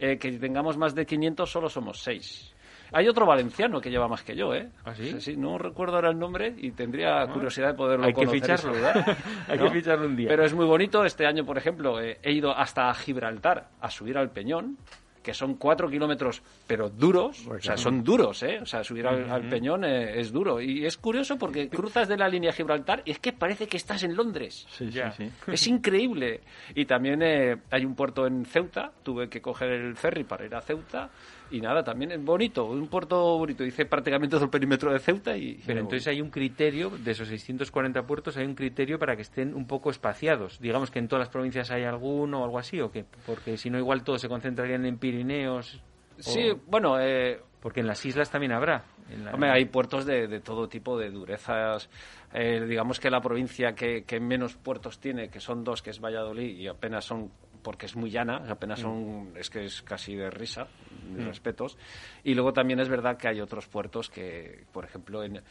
eh, 0.00 0.18
que 0.18 0.32
tengamos 0.32 0.76
más 0.76 0.96
de 0.96 1.06
500, 1.06 1.48
solo 1.48 1.68
somos 1.68 2.00
seis. 2.02 2.52
Hay 2.92 3.08
otro 3.08 3.26
valenciano 3.26 3.80
que 3.80 3.90
lleva 3.90 4.08
más 4.08 4.22
que 4.22 4.36
yo, 4.36 4.54
¿eh? 4.54 4.68
¿Ah, 4.84 4.94
sí? 4.94 5.36
no 5.36 5.58
recuerdo 5.58 5.96
ahora 5.96 6.10
el 6.10 6.18
nombre 6.18 6.54
y 6.56 6.70
tendría 6.70 7.26
curiosidad 7.26 7.68
de 7.68 7.74
poderlo 7.74 8.06
Hay 8.06 8.12
que 8.12 8.24
conocer 8.26 8.58
ficharlo. 8.58 8.72
Hay 9.48 9.58
¿no? 9.58 9.64
que 9.64 9.70
ficharlo 9.70 10.06
un 10.06 10.16
día. 10.16 10.28
Pero 10.28 10.44
es 10.44 10.54
muy 10.54 10.66
bonito. 10.66 11.04
Este 11.04 11.26
año, 11.26 11.44
por 11.44 11.58
ejemplo, 11.58 12.00
eh, 12.00 12.18
he 12.22 12.32
ido 12.32 12.56
hasta 12.56 12.92
Gibraltar 12.94 13.68
a 13.80 13.90
subir 13.90 14.16
al 14.18 14.30
Peñón, 14.30 14.76
que 15.22 15.34
son 15.34 15.56
cuatro 15.56 15.88
kilómetros, 15.90 16.40
pero 16.68 16.88
duros. 16.88 17.44
O 17.48 17.58
sea, 17.60 17.76
son 17.76 18.04
duros, 18.04 18.44
¿eh? 18.44 18.60
O 18.62 18.66
sea, 18.66 18.84
subir 18.84 19.08
al, 19.08 19.28
al 19.28 19.48
Peñón 19.48 19.84
eh, 19.84 20.20
es 20.20 20.30
duro. 20.30 20.60
Y 20.60 20.86
es 20.86 20.96
curioso 20.96 21.36
porque 21.36 21.68
cruzas 21.68 22.06
de 22.06 22.16
la 22.16 22.28
línea 22.28 22.52
Gibraltar 22.52 23.02
y 23.04 23.10
es 23.10 23.18
que 23.18 23.32
parece 23.32 23.66
que 23.66 23.76
estás 23.76 24.04
en 24.04 24.14
Londres. 24.14 24.66
Sí, 24.70 24.88
Ya. 24.88 25.10
sí, 25.10 25.28
sí. 25.28 25.32
Es 25.52 25.66
increíble. 25.66 26.42
Y 26.76 26.84
también 26.84 27.22
eh, 27.22 27.56
hay 27.72 27.84
un 27.84 27.96
puerto 27.96 28.24
en 28.28 28.44
Ceuta. 28.44 28.92
Tuve 29.02 29.28
que 29.28 29.40
coger 29.40 29.70
el 29.72 29.96
ferry 29.96 30.22
para 30.22 30.46
ir 30.46 30.54
a 30.54 30.60
Ceuta. 30.60 31.10
Y 31.50 31.60
nada, 31.60 31.84
también 31.84 32.10
es 32.12 32.22
bonito. 32.24 32.64
Un 32.66 32.88
puerto 32.88 33.38
bonito. 33.38 33.64
Hice 33.64 33.86
prácticamente 33.86 34.34
todo 34.36 34.44
el 34.44 34.50
perímetro 34.50 34.92
de 34.92 34.98
Ceuta 34.98 35.36
y... 35.36 35.60
Pero 35.66 35.80
entonces 35.80 36.06
hay 36.08 36.20
un 36.20 36.30
criterio, 36.30 36.90
de 36.90 37.12
esos 37.12 37.28
640 37.28 38.02
puertos, 38.06 38.36
hay 38.36 38.46
un 38.46 38.54
criterio 38.54 38.98
para 38.98 39.14
que 39.16 39.22
estén 39.22 39.54
un 39.54 39.66
poco 39.66 39.90
espaciados. 39.90 40.58
Digamos 40.58 40.90
que 40.90 40.98
en 40.98 41.06
todas 41.08 41.20
las 41.26 41.28
provincias 41.28 41.70
hay 41.70 41.84
alguno 41.84 42.40
o 42.40 42.44
algo 42.44 42.58
así, 42.58 42.80
¿o 42.80 42.90
qué? 42.90 43.04
Porque 43.26 43.56
si 43.56 43.70
no, 43.70 43.78
igual 43.78 44.02
todos 44.02 44.20
se 44.20 44.28
concentrarían 44.28 44.84
en 44.86 44.98
Pirineos. 44.98 45.80
o- 46.18 46.22
Sí, 46.22 46.50
bueno... 46.66 46.98
Eh, 47.00 47.40
Porque 47.60 47.80
en 47.80 47.86
las 47.86 48.04
islas 48.06 48.30
también 48.30 48.52
habrá. 48.52 48.84
La- 49.24 49.32
Hombre, 49.34 49.50
hay 49.50 49.66
puertos 49.66 50.04
de, 50.04 50.26
de 50.28 50.40
todo 50.40 50.68
tipo 50.68 50.98
de 50.98 51.10
durezas. 51.10 51.88
Eh, 52.32 52.64
digamos 52.68 52.98
que 53.00 53.08
la 53.10 53.20
provincia 53.20 53.74
que, 53.74 54.02
que 54.04 54.18
menos 54.20 54.56
puertos 54.56 54.98
tiene, 54.98 55.28
que 55.28 55.40
son 55.40 55.62
dos, 55.62 55.80
que 55.82 55.90
es 55.90 56.00
Valladolid, 56.00 56.56
y 56.58 56.66
apenas 56.68 57.04
son, 57.04 57.30
porque 57.62 57.86
es 57.86 57.94
muy 57.96 58.10
llana, 58.10 58.42
apenas 58.48 58.80
son, 58.80 59.32
es 59.36 59.48
que 59.50 59.64
es 59.64 59.82
casi 59.82 60.14
de 60.16 60.30
risa, 60.30 60.66
mis 61.06 61.24
respetos. 61.24 61.76
Y 62.24 62.34
luego 62.34 62.52
también 62.52 62.80
es 62.80 62.88
verdad 62.88 63.16
que 63.16 63.28
hay 63.28 63.40
otros 63.40 63.66
puertos 63.66 64.10
que, 64.10 64.64
por 64.72 64.84
ejemplo, 64.84 65.22
en 65.22 65.42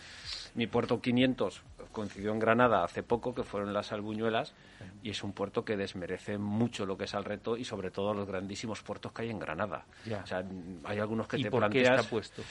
mi 0.56 0.68
puerto 0.68 1.02
500 1.02 1.62
coincidió 1.92 2.32
en 2.32 2.40
Granada 2.40 2.84
hace 2.84 3.04
poco, 3.04 3.34
que 3.34 3.44
fueron 3.44 3.74
las 3.74 3.92
Albuñuelas, 3.92 4.54
y 5.02 5.12
es 5.12 5.24
un 5.24 5.34
puerto 5.34 5.64
que 5.64 5.78
desmerece 5.78 6.38
mucho 6.38 6.86
lo 6.86 6.98
que 6.98 7.06
es 7.06 7.16
al 7.16 7.24
reto 7.24 7.58
y 7.58 7.64
sobre 7.64 7.92
todo 7.92 8.14
los 8.14 8.28
grandísimos 8.28 8.82
puertos 8.82 9.12
que 9.12 9.24
hay 9.24 9.30
en 9.30 9.40
Granada. 9.40 9.86
Ya. 10.06 10.22
O 10.24 10.28
sea, 10.28 10.44
hay 10.84 11.00
algunos 11.00 11.28
que 11.28 11.38
¿Y 11.38 11.44
te 11.44 11.52
por 11.52 11.64
qué 11.64 11.82
planteas... 11.82 12.00
está 12.00 12.10
puesto? 12.10 12.42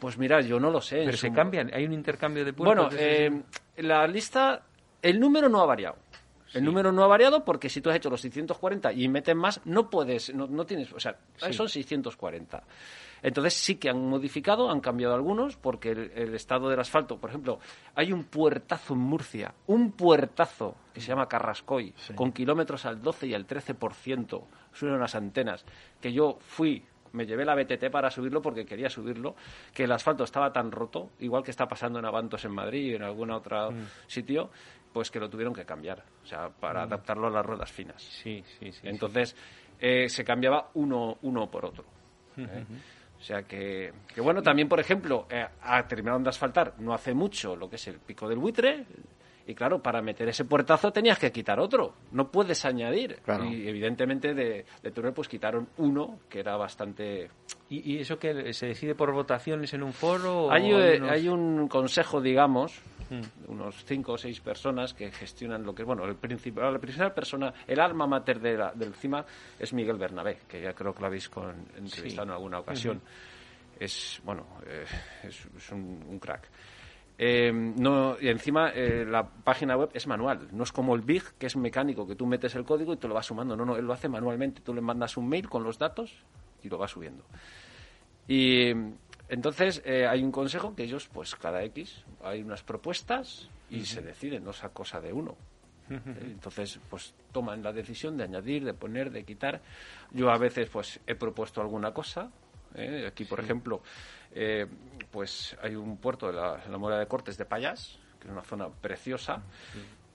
Pues 0.00 0.18
mira, 0.18 0.40
yo 0.40 0.58
no 0.58 0.70
lo 0.70 0.80
sé. 0.80 1.02
Pero 1.04 1.16
se 1.16 1.32
cambian, 1.32 1.70
hay 1.72 1.84
un 1.84 1.92
intercambio 1.92 2.44
de 2.44 2.52
puertos. 2.52 2.86
bueno, 2.86 3.00
eh, 3.00 3.42
la 3.78 4.06
lista, 4.06 4.62
el 5.00 5.20
número 5.20 5.48
no 5.48 5.60
ha 5.60 5.66
variado. 5.66 5.96
El 6.54 6.64
número 6.64 6.92
no 6.92 7.02
ha 7.02 7.06
variado 7.06 7.44
porque 7.44 7.68
si 7.68 7.80
tú 7.80 7.90
has 7.90 7.96
hecho 7.96 8.10
los 8.10 8.20
640 8.20 8.92
y 8.92 9.08
meten 9.08 9.38
más, 9.38 9.60
no 9.64 9.88
puedes, 9.88 10.34
no, 10.34 10.46
no 10.46 10.64
tienes, 10.66 10.92
o 10.92 11.00
sea, 11.00 11.16
son 11.50 11.68
640. 11.68 12.62
Entonces 13.22 13.54
sí 13.54 13.76
que 13.76 13.88
han 13.88 14.04
modificado, 14.08 14.70
han 14.70 14.80
cambiado 14.80 15.14
algunos, 15.14 15.56
porque 15.56 15.90
el, 15.90 16.12
el 16.14 16.34
estado 16.34 16.68
del 16.68 16.80
asfalto, 16.80 17.18
por 17.18 17.30
ejemplo, 17.30 17.60
hay 17.94 18.12
un 18.12 18.24
puertazo 18.24 18.94
en 18.94 19.00
Murcia, 19.00 19.54
un 19.68 19.92
puertazo 19.92 20.74
que 20.92 21.00
se 21.00 21.08
llama 21.08 21.28
Carrascoy, 21.28 21.94
con 22.14 22.32
kilómetros 22.32 22.84
al 22.84 23.00
12 23.00 23.28
y 23.28 23.34
al 23.34 23.46
13%, 23.46 24.42
suben 24.72 24.94
unas 24.94 25.14
antenas, 25.14 25.64
que 26.00 26.12
yo 26.12 26.38
fui 26.40 26.84
me 27.12 27.26
llevé 27.26 27.44
la 27.44 27.54
BTT 27.54 27.90
para 27.90 28.10
subirlo 28.10 28.40
porque 28.42 28.64
quería 28.64 28.88
subirlo, 28.88 29.34
que 29.74 29.84
el 29.84 29.92
asfalto 29.92 30.24
estaba 30.24 30.52
tan 30.52 30.70
roto, 30.70 31.10
igual 31.20 31.42
que 31.42 31.50
está 31.50 31.66
pasando 31.66 31.98
en 31.98 32.04
Avantos 32.06 32.44
en 32.44 32.52
Madrid 32.52 32.92
y 32.92 32.94
en 32.94 33.02
algún 33.02 33.30
otro 33.30 33.70
Mm. 33.70 33.84
sitio, 34.06 34.50
pues 34.92 35.10
que 35.10 35.18
lo 35.20 35.28
tuvieron 35.30 35.54
que 35.54 35.64
cambiar, 35.64 36.02
o 36.22 36.26
sea, 36.26 36.48
para 36.48 36.82
adaptarlo 36.82 37.26
a 37.26 37.30
las 37.30 37.44
ruedas 37.44 37.70
finas. 37.72 38.02
Sí, 38.02 38.42
sí, 38.58 38.72
sí. 38.72 38.80
Entonces, 38.84 39.34
eh, 39.80 40.08
se 40.08 40.24
cambiaba 40.24 40.70
uno, 40.74 41.18
uno 41.22 41.50
por 41.50 41.64
otro. 41.64 41.84
¿eh? 42.36 42.64
O 43.18 43.22
sea 43.24 43.42
que, 43.42 43.92
que 44.12 44.20
bueno, 44.20 44.42
también, 44.42 44.68
por 44.68 44.80
ejemplo, 44.80 45.26
eh, 45.30 45.46
terminaron 45.88 46.22
de 46.24 46.30
asfaltar 46.30 46.74
no 46.78 46.92
hace 46.92 47.14
mucho 47.14 47.54
lo 47.56 47.68
que 47.70 47.76
es 47.76 47.86
el 47.88 47.98
pico 48.00 48.28
del 48.28 48.38
buitre. 48.38 48.84
Y 49.46 49.54
claro, 49.54 49.82
para 49.82 50.00
meter 50.02 50.28
ese 50.28 50.44
puertazo 50.44 50.92
tenías 50.92 51.18
que 51.18 51.32
quitar 51.32 51.58
otro, 51.58 51.94
no 52.12 52.30
puedes 52.30 52.64
añadir. 52.64 53.16
Claro. 53.24 53.44
Y 53.44 53.66
evidentemente 53.68 54.34
de, 54.34 54.64
de 54.82 54.90
túnel 54.92 55.12
pues 55.12 55.28
quitaron 55.28 55.68
uno 55.78 56.20
que 56.28 56.40
era 56.40 56.56
bastante... 56.56 57.28
¿Y, 57.68 57.94
y 57.94 57.98
eso 57.98 58.18
que 58.18 58.52
se 58.52 58.66
decide 58.66 58.94
por 58.94 59.12
votaciones 59.12 59.72
en 59.74 59.82
un 59.82 59.92
foro? 59.92 60.44
o 60.44 60.50
Hay, 60.52 60.70
eh, 60.70 60.98
unos- 60.98 61.10
hay 61.10 61.28
un 61.28 61.68
consejo, 61.68 62.20
digamos, 62.20 62.80
Mm. 63.10 63.50
unos 63.52 63.84
cinco 63.84 64.12
o 64.12 64.16
seis 64.16 64.40
personas 64.40 64.94
que 64.94 65.10
gestionan 65.10 65.64
lo 65.64 65.74
que 65.74 65.82
es, 65.82 65.86
bueno, 65.86 66.06
el 66.06 66.14
principal, 66.16 66.72
la 66.72 66.78
principal 66.78 67.12
persona, 67.12 67.52
el 67.66 67.78
alma 67.78 68.06
mater 68.06 68.40
de 68.40 68.56
la- 68.56 68.72
del 68.72 68.94
CIMA 68.94 69.22
es 69.58 69.72
Miguel 69.74 69.98
Bernabé, 69.98 70.38
que 70.48 70.62
ya 70.62 70.72
creo 70.72 70.94
que 70.94 71.00
lo 71.00 71.06
habéis 71.08 71.28
con, 71.28 71.66
entrevistado 71.76 72.28
en 72.28 72.30
alguna 72.30 72.60
ocasión. 72.60 73.02
Es, 73.78 74.20
bueno, 74.24 74.46
eh, 74.66 74.84
es, 75.24 75.46
es 75.56 75.70
un, 75.72 76.02
un 76.08 76.18
crack. 76.18 76.48
Eh, 77.18 77.52
no, 77.52 78.16
y 78.20 78.28
encima 78.28 78.70
eh, 78.70 79.04
la 79.06 79.28
página 79.28 79.76
web 79.76 79.90
es 79.92 80.06
manual, 80.06 80.48
no 80.50 80.64
es 80.64 80.72
como 80.72 80.94
el 80.94 81.02
Big, 81.02 81.22
que 81.38 81.46
es 81.46 81.56
mecánico, 81.56 82.06
que 82.06 82.16
tú 82.16 82.26
metes 82.26 82.54
el 82.54 82.64
código 82.64 82.92
y 82.94 82.96
te 82.96 83.06
lo 83.06 83.14
vas 83.14 83.26
sumando. 83.26 83.56
No, 83.56 83.64
no, 83.64 83.76
él 83.76 83.84
lo 83.84 83.92
hace 83.92 84.08
manualmente. 84.08 84.60
Tú 84.60 84.74
le 84.74 84.80
mandas 84.80 85.16
un 85.16 85.28
mail 85.28 85.48
con 85.48 85.62
los 85.62 85.78
datos 85.78 86.12
y 86.62 86.68
lo 86.68 86.78
vas 86.78 86.90
subiendo. 86.90 87.24
Y 88.26 88.72
entonces 89.28 89.82
eh, 89.84 90.06
hay 90.06 90.22
un 90.22 90.32
consejo 90.32 90.74
que 90.74 90.84
ellos, 90.84 91.08
pues 91.12 91.34
cada 91.34 91.62
X, 91.64 92.04
hay 92.22 92.42
unas 92.42 92.62
propuestas 92.62 93.48
y 93.70 93.84
se 93.84 94.02
deciden, 94.02 94.44
no 94.44 94.50
es 94.50 94.60
cosa 94.72 95.00
de 95.00 95.12
uno. 95.12 95.36
Eh, 95.90 96.00
Entonces, 96.22 96.80
pues 96.88 97.14
toman 97.32 97.62
la 97.62 97.72
decisión 97.72 98.16
de 98.16 98.24
añadir, 98.24 98.64
de 98.64 98.74
poner, 98.74 99.10
de 99.10 99.24
quitar. 99.24 99.60
Yo 100.10 100.30
a 100.30 100.38
veces, 100.38 100.68
pues 100.70 101.00
he 101.06 101.14
propuesto 101.14 101.60
alguna 101.60 101.92
cosa. 101.92 102.30
Aquí, 103.06 103.24
por 103.26 103.40
ejemplo, 103.40 103.82
eh, 104.34 104.66
pues 105.10 105.56
hay 105.62 105.74
un 105.74 105.96
puerto 105.98 106.26
de 106.28 106.32
la, 106.34 106.60
la 106.68 106.78
Mora 106.78 106.98
de 106.98 107.06
Cortes 107.06 107.36
de 107.38 107.44
Payas, 107.44 107.98
que 108.20 108.28
es 108.28 108.32
una 108.32 108.42
zona 108.42 108.68
preciosa, 108.68 109.42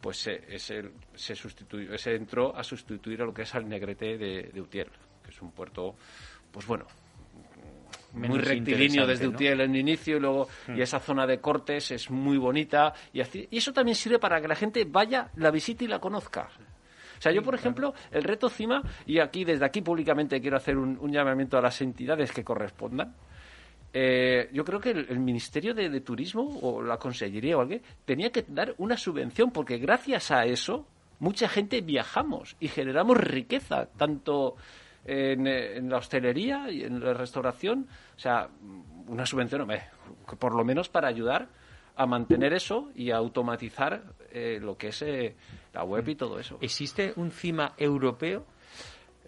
pues 0.02 0.26
eh, 0.28 0.44
ese, 0.50 0.92
se 1.16 1.36
sustituyó, 1.36 1.94
ese 1.94 2.16
entró 2.16 2.56
a 2.56 2.64
sustituir 2.64 3.22
a 3.22 3.26
lo 3.26 3.34
que 3.34 3.44
es 3.44 3.54
al 3.56 3.68
Negrete 3.68 4.18
de, 4.18 4.44
de 4.54 4.62
Utiel, 4.62 4.88
que 5.24 5.32
es 5.32 5.42
un 5.42 5.52
puerto, 5.52 5.96
pues 6.52 6.66
bueno, 6.68 6.86
muy 8.14 8.40
rectilíneo 8.40 9.06
desde 9.08 9.26
¿no? 9.26 9.36
Utiel 9.36 9.62
en 9.62 9.76
inicio 9.76 10.18
y 10.18 10.20
luego 10.20 10.48
y 10.76 10.82
esa 10.82 11.00
zona 11.00 11.28
de 11.28 11.40
cortes 11.40 11.92
es 11.92 12.10
muy 12.10 12.38
bonita 12.38 12.94
y, 13.14 13.22
así- 13.22 13.48
y 13.52 13.58
eso 13.58 13.74
también 13.74 13.96
sirve 13.96 14.18
para 14.20 14.42
que 14.42 14.48
la 14.48 14.56
gente 14.56 14.86
vaya, 14.86 15.30
la 15.36 15.52
visite 15.52 15.86
y 15.86 15.88
la 15.88 16.00
conozca. 16.00 16.50
O 17.18 17.22
sea, 17.22 17.32
yo, 17.32 17.42
por 17.42 17.56
ejemplo, 17.56 17.94
el 18.12 18.24
reto 18.24 18.48
CIMA, 18.48 18.82
y 19.08 19.20
aquí 19.20 19.44
desde 19.44 19.66
aquí 19.66 19.82
públicamente 19.82 20.40
quiero 20.40 20.56
hacer 20.58 20.78
un, 20.78 20.98
un 21.00 21.12
llamamiento 21.12 21.58
a 21.58 21.62
las 21.62 21.82
entidades 21.82 22.32
que 22.32 22.44
correspondan, 22.44 23.14
eh, 23.94 24.50
yo 24.54 24.64
creo 24.64 24.80
que 24.80 24.92
el, 24.92 25.20
Ministerio 25.20 25.74
de, 25.74 26.02
Turismo 26.02 26.60
o 26.62 26.82
la 26.82 26.98
Consellería 26.98 27.58
o 27.58 27.62
alguien 27.62 27.82
tenía 28.06 28.32
que 28.32 28.46
dar 28.48 28.76
una 28.78 28.98
subvención 28.98 29.52
porque 29.52 29.78
gracias 29.78 30.32
a 30.32 30.46
eso 30.46 30.86
mucha 31.20 31.48
gente 31.48 31.82
viajamos 31.82 32.56
y 32.60 32.68
generamos 32.68 33.18
riqueza, 33.18 33.88
tanto 33.98 34.56
en, 35.06 35.48
en 35.48 35.90
la 35.90 35.98
hostelería 35.98 36.70
y 36.70 36.84
en 36.84 37.04
la 37.04 37.14
restauración. 37.14 37.88
O 38.16 38.20
sea, 38.20 38.50
una 39.08 39.26
subvención, 39.26 39.62
hombre, 39.62 39.84
por 40.38 40.54
lo 40.54 40.64
menos 40.64 40.90
para 40.90 41.08
ayudar 41.08 41.48
a 41.96 42.06
mantener 42.06 42.54
eso 42.54 42.92
y 42.96 43.12
a 43.12 43.18
automatizar 43.18 44.04
eh, 44.32 44.60
lo 44.62 44.78
que 44.78 44.90
es 44.90 45.02
eh, 45.02 45.36
la 45.74 45.84
web 45.84 46.08
y 46.08 46.16
todo 46.16 46.40
eso. 46.40 46.58
¿Existe 46.62 47.14
un 47.16 47.32
CIMA 47.32 47.74
europeo? 47.78 48.46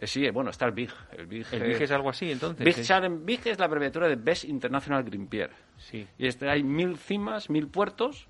Eh, 0.01 0.07
sí, 0.07 0.25
eh, 0.25 0.31
bueno, 0.31 0.49
está 0.49 0.65
el 0.65 0.71
BIG. 0.71 0.89
El 1.17 1.27
BIG, 1.27 1.45
¿El 1.51 1.61
eh, 1.63 1.67
BIG 1.67 1.81
es 1.83 1.91
algo 1.91 2.09
así, 2.09 2.31
entonces? 2.31 2.63
Big 2.65 2.75
Challenge- 2.85 3.19
Big 3.25 3.41
es 3.45 3.59
la 3.59 3.65
abreviatura 3.65 4.07
de 4.07 4.15
Best 4.15 4.45
International 4.45 5.03
Green 5.03 5.27
Pier. 5.27 5.51
Sí. 5.77 6.07
Y 6.17 6.25
este, 6.27 6.49
hay 6.49 6.63
mil 6.63 6.97
cimas, 6.97 7.49
mil 7.49 7.67
puertos 7.67 8.27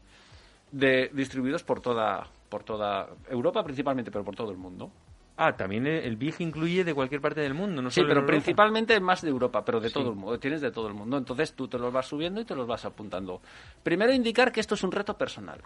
de, 0.71 1.11
distribuidos 1.13 1.63
por 1.63 1.79
toda, 1.79 2.27
por 2.49 2.63
toda 2.63 3.09
Europa 3.29 3.63
principalmente, 3.63 4.09
pero 4.11 4.23
por 4.25 4.35
todo 4.35 4.49
el 4.51 4.57
mundo. 4.57 4.91
Ah, 5.37 5.55
también 5.55 5.87
el 5.87 6.17
BIG 6.17 6.41
incluye 6.41 6.83
de 6.83 6.93
cualquier 6.93 7.21
parte 7.21 7.39
del 7.39 7.53
mundo, 7.53 7.81
no 7.81 7.89
Sí, 7.91 7.95
solo 8.01 8.07
pero 8.09 8.19
Europa. 8.21 8.31
principalmente 8.33 8.99
más 8.99 9.21
de 9.21 9.29
Europa, 9.29 9.63
pero 9.63 9.79
de 9.79 9.87
Sí. 9.87 9.93
todo 9.93 10.09
el 10.09 10.15
mundo. 10.15 10.37
Tienes 10.39 10.59
de 10.59 10.71
todo 10.71 10.87
el 10.87 10.93
mundo. 10.95 11.17
Entonces 11.17 11.53
tú 11.53 11.67
te 11.67 11.77
los 11.77 11.93
vas 11.93 12.07
subiendo 12.07 12.41
y 12.41 12.45
te 12.45 12.55
los 12.55 12.67
vas 12.67 12.83
apuntando. 12.83 13.41
Primero 13.83 14.11
indicar 14.11 14.51
que 14.51 14.59
esto 14.59 14.75
es 14.75 14.83
un 14.83 14.91
reto 14.91 15.17
personal. 15.17 15.61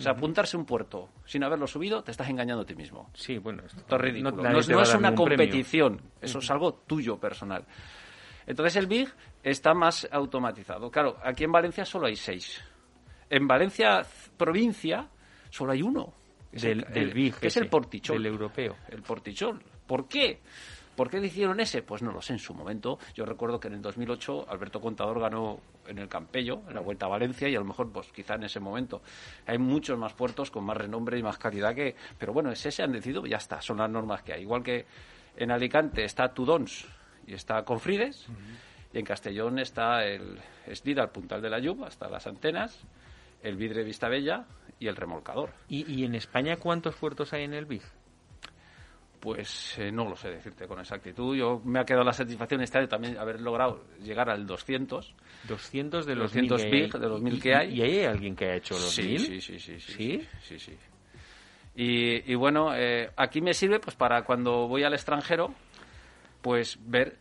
O 0.00 0.02
sea, 0.02 0.12
apuntarse 0.12 0.56
un 0.56 0.64
puerto 0.64 1.10
sin 1.24 1.44
haberlo 1.44 1.66
subido, 1.66 2.02
te 2.02 2.10
estás 2.10 2.28
engañando 2.28 2.62
a 2.62 2.66
ti 2.66 2.74
mismo. 2.74 3.10
Sí, 3.14 3.38
bueno, 3.38 3.62
esto, 3.64 3.78
Esto 3.80 3.96
es 3.96 4.00
ridículo. 4.02 4.30
No, 4.36 4.42
no 4.42 4.56
a 4.56 4.60
es 4.60 4.68
una 4.68 5.14
premio. 5.14 5.14
competición, 5.14 6.00
eso 6.20 6.38
es 6.38 6.50
algo 6.50 6.72
tuyo 6.86 7.18
personal. 7.18 7.64
Entonces 8.46 8.76
el 8.76 8.86
BIG 8.86 9.08
está 9.42 9.74
más 9.74 10.08
automatizado. 10.10 10.90
Claro, 10.90 11.16
aquí 11.22 11.44
en 11.44 11.52
Valencia 11.52 11.84
solo 11.84 12.06
hay 12.06 12.16
seis. 12.16 12.60
En 13.28 13.46
Valencia 13.46 14.02
provincia 14.36 15.08
solo 15.50 15.72
hay 15.72 15.82
uno. 15.82 16.12
es 16.50 16.62
Del, 16.62 16.84
el- 16.84 16.92
del 16.92 17.08
el- 17.08 17.14
BIG, 17.14 17.34
que 17.36 17.46
es 17.46 17.56
el 17.58 17.68
Portichol. 17.68 18.16
Del 18.16 18.26
europeo. 18.32 18.76
El 18.88 19.02
Portichol. 19.02 19.62
¿Por 19.86 20.08
qué? 20.08 20.40
¿Por 20.96 21.08
qué 21.08 21.18
hicieron 21.18 21.60
ese? 21.60 21.82
Pues 21.82 22.02
no 22.02 22.12
lo 22.12 22.20
sé 22.20 22.34
en 22.34 22.38
su 22.38 22.52
momento. 22.52 22.98
Yo 23.14 23.24
recuerdo 23.24 23.58
que 23.58 23.68
en 23.68 23.74
el 23.74 23.82
2008 23.82 24.46
Alberto 24.48 24.80
Contador 24.80 25.20
ganó 25.20 25.60
en 25.86 25.98
el 25.98 26.08
Campello, 26.08 26.62
en 26.68 26.74
la 26.74 26.80
Vuelta 26.80 27.06
a 27.06 27.08
Valencia, 27.08 27.48
y 27.48 27.56
a 27.56 27.58
lo 27.58 27.64
mejor, 27.64 27.90
pues 27.90 28.08
quizá 28.12 28.34
en 28.34 28.44
ese 28.44 28.60
momento. 28.60 29.00
Hay 29.46 29.58
muchos 29.58 29.98
más 29.98 30.12
puertos 30.12 30.50
con 30.50 30.64
más 30.64 30.76
renombre 30.76 31.18
y 31.18 31.22
más 31.22 31.38
calidad 31.38 31.74
que... 31.74 31.96
Pero 32.18 32.32
bueno, 32.32 32.50
ese 32.50 32.70
se 32.70 32.82
han 32.82 32.92
decidido, 32.92 33.24
ya 33.26 33.38
está, 33.38 33.62
son 33.62 33.78
las 33.78 33.90
normas 33.90 34.22
que 34.22 34.34
hay. 34.34 34.42
Igual 34.42 34.62
que 34.62 34.86
en 35.36 35.50
Alicante 35.50 36.04
está 36.04 36.34
Tudons 36.34 36.86
y 37.26 37.34
está 37.34 37.64
Confrides, 37.64 38.26
y 38.92 38.98
en 38.98 39.04
Castellón 39.04 39.58
está 39.58 40.04
el 40.04 40.38
Esdida, 40.66 41.02
el 41.02 41.10
Puntal 41.10 41.40
de 41.40 41.50
la 41.50 41.60
Lluvia, 41.60 41.86
hasta 41.86 42.08
las 42.10 42.26
antenas, 42.26 42.78
el 43.42 43.56
Vidre 43.56 43.84
Vistabella 43.84 44.44
y 44.78 44.88
el 44.88 44.96
remolcador. 44.96 45.50
¿Y, 45.68 45.90
y 45.90 46.04
en 46.04 46.14
España 46.14 46.56
cuántos 46.56 46.96
puertos 46.96 47.32
hay 47.32 47.44
en 47.44 47.54
el 47.54 47.66
BIG? 47.66 47.82
Pues 49.20 49.76
eh, 49.78 49.92
no 49.92 50.08
lo 50.08 50.16
sé 50.16 50.30
decirte 50.30 50.66
con 50.66 50.80
exactitud. 50.80 51.36
Yo 51.36 51.60
me 51.64 51.78
ha 51.78 51.84
quedado 51.84 52.04
la 52.04 52.12
satisfacción 52.14 52.62
este 52.62 52.78
año 52.78 52.88
también 52.88 53.18
haber 53.18 53.40
logrado 53.40 53.84
llegar 54.02 54.30
al 54.30 54.46
200. 54.46 55.14
200 55.46 56.06
de 56.06 56.14
los 56.14 56.32
200 56.32 56.62
mil 56.62 56.70
big, 56.70 56.94
hay. 56.94 57.00
de 57.00 57.08
los 57.08 57.20
mil 57.20 57.34
¿Y- 57.34 57.40
que 57.40 57.54
hay? 57.54 57.74
¿Y 57.78 57.82
hay 57.82 58.04
alguien 58.04 58.34
que 58.34 58.46
ha 58.46 58.56
hecho 58.56 58.74
los 58.74 58.90
sí, 58.90 59.02
mil? 59.02 59.18
sí, 59.20 59.40
sí, 59.42 59.58
sí, 59.60 59.78
sí, 59.78 59.92
¿Sí? 59.92 60.28
sí, 60.42 60.58
sí, 60.58 60.70
sí. 60.70 60.76
Y, 61.76 62.32
y 62.32 62.34
bueno, 62.34 62.74
eh, 62.74 63.10
aquí 63.16 63.40
me 63.42 63.52
sirve 63.54 63.78
pues 63.78 63.94
para 63.94 64.24
cuando 64.24 64.66
voy 64.68 64.84
al 64.84 64.94
extranjero, 64.94 65.54
pues 66.40 66.78
ver 66.86 67.18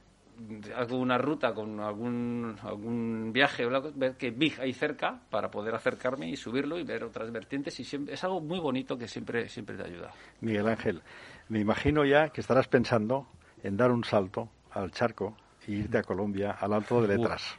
alguna 0.75 1.17
ruta 1.17 1.53
con 1.53 1.79
algún 1.79 2.55
algún 2.61 3.31
viaje 3.33 3.65
o 3.65 3.69
algo, 3.69 3.91
ver 3.95 4.15
qué 4.17 4.31
big 4.31 4.59
hay 4.59 4.73
cerca 4.73 5.19
para 5.29 5.49
poder 5.49 5.75
acercarme 5.75 6.29
y 6.29 6.35
subirlo 6.35 6.77
y 6.77 6.83
ver 6.83 7.03
otras 7.03 7.31
vertientes 7.31 7.79
y 7.79 7.83
siempre 7.83 8.13
es 8.13 8.23
algo 8.23 8.41
muy 8.41 8.59
bonito 8.59 8.97
que 8.97 9.07
siempre 9.07 9.49
siempre 9.49 9.75
te 9.75 9.83
ayuda. 9.83 10.11
Miguel 10.41 10.67
Ángel, 10.67 11.01
me 11.49 11.59
imagino 11.59 12.05
ya 12.05 12.29
que 12.29 12.41
estarás 12.41 12.67
pensando 12.67 13.27
en 13.63 13.77
dar 13.77 13.91
un 13.91 14.03
salto 14.03 14.49
al 14.71 14.91
charco 14.91 15.35
e 15.67 15.71
irte 15.71 15.97
a 15.97 16.03
Colombia, 16.03 16.51
al 16.59 16.73
Alto 16.73 17.01
de 17.01 17.17
Letras. 17.17 17.57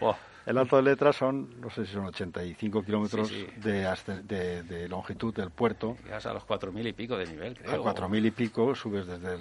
El 0.44 0.58
Alto 0.58 0.76
de 0.76 0.82
Letras 0.82 1.14
son, 1.16 1.60
no 1.60 1.70
sé 1.70 1.86
si 1.86 1.92
son 1.92 2.06
85 2.06 2.82
kilómetros 2.82 3.28
Sí, 3.28 3.46
sí. 3.54 3.60
De, 3.60 3.88
de- 4.24 4.62
de 4.64 4.88
longitud 4.88 5.32
del 5.32 5.50
puerto. 5.50 5.96
llegas 6.04 6.26
a 6.26 6.32
los 6.34 6.44
cuatro 6.44 6.72
mil 6.72 6.84
y 6.86 6.92
pico 6.92 7.16
de 7.16 7.26
nivel, 7.26 7.56
creo. 7.56 7.88
A 7.88 7.94
4.000 7.94 8.26
y 8.26 8.30
pico, 8.32 8.74
subes 8.74 9.06
desde 9.06 9.34
el 9.34 9.40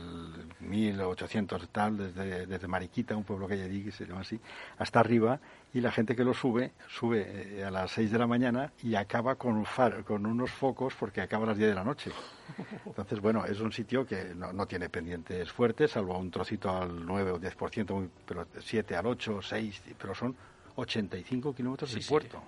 1.800 0.61 1.63
y 1.63 1.67
tal, 1.67 1.97
desde, 1.97 2.45
desde 2.45 2.67
Mariquita, 2.67 3.15
un 3.15 3.23
pueblo 3.23 3.47
que 3.47 3.55
hay 3.55 3.61
allí 3.61 3.83
que 3.83 3.91
se 3.91 4.05
llama 4.05 4.21
así, 4.21 4.39
hasta 4.77 4.99
arriba, 4.99 5.39
y 5.73 5.81
la 5.81 5.91
gente 5.91 6.15
que 6.15 6.23
lo 6.23 6.33
sube, 6.33 6.71
sube 6.87 7.59
eh, 7.59 7.63
a 7.63 7.71
las 7.71 7.91
6 7.91 8.11
de 8.11 8.19
la 8.19 8.27
mañana 8.27 8.71
y 8.83 8.95
acaba 8.95 9.35
con, 9.35 9.55
un 9.55 9.65
far- 9.65 10.03
con 10.03 10.25
unos 10.25 10.51
focos 10.51 10.93
porque 10.99 11.21
acaba 11.21 11.45
a 11.45 11.47
las 11.47 11.57
10 11.57 11.69
de 11.69 11.75
la 11.75 11.83
noche. 11.83 12.11
Entonces, 12.85 13.19
bueno, 13.21 13.45
es 13.45 13.59
un 13.59 13.71
sitio 13.71 14.05
que 14.05 14.35
no, 14.35 14.53
no 14.53 14.67
tiene 14.67 14.89
pendientes 14.89 15.51
fuertes, 15.51 15.91
salvo 15.91 16.17
un 16.17 16.29
trocito 16.29 16.69
al 16.69 17.05
9 17.05 17.31
o 17.31 17.39
10%, 17.39 17.89
muy- 17.93 18.09
pero 18.25 18.45
7 18.59 18.95
al 18.95 19.07
8, 19.07 19.41
6, 19.41 19.81
pero 19.99 20.13
son 20.13 20.35
85 20.75 21.53
kilómetros 21.55 21.91
del 21.93 22.01
sí. 22.03 22.09
puerto. 22.09 22.41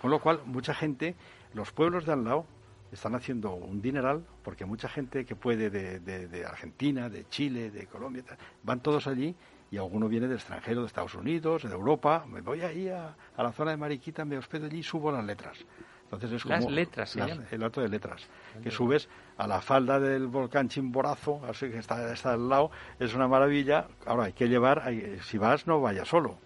Con 0.00 0.10
lo 0.10 0.20
cual, 0.20 0.40
mucha 0.44 0.74
gente, 0.74 1.16
los 1.54 1.72
pueblos 1.72 2.06
de 2.06 2.12
al 2.12 2.24
lado, 2.24 2.46
están 2.92 3.14
haciendo 3.14 3.52
un 3.52 3.82
dineral 3.82 4.24
porque 4.42 4.64
mucha 4.64 4.88
gente 4.88 5.24
que 5.26 5.36
puede 5.36 5.68
de, 5.70 6.00
de- 6.00 6.26
de 6.28 6.46
Argentina, 6.46 7.08
de 7.10 7.28
Chile, 7.28 7.70
de 7.70 7.86
Colombia, 7.86 8.24
van 8.62 8.80
todos 8.80 9.06
allí 9.06 9.34
y 9.70 9.76
alguno 9.76 10.08
viene 10.08 10.26
del 10.26 10.38
extranjero, 10.38 10.80
de 10.80 10.86
Estados 10.86 11.14
Unidos, 11.14 11.64
de 11.64 11.70
Europa. 11.74 12.24
Me 12.26 12.40
voy 12.40 12.62
ahí 12.62 12.88
a, 12.88 13.14
a 13.36 13.42
la 13.42 13.52
zona 13.52 13.72
de 13.72 13.76
Mariquita, 13.76 14.24
me 14.24 14.38
hospedo 14.38 14.66
allí 14.66 14.78
y 14.78 14.82
subo 14.82 15.12
las 15.12 15.24
letras. 15.24 15.58
Entonces 16.04 16.32
es 16.32 16.44
Las 16.46 16.60
como 16.64 16.70
letras 16.74 17.10
se 17.10 17.18
las- 17.18 17.52
el 17.52 17.62
alto 17.62 17.82
de 17.82 17.88
letras, 17.90 18.26
que 18.62 18.70
subes 18.70 19.10
a 19.36 19.46
la 19.46 19.60
falda 19.60 20.00
del 20.00 20.26
volcán 20.28 20.70
Chimborazo, 20.70 21.42
así 21.46 21.68
que 21.68 21.76
está, 21.76 22.10
está 22.10 22.32
al 22.32 22.48
lado, 22.48 22.70
es 22.98 23.12
una 23.14 23.28
maravilla. 23.28 23.86
Ahora 24.06 24.24
hay 24.24 24.32
que 24.32 24.48
llevar, 24.48 24.80
hay- 24.86 25.18
si 25.20 25.36
vas 25.36 25.66
no 25.66 25.82
vayas 25.82 26.08
solo, 26.08 26.38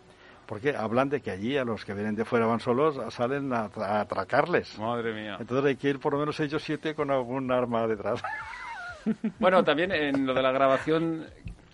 porque 0.52 0.76
hablan 0.76 1.08
de 1.08 1.22
que 1.22 1.30
allí 1.30 1.56
a 1.56 1.64
los 1.64 1.82
que 1.82 1.94
vienen 1.94 2.14
de 2.14 2.26
fuera 2.26 2.44
van 2.44 2.60
solos, 2.60 3.00
salen 3.14 3.54
a, 3.54 3.70
a 3.74 4.00
atracarles. 4.02 4.78
Madre 4.78 5.14
mía. 5.14 5.38
Entonces 5.40 5.64
hay 5.64 5.76
que 5.76 5.88
ir 5.88 5.98
por 5.98 6.12
lo 6.12 6.18
menos 6.18 6.36
seis 6.36 6.52
o 6.52 6.58
siete 6.58 6.94
con 6.94 7.10
algún 7.10 7.50
arma 7.50 7.86
detrás. 7.86 8.22
Bueno, 9.40 9.64
también 9.64 9.92
en 9.92 10.26
lo 10.26 10.34
de 10.34 10.42
la 10.42 10.52
grabación, 10.52 11.24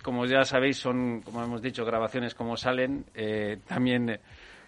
como 0.01 0.25
ya 0.25 0.45
sabéis, 0.45 0.77
son, 0.77 1.21
como 1.23 1.43
hemos 1.43 1.61
dicho, 1.61 1.83
grabaciones 1.83 2.33
como 2.33 2.55
salen. 2.55 3.03
eh, 3.13 3.57
también, 3.67 4.11
eh, 4.11 4.19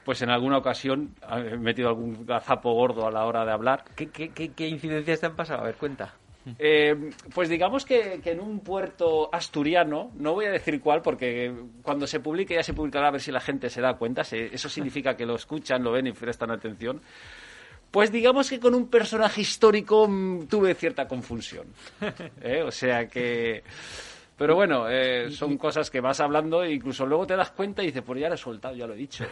pues 0.04 0.22
en 0.24 0.30
alguna 0.30 0.58
ocasión 0.58 1.16
he 1.32 1.58
metido 1.58 1.88
algún 1.88 2.26
gazapo 2.26 2.74
gordo 2.74 3.08
a 3.08 3.12
la 3.12 3.26
hora 3.26 3.46
de 3.46 3.54
hablar. 3.54 3.86
¿Qué, 3.96 4.10
qué, 4.10 4.30
qué, 4.32 4.52
qué 4.52 4.68
incidencias 4.68 5.22
te 5.22 5.26
han 5.28 5.38
pasado? 5.38 5.62
A 5.62 5.66
ver, 5.68 5.76
cuenta. 5.76 6.16
Eh, 6.58 7.12
pues 7.34 7.50
digamos 7.50 7.86
que, 7.86 8.20
que 8.24 8.32
en 8.32 8.40
un 8.40 8.62
puerto 8.62 9.30
asturiano, 9.34 10.12
no 10.16 10.34
voy 10.34 10.46
a 10.46 10.52
decir 10.52 10.82
cuál, 10.82 11.02
porque 11.02 11.54
cuando 11.84 12.08
se 12.08 12.20
publique 12.20 12.56
ya 12.56 12.64
se 12.64 12.74
publicará 12.74 13.10
a 13.10 13.12
ver 13.12 13.22
si 13.22 13.32
la 13.32 13.40
gente 13.42 13.70
se 13.70 13.80
da 13.82 13.94
cuenta. 13.96 14.24
se- 14.24 14.54
eso 14.54 14.68
significa 14.70 15.16
que 15.16 15.26
lo 15.26 15.36
escuchan, 15.36 15.84
lo 15.84 15.92
ven 15.92 16.08
y 16.08 16.12
prestan 16.14 16.50
atención. 16.52 17.02
Pues 17.92 18.12
digamos 18.12 18.50
que 18.50 18.60
con 18.60 18.74
un 18.74 18.88
personaje 18.88 19.42
histórico 19.42 20.08
mm, 20.08 20.48
tuve 20.48 20.74
cierta 20.76 21.08
confusión. 21.08 21.68
¿eh? 22.42 22.64
O 22.64 22.72
sea 22.72 23.08
que... 23.08 23.64
Pero 24.42 24.56
bueno, 24.56 24.90
eh, 24.90 25.30
son 25.30 25.56
cosas 25.56 25.92
que 25.92 26.02
vas 26.02 26.20
hablando 26.20 26.64
e 26.64 26.74
incluso 26.74 27.06
luego 27.06 27.28
te 27.28 27.36
das 27.36 27.52
cuenta 27.52 27.84
y 27.84 27.86
dices, 27.86 28.02
pues 28.02 28.20
ya 28.20 28.28
lo 28.28 28.34
he 28.34 28.38
soltado, 28.38 28.74
ya 28.74 28.88
lo 28.88 28.96
he 28.96 28.98
dicho. 28.98 29.24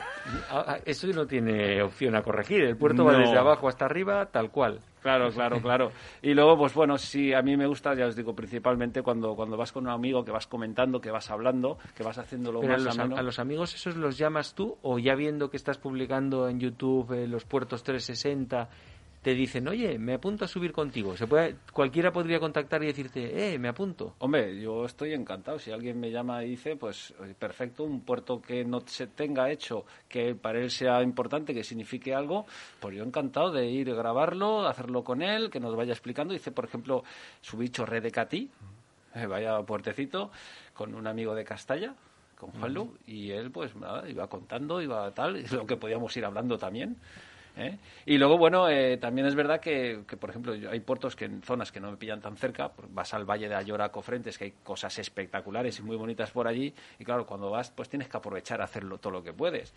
Eso 0.85 1.07
no 1.07 1.25
tiene 1.25 1.81
opción 1.81 2.15
a 2.15 2.21
corregir. 2.21 2.61
El 2.61 2.77
puerto 2.77 3.03
va 3.03 3.17
desde 3.17 3.35
abajo 3.35 3.67
hasta 3.67 3.85
arriba, 3.85 4.27
tal 4.27 4.51
cual. 4.51 4.79
Claro, 5.01 5.31
claro, 5.31 5.61
claro. 5.61 5.91
Y 6.21 6.35
luego, 6.35 6.57
pues 6.59 6.75
bueno, 6.75 6.97
sí, 6.99 7.33
a 7.33 7.41
mí 7.41 7.57
me 7.57 7.65
gusta, 7.65 7.95
ya 7.95 8.05
os 8.05 8.15
digo, 8.15 8.35
principalmente 8.35 9.01
cuando, 9.01 9.35
cuando 9.35 9.57
vas 9.57 9.71
con 9.71 9.85
un 9.87 9.91
amigo, 9.91 10.23
que 10.23 10.29
vas 10.31 10.45
comentando, 10.45 11.01
que 11.01 11.09
vas 11.09 11.31
hablando, 11.31 11.79
que 11.95 12.03
vas 12.03 12.19
haciéndolo 12.19 12.59
Pero 12.59 12.73
a 12.73 12.77
más 12.77 12.85
los, 12.85 12.99
ameno. 12.99 13.17
a 13.17 13.23
los 13.23 13.39
amigos, 13.39 13.73
¿esos 13.73 13.95
los 13.95 14.15
llamas 14.15 14.53
tú? 14.53 14.77
¿O 14.83 14.99
ya 14.99 15.15
viendo 15.15 15.49
que 15.49 15.57
estás 15.57 15.79
publicando 15.79 16.49
en 16.49 16.59
YouTube 16.59 17.13
eh, 17.13 17.27
los 17.27 17.45
puertos 17.45 17.81
360, 17.81 18.69
te 19.21 19.33
dicen, 19.33 19.67
oye, 19.67 19.99
me 19.99 20.13
apunto 20.13 20.45
a 20.45 20.47
subir 20.47 20.71
contigo. 20.71 21.17
Se 21.17 21.27
puede, 21.27 21.57
cualquiera 21.73 22.11
podría 22.11 22.39
contactar 22.39 22.81
y 22.83 22.87
decirte, 22.87 23.53
eh, 23.53 23.59
me 23.59 23.67
apunto. 23.67 24.15
Hombre, 24.19 24.59
yo 24.61 24.85
estoy 24.85 25.13
encantado. 25.13 25.59
Si 25.59 25.71
alguien 25.71 25.99
me 25.99 26.09
llama 26.09 26.43
y 26.43 26.51
dice, 26.51 26.77
pues 26.77 27.13
perfecto, 27.37 27.83
un 27.83 28.01
puerto 28.01 28.41
que 28.41 28.63
no 28.63 28.81
se 28.85 29.07
tenga 29.07 29.51
hecho, 29.51 29.85
que 30.07 30.35
para 30.35 30.59
él 30.59 30.71
sea 30.71 31.01
importante, 31.03 31.53
que 31.53 31.63
signifique 31.63 32.13
algo, 32.13 32.45
pues 32.79 32.95
yo 32.95 33.03
encantado 33.03 33.51
de 33.51 33.67
ir 33.67 33.89
a 33.91 33.95
grabarlo, 33.95 34.67
hacerlo 34.67 35.03
con 35.03 35.21
él, 35.21 35.49
que 35.49 35.59
nos 35.59 35.75
vaya 35.75 35.91
explicando. 35.91 36.33
Dice, 36.33 36.51
por 36.51 36.65
ejemplo, 36.65 37.03
su 37.41 37.57
bicho 37.57 37.85
Red 37.85 38.03
de 38.03 38.11
Catí, 38.11 38.49
eh, 39.15 39.25
vaya 39.25 39.61
puertecito, 39.63 40.31
con 40.73 40.95
un 40.95 41.07
amigo 41.07 41.35
de 41.35 41.43
Castalla, 41.43 41.93
con 42.37 42.51
Juanlu, 42.51 42.97
y 43.05 43.31
él 43.31 43.51
pues 43.51 43.75
nada, 43.75 44.07
iba 44.09 44.27
contando, 44.27 44.81
iba 44.81 45.11
tal, 45.11 45.43
lo 45.51 45.65
que 45.65 45.75
podíamos 45.75 46.15
ir 46.15 46.23
hablando 46.23 46.57
también. 46.57 46.97
¿Eh? 47.59 47.77
Y 48.05 48.17
luego, 48.17 48.37
bueno, 48.37 48.69
eh, 48.69 48.97
también 48.97 49.27
es 49.27 49.35
verdad 49.35 49.59
que, 49.59 50.03
que, 50.07 50.17
por 50.17 50.29
ejemplo, 50.29 50.53
hay 50.53 50.79
puertos 50.79 51.15
que 51.15 51.25
en 51.25 51.41
zonas 51.41 51.71
que 51.71 51.79
no 51.79 51.91
me 51.91 51.97
pillan 51.97 52.21
tan 52.21 52.35
cerca, 52.37 52.69
pues 52.69 52.93
vas 52.93 53.13
al 53.13 53.25
Valle 53.25 53.47
de 53.47 53.55
Ayora, 53.55 53.89
Cofrentes, 53.89 54.37
que 54.37 54.45
hay 54.45 54.53
cosas 54.63 54.97
espectaculares 54.99 55.79
y 55.79 55.83
muy 55.83 55.95
bonitas 55.95 56.31
por 56.31 56.47
allí, 56.47 56.73
y 56.97 57.05
claro, 57.05 57.25
cuando 57.25 57.49
vas, 57.49 57.71
pues 57.71 57.89
tienes 57.89 58.07
que 58.07 58.17
aprovechar 58.17 58.61
a 58.61 58.65
hacerlo 58.65 58.97
todo 58.97 59.13
lo 59.13 59.23
que 59.23 59.33
puedes. 59.33 59.73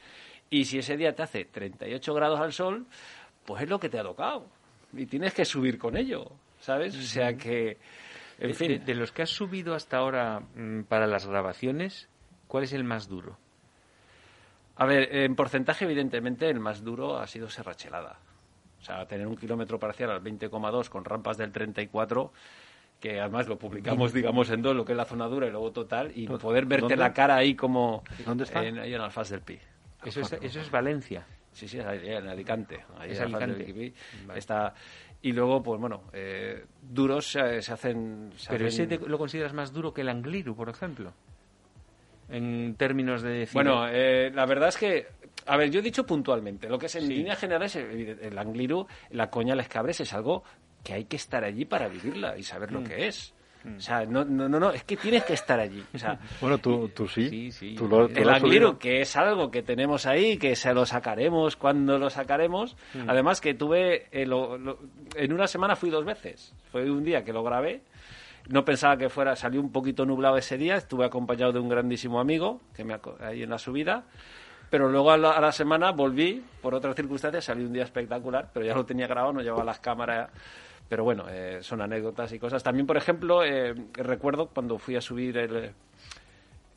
Y 0.51 0.65
si 0.65 0.79
ese 0.79 0.97
día 0.97 1.15
te 1.15 1.23
hace 1.23 1.45
38 1.45 2.15
grados 2.15 2.41
al 2.41 2.53
sol, 2.53 2.87
pues 3.45 3.63
es 3.63 3.69
lo 3.69 3.79
que 3.79 3.89
te 3.89 3.99
ha 3.99 4.03
tocado, 4.03 4.47
y 4.93 5.07
tienes 5.07 5.35
que 5.35 5.45
subir 5.45 5.79
con 5.79 5.97
ello, 5.97 6.31
¿sabes? 6.61 6.97
O 6.97 7.03
sea 7.03 7.35
que, 7.37 7.79
en 8.39 8.49
de, 8.49 8.55
fin. 8.55 8.69
de, 8.69 8.79
de, 8.79 8.95
los 8.95 9.13
que 9.13 9.23
has 9.23 9.31
subido 9.31 9.75
hasta 9.75 9.99
ahora 9.99 10.41
mmm, 10.55 10.83
para 10.83 11.07
las 11.07 11.27
grabaciones, 11.27 12.09
¿cuál 12.47 12.65
es 12.65 12.73
el 12.73 12.85
más 12.85 13.09
duro? 13.09 13.39
A 14.77 14.87
ver, 14.87 15.15
en 15.15 15.35
porcentaje, 15.37 15.85
evidentemente, 15.85 16.49
el 16.49 16.61
más 16.61 16.83
duro 16.83 17.19
ha 17.19 17.27
sido 17.27 17.49
Serrachelada. 17.51 18.19
O 18.81 18.85
sea, 18.85 19.07
tener 19.07 19.27
un 19.27 19.37
kilómetro 19.37 19.79
parcial 19.79 20.11
al 20.11 20.23
20,2 20.23 20.89
con 20.89 21.05
rampas 21.05 21.37
del 21.37 21.53
34, 21.53 22.33
que 22.99 23.21
además 23.21 23.47
lo 23.49 23.59
publicamos, 23.59 24.13
digamos, 24.13 24.51
en 24.51 24.63
dos, 24.63 24.75
lo 24.75 24.85
que 24.85 24.93
es 24.93 24.97
la 24.99 25.05
zona 25.05 25.27
dura 25.27 25.47
y 25.47 25.51
luego 25.51 25.71
total, 25.73 26.11
y 26.15 26.27
poder 26.27 26.67
verte 26.67 26.83
¿Dónde? 26.83 26.97
la 26.97 27.13
cara 27.13 27.37
ahí 27.37 27.55
como... 27.55 28.03
¿Dónde 28.25 28.45
está? 28.45 28.65
En, 28.65 28.79
ahí 28.79 28.95
en 28.95 29.01
Alfaz 29.01 29.31
del 29.31 29.41
Pi. 29.43 29.59
Eso 30.05 30.21
es, 30.21 30.33
eso 30.41 30.61
es 30.61 30.71
Valencia. 30.71 31.25
Sí, 31.53 31.69
sí, 31.69 31.79
ahí 31.79 32.09
en 32.09 32.27
Alicante. 32.29 32.85
Ahí 32.99 33.11
es 33.13 33.19
en 33.19 33.25
Alfaz 33.27 33.43
Alicante. 33.43 33.73
del 33.73 33.93
Pi. 33.93 33.95
Vale. 34.27 34.39
Está... 34.39 34.75
Y 35.25 35.31
luego, 35.33 35.63
pues 35.63 35.81
bueno, 35.81 36.03
eh, 36.13 36.65
duros 36.81 37.31
se, 37.31 37.63
se 37.63 37.73
hacen... 37.73 38.33
se 38.37 38.51
Pero 38.51 38.67
hacen- 38.67 38.87
ese 38.87 38.99
te- 38.99 39.07
lo 39.09 39.19
consideras 39.19 39.53
más 39.53 39.73
duro 39.73 39.95
que 39.95 40.01
el 40.01 40.09
Angliru, 40.09 40.57
por 40.57 40.69
ejemplo. 40.69 41.13
En 42.33 42.75
términos 42.77 43.23
de 43.23 43.31
decir. 43.31 43.55
Bueno, 43.55 43.87
eh, 43.89 44.31
la 44.35 44.47
verdad 44.47 44.71
es 44.71 44.77
que, 44.77 45.07
a 45.47 45.57
ver, 45.57 45.71
yo 45.71 45.81
he 45.81 45.83
dicho 45.83 46.05
puntualmente, 46.07 46.69
lo 46.69 46.79
que 46.79 46.87
es 46.87 46.95
en 46.97 47.03
Sí. 47.07 47.15
líneas 47.15 47.39
generales, 47.39 47.77
el, 47.77 48.19
el 48.21 48.39
Angliru, 48.39 48.87
la 49.11 49.29
coña, 49.31 49.55
las 49.55 49.69
cabres 49.69 50.01
es 50.01 50.13
algo 50.13 50.43
que 50.83 50.95
hay 50.95 51.05
que 51.05 51.17
estar 51.17 51.45
allí 51.45 51.65
para 51.65 51.87
vivirla 51.89 52.37
y 52.37 52.43
saber 52.43 52.71
Mm. 52.71 52.75
lo 52.75 52.85
que 52.85 53.07
es. 53.07 53.35
O 53.77 53.79
sea, 53.81 54.05
no, 54.05 54.25
no, 54.25 54.49
no, 54.49 54.59
no, 54.59 54.73
es 54.73 54.83
que 54.83 54.97
tienes 54.97 55.23
que 55.23 55.35
estar 55.35 55.61
allí. 55.61 55.85
O 55.95 55.99
sea, 55.99 56.19
Bueno, 56.41 56.59
tú, 56.59 56.89
tú 56.89 57.07
sí. 57.07 57.29
Sí, 57.29 57.53
sí. 57.53 57.75
Tú 57.77 57.87
lo, 57.87 58.09
tú 58.09 58.21
el 58.21 58.29
Angliru, 58.29 58.77
que 58.77 59.03
es 59.03 59.17
algo 59.17 59.53
que 59.53 59.63
tenemos 59.63 60.05
ahí, 60.07 60.37
que 60.37 60.57
se 60.57 60.75
lo 60.75 60.85
sacaremos 60.85 61.55
cuando 61.55 61.97
lo 61.97 62.11
sacaremos. 62.11 62.77
Mm. 62.95 63.09
Además 63.09 63.41
que 63.41 63.55
tuve, 63.55 64.09
eh, 64.11 64.27
lo- 64.27 64.59
lo- 64.59 64.81
en 65.15 65.33
una 65.33 65.47
semana 65.47 65.77
fui 65.77 65.91
dos 65.91 66.05
veces. 66.05 66.53
Fue 66.73 66.91
un 66.91 67.05
día 67.05 67.23
que 67.25 67.33
lo 67.33 67.45
grabé. 67.45 67.83
No 68.49 68.65
pensaba 68.65 68.97
que 68.97 69.09
fuera, 69.09 69.37
salió 69.37 69.61
un 69.61 69.71
poquito 69.71 70.05
nublado 70.05 70.37
ese 70.37 70.59
día. 70.59 70.77
Estuve 70.77 71.05
acompañado 71.05 71.53
de 71.53 71.61
un 71.61 71.69
grandísimo 71.69 72.21
amigo 72.21 72.61
que 72.75 72.85
me 72.85 72.99
ahí 73.21 73.43
en 73.43 73.51
la 73.51 73.59
subida. 73.59 74.05
Pero 74.71 74.89
luego 74.89 75.11
a 75.11 75.19
la, 75.19 75.39
la 75.41 75.53
semana 75.53 75.93
volví, 75.93 76.43
por 76.63 76.75
otras 76.75 76.97
circunstancias, 76.97 77.45
salió 77.45 77.67
un 77.67 77.73
día 77.73 77.85
espectacular, 77.85 78.51
pero 78.53 78.65
ya 78.65 78.75
lo 78.75 78.87
tenía 78.87 79.07
grabado, 79.07 79.35
no 79.35 79.43
llevaba 79.43 79.65
las 79.65 79.81
cámaras. 79.81 80.31
Pero 80.89 81.05
bueno, 81.05 81.25
eh, 81.29 81.59
son 81.63 81.81
anécdotas 81.81 82.33
y 82.33 82.39
cosas. 82.39 82.63
También, 82.63 82.87
por 82.87 82.97
ejemplo, 82.97 83.45
eh, 83.45 83.75
recuerdo 83.95 84.49
cuando 84.49 84.79
fui 84.79 84.97
a 84.97 85.01
subir 85.01 85.39
el, 85.39 85.73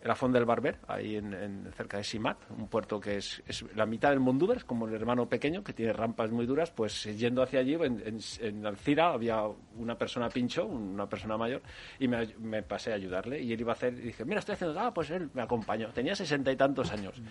la 0.08 0.16
Font 0.16 0.34
del 0.34 0.46
Barber, 0.46 0.78
ahí 0.88 1.16
en, 1.16 1.34
en- 1.34 1.72
cerca 1.76 1.98
de 1.98 2.04
Simat, 2.04 2.38
un 2.52 2.68
puerto 2.68 3.00
que 3.00 3.18
es, 3.18 3.42
es 3.48 3.66
la 3.76 3.86
mitad 3.86 4.12
del 4.12 4.20
Mondúber, 4.20 4.58
es 4.58 4.64
como 4.64 4.88
el 4.88 4.94
hermano 4.94 5.28
pequeño, 5.28 5.64
que 5.64 5.74
tiene 5.74 5.94
rampas 5.94 6.32
muy 6.32 6.46
duras, 6.46 6.72
pues 6.72 7.06
eh, 7.08 7.16
yendo 7.16 7.42
hacia 7.42 7.60
allí, 7.60 7.74
en, 7.74 8.02
en, 8.06 8.20
en 8.40 8.66
Alcira 8.66 9.14
había 9.14 9.42
una 9.78 9.98
persona 9.98 10.30
pincho, 10.30 10.66
una 10.66 11.08
persona 11.10 11.38
mayor, 11.38 11.62
y 12.00 12.08
me, 12.08 12.64
pasé 12.64 12.92
a 12.92 12.96
ayudarle, 12.96 13.42
y 13.42 13.52
él 13.52 13.60
iba 13.62 13.72
a 13.72 13.76
hacer, 13.76 13.94
y 13.94 14.02
dije, 14.02 14.26
mira, 14.26 14.40
estoy 14.40 14.54
haciendo, 14.54 14.80
ah, 14.80 14.94
pues 14.94 15.10
él 15.10 15.30
me 15.34 15.42
acompañó, 15.42 15.90
tenía 15.90 16.16
sesenta 16.16 16.52
y 16.52 16.56
tantos 16.56 16.92
años. 16.92 17.22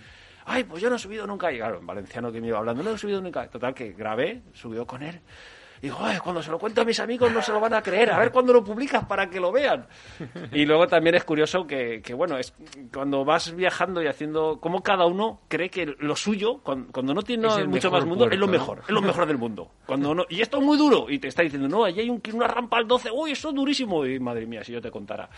Ay, 0.45 0.65
pues 0.65 0.83
yo 0.83 0.91
no 0.91 0.97
he 0.97 0.99
subido 0.99 1.27
nunca, 1.27 1.53
y 1.53 1.57
claro, 1.59 1.79
en 1.79 1.87
valenciano 1.87 2.31
que 2.33 2.41
me 2.41 2.49
iba 2.49 2.59
hablando, 2.59 2.83
no 2.83 2.91
he 2.91 2.99
subido 2.99 3.21
nunca. 3.23 3.49
Total, 3.49 3.73
que 3.73 3.93
grabé, 3.93 4.43
subió 4.53 4.87
con 4.87 5.03
él, 5.03 5.21
digo, 5.85 5.99
"Ay, 6.01 6.19
cuando 6.19 6.43
se 6.43 6.51
lo 6.51 6.59
cuento 6.59 6.81
a 6.81 6.85
mis 6.85 6.99
amigos 7.01 7.33
no 7.33 7.41
se 7.43 7.53
lo 7.53 7.61
van 7.61 7.75
a 7.75 7.83
creer, 7.83 8.11
a 8.11 8.19
ver 8.19 8.31
cuándo 8.31 8.53
lo 8.53 8.63
publicas 8.65 9.05
para 9.07 9.29
que 9.31 9.41
lo 9.41 9.51
vean. 9.53 9.87
Y 10.53 10.65
luego 10.67 10.87
también 10.87 11.15
es 11.15 11.25
curioso 11.25 11.67
que, 11.67 12.01
que, 12.03 12.15
bueno, 12.15 12.37
es 12.39 12.53
cuando 12.93 13.25
vas 13.25 13.55
viajando 13.55 14.03
y 14.03 14.07
haciendo, 14.07 14.59
como 14.61 14.83
cada 14.83 15.07
uno 15.07 15.41
cree 15.49 15.69
que 15.71 15.95
lo 15.99 16.17
suyo, 16.17 16.59
cuando, 16.63 16.93
cuando 16.93 17.15
no 17.15 17.23
tiene 17.23 17.49
mucho 17.67 17.91
más 17.91 18.05
mundo, 18.05 18.29
es 18.31 18.39
lo 18.39 18.47
mejor, 18.49 18.81
es 18.83 18.91
lo 18.91 19.01
mejor 19.03 19.27
del 19.27 19.39
mundo. 19.39 19.71
Cuando 19.87 20.15
no, 20.15 20.25
y 20.29 20.41
esto 20.41 20.59
es 20.59 20.65
muy 20.65 20.77
duro, 20.77 21.07
y 21.09 21.19
te 21.19 21.29
está 21.29 21.43
diciendo, 21.43 21.69
no, 21.69 21.85
allí 21.85 22.01
hay 22.01 22.11
un, 22.11 22.21
una 22.33 22.47
rampa 22.49 22.79
al 22.79 22.87
12, 22.89 23.11
uy, 23.13 23.33
eso 23.33 23.49
es 23.51 23.55
durísimo, 23.55 24.05
y 24.07 24.19
madre 24.19 24.47
mía, 24.47 24.65
si 24.65 24.73
yo 24.73 24.81
te 24.81 24.91
contara. 24.91 25.29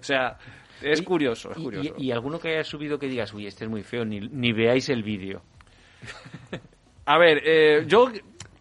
O 0.00 0.02
sea, 0.02 0.36
es 0.82 1.00
Y- 1.00 1.04
curioso, 1.04 1.50
es 1.52 1.58
y- 1.58 1.62
curioso. 1.62 1.94
Y, 1.98 2.06
y 2.06 2.12
alguno 2.12 2.38
que 2.38 2.48
haya 2.48 2.64
subido 2.64 2.98
que 2.98 3.06
digas, 3.06 3.32
uy, 3.34 3.46
este 3.46 3.64
es 3.64 3.70
muy 3.70 3.82
feo, 3.82 4.04
ni, 4.04 4.20
ni 4.20 4.52
veáis 4.52 4.88
el 4.88 5.02
vídeo. 5.02 5.42
A 7.06 7.18
ver, 7.18 7.42
eh, 7.44 7.84
yo 7.86 8.10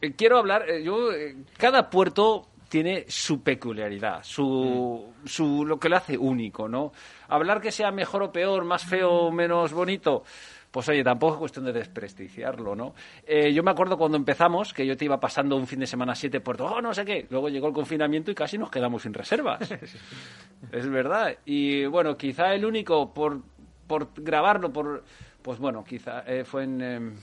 eh, 0.01 0.13
quiero 0.13 0.37
hablar, 0.37 0.69
eh, 0.69 0.83
yo 0.83 1.11
eh, 1.11 1.35
cada 1.57 1.89
puerto 1.89 2.47
tiene 2.69 3.05
su 3.07 3.41
peculiaridad, 3.41 4.23
su, 4.23 5.11
su 5.25 5.65
lo 5.65 5.79
que 5.79 5.89
lo 5.89 5.97
hace 5.97 6.17
único, 6.17 6.69
¿no? 6.69 6.91
Hablar 7.27 7.61
que 7.61 7.71
sea 7.71 7.91
mejor 7.91 8.23
o 8.23 8.31
peor, 8.31 8.63
más 8.63 8.85
feo 8.85 9.09
o 9.09 9.31
menos 9.31 9.73
bonito, 9.73 10.23
pues 10.71 10.87
oye, 10.87 11.03
tampoco 11.03 11.33
es 11.33 11.39
cuestión 11.39 11.65
de 11.65 11.73
desprestigiarlo, 11.73 12.75
¿no? 12.75 12.93
Eh, 13.25 13.51
yo 13.51 13.63
me 13.63 13.71
acuerdo 13.71 13.97
cuando 13.97 14.17
empezamos 14.17 14.71
que 14.71 14.85
yo 14.85 14.95
te 14.95 15.05
iba 15.05 15.19
pasando 15.19 15.55
un 15.55 15.65
fin 15.65 15.79
de 15.79 15.87
semana 15.87 16.13
siete 16.13 16.41
puertos, 16.41 16.71
oh, 16.71 16.81
no 16.81 16.93
sé 16.93 17.03
qué, 17.05 17.25
luego 17.31 17.49
llegó 17.49 17.67
el 17.67 17.73
confinamiento 17.73 18.29
y 18.29 18.35
casi 18.35 18.57
nos 18.57 18.69
quedamos 18.69 19.01
sin 19.01 19.13
reservas. 19.13 19.71
es 20.71 20.89
verdad. 20.89 21.35
Y 21.45 21.85
bueno, 21.87 22.15
quizá 22.15 22.53
el 22.53 22.65
único 22.65 23.11
por, 23.13 23.41
por 23.87 24.09
grabarlo, 24.15 24.71
por, 24.71 25.03
pues 25.41 25.57
bueno, 25.57 25.83
quizá 25.83 26.23
eh, 26.27 26.43
fue 26.43 26.65
en... 26.65 26.81
em, 26.81 27.15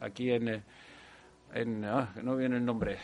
aquí 0.00 0.30
en, 0.30 0.62
en 1.54 1.84
ah, 1.84 2.12
no 2.22 2.36
viene 2.36 2.56
el 2.56 2.64
nombre 2.64 2.98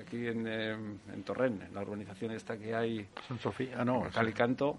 aquí 0.00 0.26
en, 0.26 0.46
eh, 0.46 0.70
en 0.72 1.22
Torrent 1.24 1.62
en 1.62 1.74
la 1.74 1.82
urbanización 1.82 2.32
esta 2.32 2.56
que 2.56 2.74
hay 2.74 3.06
San 3.28 3.38
Sofía, 3.38 3.76
ah, 3.78 3.84
no, 3.84 4.02
Calicanto 4.12 4.78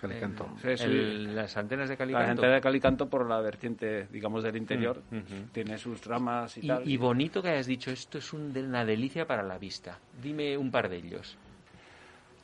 Calicanto. 0.00 0.50
Sí, 0.60 0.76
sí. 0.76 0.84
El- 0.84 1.34
las 1.34 1.56
antenas 1.56 1.88
de 1.88 1.94
la 1.94 1.98
Calicanto. 1.98 2.42
gente 2.42 2.46
de 2.46 2.60
Calicanto 2.60 3.08
por 3.08 3.26
la 3.26 3.40
vertiente 3.40 4.06
digamos 4.12 4.42
del 4.42 4.56
interior 4.56 5.02
Mm, 5.10 5.50
tiene 5.52 5.78
sus 5.78 6.04
ramas 6.04 6.58
y, 6.58 6.64
Y, 6.64 6.68
tal 6.68 6.86
y 6.88 6.96
bonito 6.98 7.40
que 7.42 7.48
hayas 7.48 7.66
dicho, 7.66 7.90
esto 7.90 8.18
es 8.18 8.32
un- 8.34 8.52
de 8.52 8.62
una 8.62 8.84
delicia 8.84 9.26
para 9.26 9.42
la 9.42 9.56
vista. 9.56 9.98
Dime 10.22 10.58
un 10.58 10.70
par 10.70 10.88
de 10.90 10.96
ellos. 10.96 11.38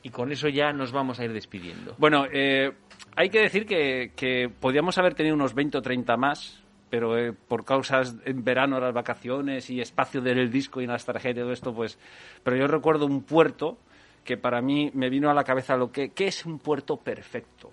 Y 0.03 0.09
con 0.09 0.31
eso 0.31 0.47
ya 0.49 0.73
nos 0.73 0.91
vamos 0.91 1.19
a 1.19 1.25
ir 1.25 1.31
despidiendo. 1.33 1.93
Bueno, 1.99 2.25
eh, 2.33 2.71
hay 3.15 3.29
que 3.29 3.41
decir 3.41 3.67
que, 3.67 4.11
que 4.15 4.49
podíamos 4.49 4.97
haber 4.97 5.13
tenido 5.13 5.35
unos 5.35 5.53
20 5.53 5.77
o 5.77 5.81
30 5.83 6.17
más, 6.17 6.60
pero 6.91 7.17
eh, 7.17 7.31
por 7.31 7.63
causas 7.63 8.17
en 8.25 8.43
verano, 8.43 8.77
las 8.77 8.93
vacaciones 8.93 9.69
y 9.69 9.79
espacio 9.79 10.19
del 10.19 10.51
disco 10.51 10.81
y 10.81 10.83
en 10.83 10.89
las 10.91 11.05
tarjetas 11.05 11.37
y 11.37 11.41
todo 11.41 11.53
esto, 11.53 11.73
pues... 11.73 11.97
Pero 12.43 12.57
yo 12.57 12.67
recuerdo 12.67 13.05
un 13.05 13.23
puerto 13.23 13.77
que 14.25 14.35
para 14.35 14.61
mí 14.61 14.91
me 14.93 15.09
vino 15.09 15.31
a 15.31 15.33
la 15.33 15.45
cabeza 15.45 15.77
lo 15.77 15.89
que... 15.89 16.09
¿Qué 16.09 16.27
es 16.27 16.45
un 16.45 16.59
puerto 16.59 16.97
perfecto? 16.97 17.71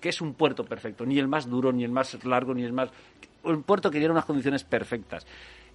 ¿Qué 0.00 0.10
es 0.10 0.20
un 0.20 0.34
puerto 0.34 0.64
perfecto? 0.64 1.04
Ni 1.04 1.18
el 1.18 1.26
más 1.26 1.50
duro, 1.50 1.72
ni 1.72 1.82
el 1.82 1.90
más 1.90 2.24
largo, 2.24 2.54
ni 2.54 2.62
el 2.62 2.72
más... 2.72 2.90
Un 3.42 3.64
puerto 3.64 3.90
que 3.90 3.98
diera 3.98 4.12
unas 4.12 4.24
condiciones 4.24 4.62
perfectas. 4.62 5.26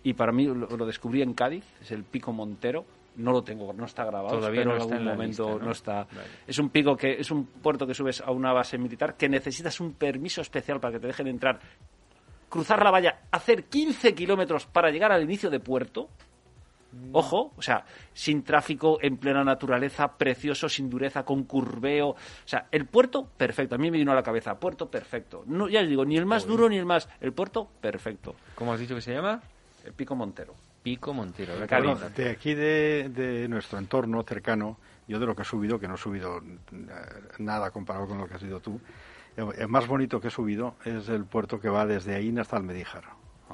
Y 0.02 0.14
para 0.14 0.32
mí 0.32 0.46
lo, 0.46 0.78
lo 0.78 0.86
descubrí 0.86 1.22
en 1.22 1.34
Cádiz, 1.34 1.66
es 1.82 1.92
el 1.92 2.06
Pico 2.06 2.32
Montero. 2.32 2.86
No 3.18 3.34
lo 3.34 3.44
tengo, 3.44 3.74
no 3.74 3.84
está 3.84 4.06
grabado, 4.06 4.38
Todavía 4.38 4.62
espero 4.62 4.72
no 4.72 4.76
en 4.78 4.82
está 4.82 4.96
algún 4.96 5.08
en 5.10 5.14
momento 5.14 5.44
lista, 5.44 5.60
¿no? 5.60 5.66
no 5.66 5.72
está. 5.74 5.94
Vale. 6.06 6.28
Es 6.48 6.58
un 6.60 6.70
pico 6.70 6.96
que 6.96 7.20
es 7.20 7.30
un 7.30 7.46
puerto 7.46 7.86
que 7.86 7.94
subes 7.94 8.22
a 8.22 8.32
una 8.32 8.54
base 8.54 8.78
militar 8.78 9.18
que 9.18 9.28
necesitas 9.28 9.82
un 9.82 9.96
permiso 9.96 10.40
especial 10.40 10.80
para 10.80 10.94
que 10.94 11.00
te 11.02 11.08
dejen 11.08 11.28
entrar, 11.28 11.60
cruzar 12.50 12.84
la 12.84 12.92
valla, 12.92 13.22
hacer 13.32 13.66
15 13.66 14.14
kilómetros 14.14 14.66
para 14.66 14.90
llegar 14.90 15.12
al 15.12 15.24
inicio 15.24 15.50
de 15.50 15.60
puerto. 15.60 16.10
Ojo, 17.12 17.54
o 17.56 17.62
sea, 17.62 17.86
sin 18.14 18.42
tráfico, 18.44 18.98
en 19.00 19.18
plena 19.18 19.44
naturaleza, 19.44 20.18
precioso, 20.18 20.68
sin 20.68 20.90
dureza, 20.90 21.24
con 21.24 21.44
curveo. 21.44 22.10
O 22.10 22.18
sea, 22.46 22.68
el 22.72 22.88
puerto, 22.88 23.28
perfecto. 23.38 23.76
A 23.76 23.78
mí 23.78 23.92
me 23.92 24.00
vino 24.00 24.12
a 24.12 24.16
la 24.16 24.24
cabeza, 24.24 24.60
puerto 24.60 24.90
perfecto. 24.90 25.44
No, 25.46 25.70
ya 25.70 25.82
les 25.82 25.90
digo, 25.90 26.04
ni 26.04 26.18
el 26.18 26.26
más 26.26 26.48
duro 26.48 26.68
ni 26.68 26.78
el 26.78 26.88
más. 26.88 27.08
El 27.22 27.32
puerto, 27.32 27.70
perfecto. 27.80 28.36
¿Cómo 28.56 28.74
has 28.74 28.80
dicho 28.80 28.96
que 28.96 29.02
se 29.02 29.14
llama? 29.14 29.40
El 29.86 29.94
pico 29.94 30.16
Montero. 30.16 30.56
Pico 30.82 31.14
Montero. 31.14 31.54
Cádiz. 31.68 31.90
apuntar. 31.90 32.14
De 32.14 32.30
aquí 32.32 32.56
de, 32.56 33.10
de 33.10 33.48
nuestro 33.48 33.78
entorno 33.78 34.24
cercano, 34.24 34.80
yo 35.08 35.20
de 35.20 35.28
lo 35.28 35.36
que 35.36 35.44
he 35.44 35.46
subido, 35.46 35.80
que 35.80 35.88
no 35.88 35.94
he 35.94 35.98
subido 35.98 36.40
eh, 36.40 36.44
nada 37.38 37.70
comparado 37.70 38.08
con 38.08 38.18
lo 38.18 38.28
que 38.28 38.34
has 38.34 38.42
sido 38.42 38.60
tú, 38.60 38.80
el, 39.58 39.68
más 39.68 39.88
bonito 39.88 40.20
que 40.20 40.28
he 40.28 40.32
subido 40.32 40.76
es 40.86 41.10
el 41.10 41.26
puerto 41.26 41.60
que 41.60 41.70
va 41.70 41.86
desde 41.86 42.16
Aín 42.16 42.40
hasta 42.40 42.58
Almedíjar. 42.58 43.04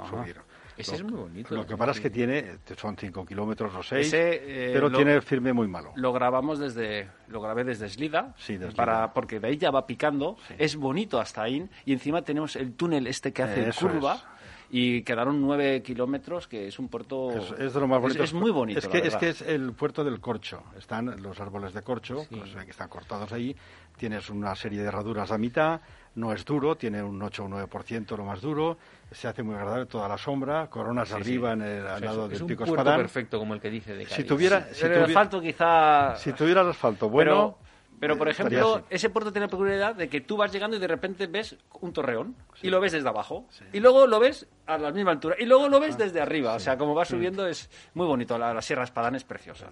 Subir. 0.10 0.38
Ese 0.78 0.96
es 0.96 1.04
muy 1.04 1.14
bonito. 1.14 1.56
Lo 1.56 1.66
que 1.66 1.78
pasa 1.78 1.92
es 1.92 2.02
que 2.02 2.10
tiene, 2.10 2.58
son 2.76 2.98
5 2.98 3.26
kilómetros 3.26 3.74
o 3.76 3.82
6, 3.82 4.08
Ese, 4.08 4.34
eh, 4.44 4.72
pero 4.74 4.90
lo- 4.90 4.98
tiene 4.98 5.14
el 5.14 5.22
firme 5.22 5.54
muy 5.54 5.70
malo. 5.70 5.94
Lo 5.96 6.12
grabamos 6.12 6.60
desde, 6.60 7.08
lo 7.30 7.40
grabé 7.40 7.64
desde 7.64 7.88
Slida, 7.88 8.36
Sí, 8.38 8.58
desde 8.58 8.76
para, 8.76 8.96
Slida. 8.96 9.14
porque 9.14 9.40
de 9.40 9.48
ahí 9.48 9.58
ya 9.58 9.72
va 9.72 9.88
picando, 9.88 10.36
Sí. 10.50 10.56
es 10.58 10.76
bonito 10.76 11.18
hasta 11.22 11.44
ahí, 11.44 11.66
y 11.86 11.94
encima 11.94 12.24
tenemos 12.24 12.58
el 12.58 12.74
túnel 12.74 13.08
este 13.08 13.32
que 13.32 13.44
hace 13.44 13.72
curva. 13.80 14.35
Y 14.70 15.02
quedaron 15.04 15.42
nueve 15.42 15.82
kilómetros, 15.84 16.48
que 16.48 16.68
es 16.68 16.80
un 16.80 16.88
puerto... 16.88 17.32
Es, 17.32 17.52
es 17.60 17.74
de 17.74 17.80
lo 17.80 17.88
más 17.88 18.02
bonito. 18.02 18.24
Es, 18.24 18.34
muy 18.34 18.52
bonito, 18.52 18.80
Es 18.80 18.86
la 18.86 18.92
que, 18.92 18.98
es 19.00 19.04
verdad. 19.06 19.20
que 19.20 19.30
es 19.30 19.42
el 19.42 19.74
puerto 19.74 20.04
del 20.04 20.20
corcho. 20.20 20.64
Están 20.78 21.22
los 21.22 21.40
árboles 21.40 21.74
de 21.74 21.82
corcho, 21.82 22.26
Sí. 22.30 22.36
pues, 22.36 22.56
que 22.66 22.72
están 22.72 22.90
cortados 22.90 23.32
ahí. 23.32 23.56
Tienes 23.98 24.30
una 24.30 24.56
serie 24.56 24.82
de 24.82 24.88
herraduras 24.88 25.32
a 25.32 25.38
mitad. 25.38 25.80
No 26.16 26.32
es 26.32 26.46
duro, 26.46 26.76
tiene 26.76 27.04
un 27.04 27.22
8 27.22 27.44
o 27.46 27.48
9% 27.50 28.18
lo 28.18 28.24
más 28.26 28.42
duro. 28.42 28.78
Se 29.12 29.28
hace 29.28 29.44
muy 29.44 29.56
agradable 29.56 29.86
toda 29.86 30.08
la 30.08 30.18
sombra. 30.18 30.68
Coronas 30.70 31.08
Sí, 31.10 31.14
sí. 31.16 31.22
arriba 31.22 31.54
en 31.54 31.62
el, 31.62 31.86
al 31.88 31.96
Es- 31.98 32.02
lado 32.10 32.26
es 32.26 32.32
del 32.32 32.42
un 32.44 32.48
pico 32.48 32.64
puerto 32.66 32.82
espadán. 32.82 33.00
perfecto 33.02 33.38
como 33.40 33.54
el 33.54 33.60
que 33.62 33.70
dice 33.70 33.94
de 33.96 34.06
Si 34.06 34.24
tuviera, 34.24 34.68
si, 34.74 34.86
el 34.86 35.04
asfalto 35.04 35.42
quizá... 35.42 36.16
si 36.18 36.32
tuviera 36.34 36.62
el 36.62 36.70
asfalto 36.70 37.10
bueno, 37.10 37.58
pero, 37.60 37.65
pero, 38.00 38.18
por 38.18 38.28
eh, 38.28 38.32
ejemplo, 38.32 38.76
así. 38.76 38.86
ese 38.90 39.10
puerto 39.10 39.32
tiene 39.32 39.48
la 39.48 39.52
peculiaridad 39.52 39.96
de 39.96 40.10
que 40.10 40.22
tú 40.22 40.38
vas 40.38 40.52
llegando 40.52 40.78
y 40.78 40.80
de 40.80 40.88
repente 40.88 41.28
ves 41.28 41.56
un 41.82 41.94
torreón 41.94 42.36
y 42.62 42.70
lo 42.70 42.80
ves 42.80 42.92
desde 42.92 43.08
abajo. 43.10 43.48
Y 43.74 43.80
luego 43.80 44.08
lo 44.08 44.20
ves 44.20 44.48
a 44.66 44.78
la 44.78 44.92
misma 44.92 45.12
altura. 45.12 45.36
Y 45.40 45.46
luego 45.46 45.70
lo 45.70 45.78
Ah, 45.78 45.82
ves 45.82 45.98
desde 45.98 46.22
arriba. 46.22 46.56
O 46.56 46.60
sea, 46.60 46.78
como 46.78 46.96
va 46.96 47.06
subiendo 47.06 47.48
es 47.48 47.70
muy 47.94 48.08
bonito. 48.08 48.38
La, 48.38 48.54
la 48.54 48.62
Sierra 48.62 48.84
Espadán 48.84 49.16
es 49.16 49.24
preciosa. 49.24 49.70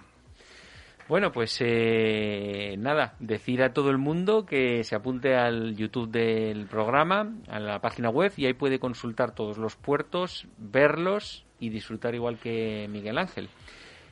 Bueno, 1.09 1.33
pues 1.33 1.57
eh, 1.59 2.75
nada, 2.79 3.15
decir 3.19 3.61
a 3.61 3.73
todo 3.73 3.89
el 3.89 3.97
mundo 3.97 4.45
que 4.45 4.83
se 4.85 4.95
apunte 4.95 5.35
al 5.35 5.75
YouTube 5.75 6.09
del 6.09 6.65
programa, 6.65 7.29
a 7.49 7.59
la 7.59 7.81
página 7.81 8.09
web, 8.09 8.31
y 8.37 8.45
ahí 8.45 8.53
puede 8.53 8.79
consultar 8.79 9.35
todos 9.35 9.57
los 9.57 9.75
puertos, 9.75 10.47
verlos 10.57 11.45
y 11.59 11.69
disfrutar 11.69 12.15
igual 12.15 12.37
que 12.37 12.87
Miguel 12.89 13.17
Ángel. 13.17 13.49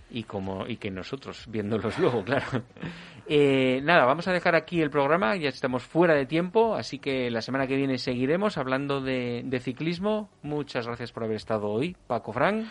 Y, 0.09 0.23
como, 0.23 0.67
y 0.67 0.75
que 0.75 0.91
nosotros, 0.91 1.45
viéndolos 1.47 1.97
luego, 1.99 2.25
claro. 2.25 2.61
Eh, 3.33 3.79
nada, 3.85 4.03
vamos 4.03 4.27
a 4.27 4.33
dejar 4.33 4.55
aquí 4.55 4.81
el 4.81 4.89
programa, 4.89 5.37
ya 5.37 5.47
estamos 5.47 5.83
fuera 5.83 6.13
de 6.15 6.25
tiempo, 6.25 6.75
así 6.75 6.99
que 6.99 7.31
la 7.31 7.41
semana 7.41 7.65
que 7.65 7.77
viene 7.77 7.97
seguiremos 7.97 8.57
hablando 8.57 8.99
de, 8.99 9.43
de 9.45 9.59
ciclismo. 9.61 10.29
Muchas 10.41 10.85
gracias 10.85 11.13
por 11.13 11.23
haber 11.23 11.37
estado 11.37 11.69
hoy, 11.69 11.95
Paco 12.07 12.33
Frank. 12.33 12.65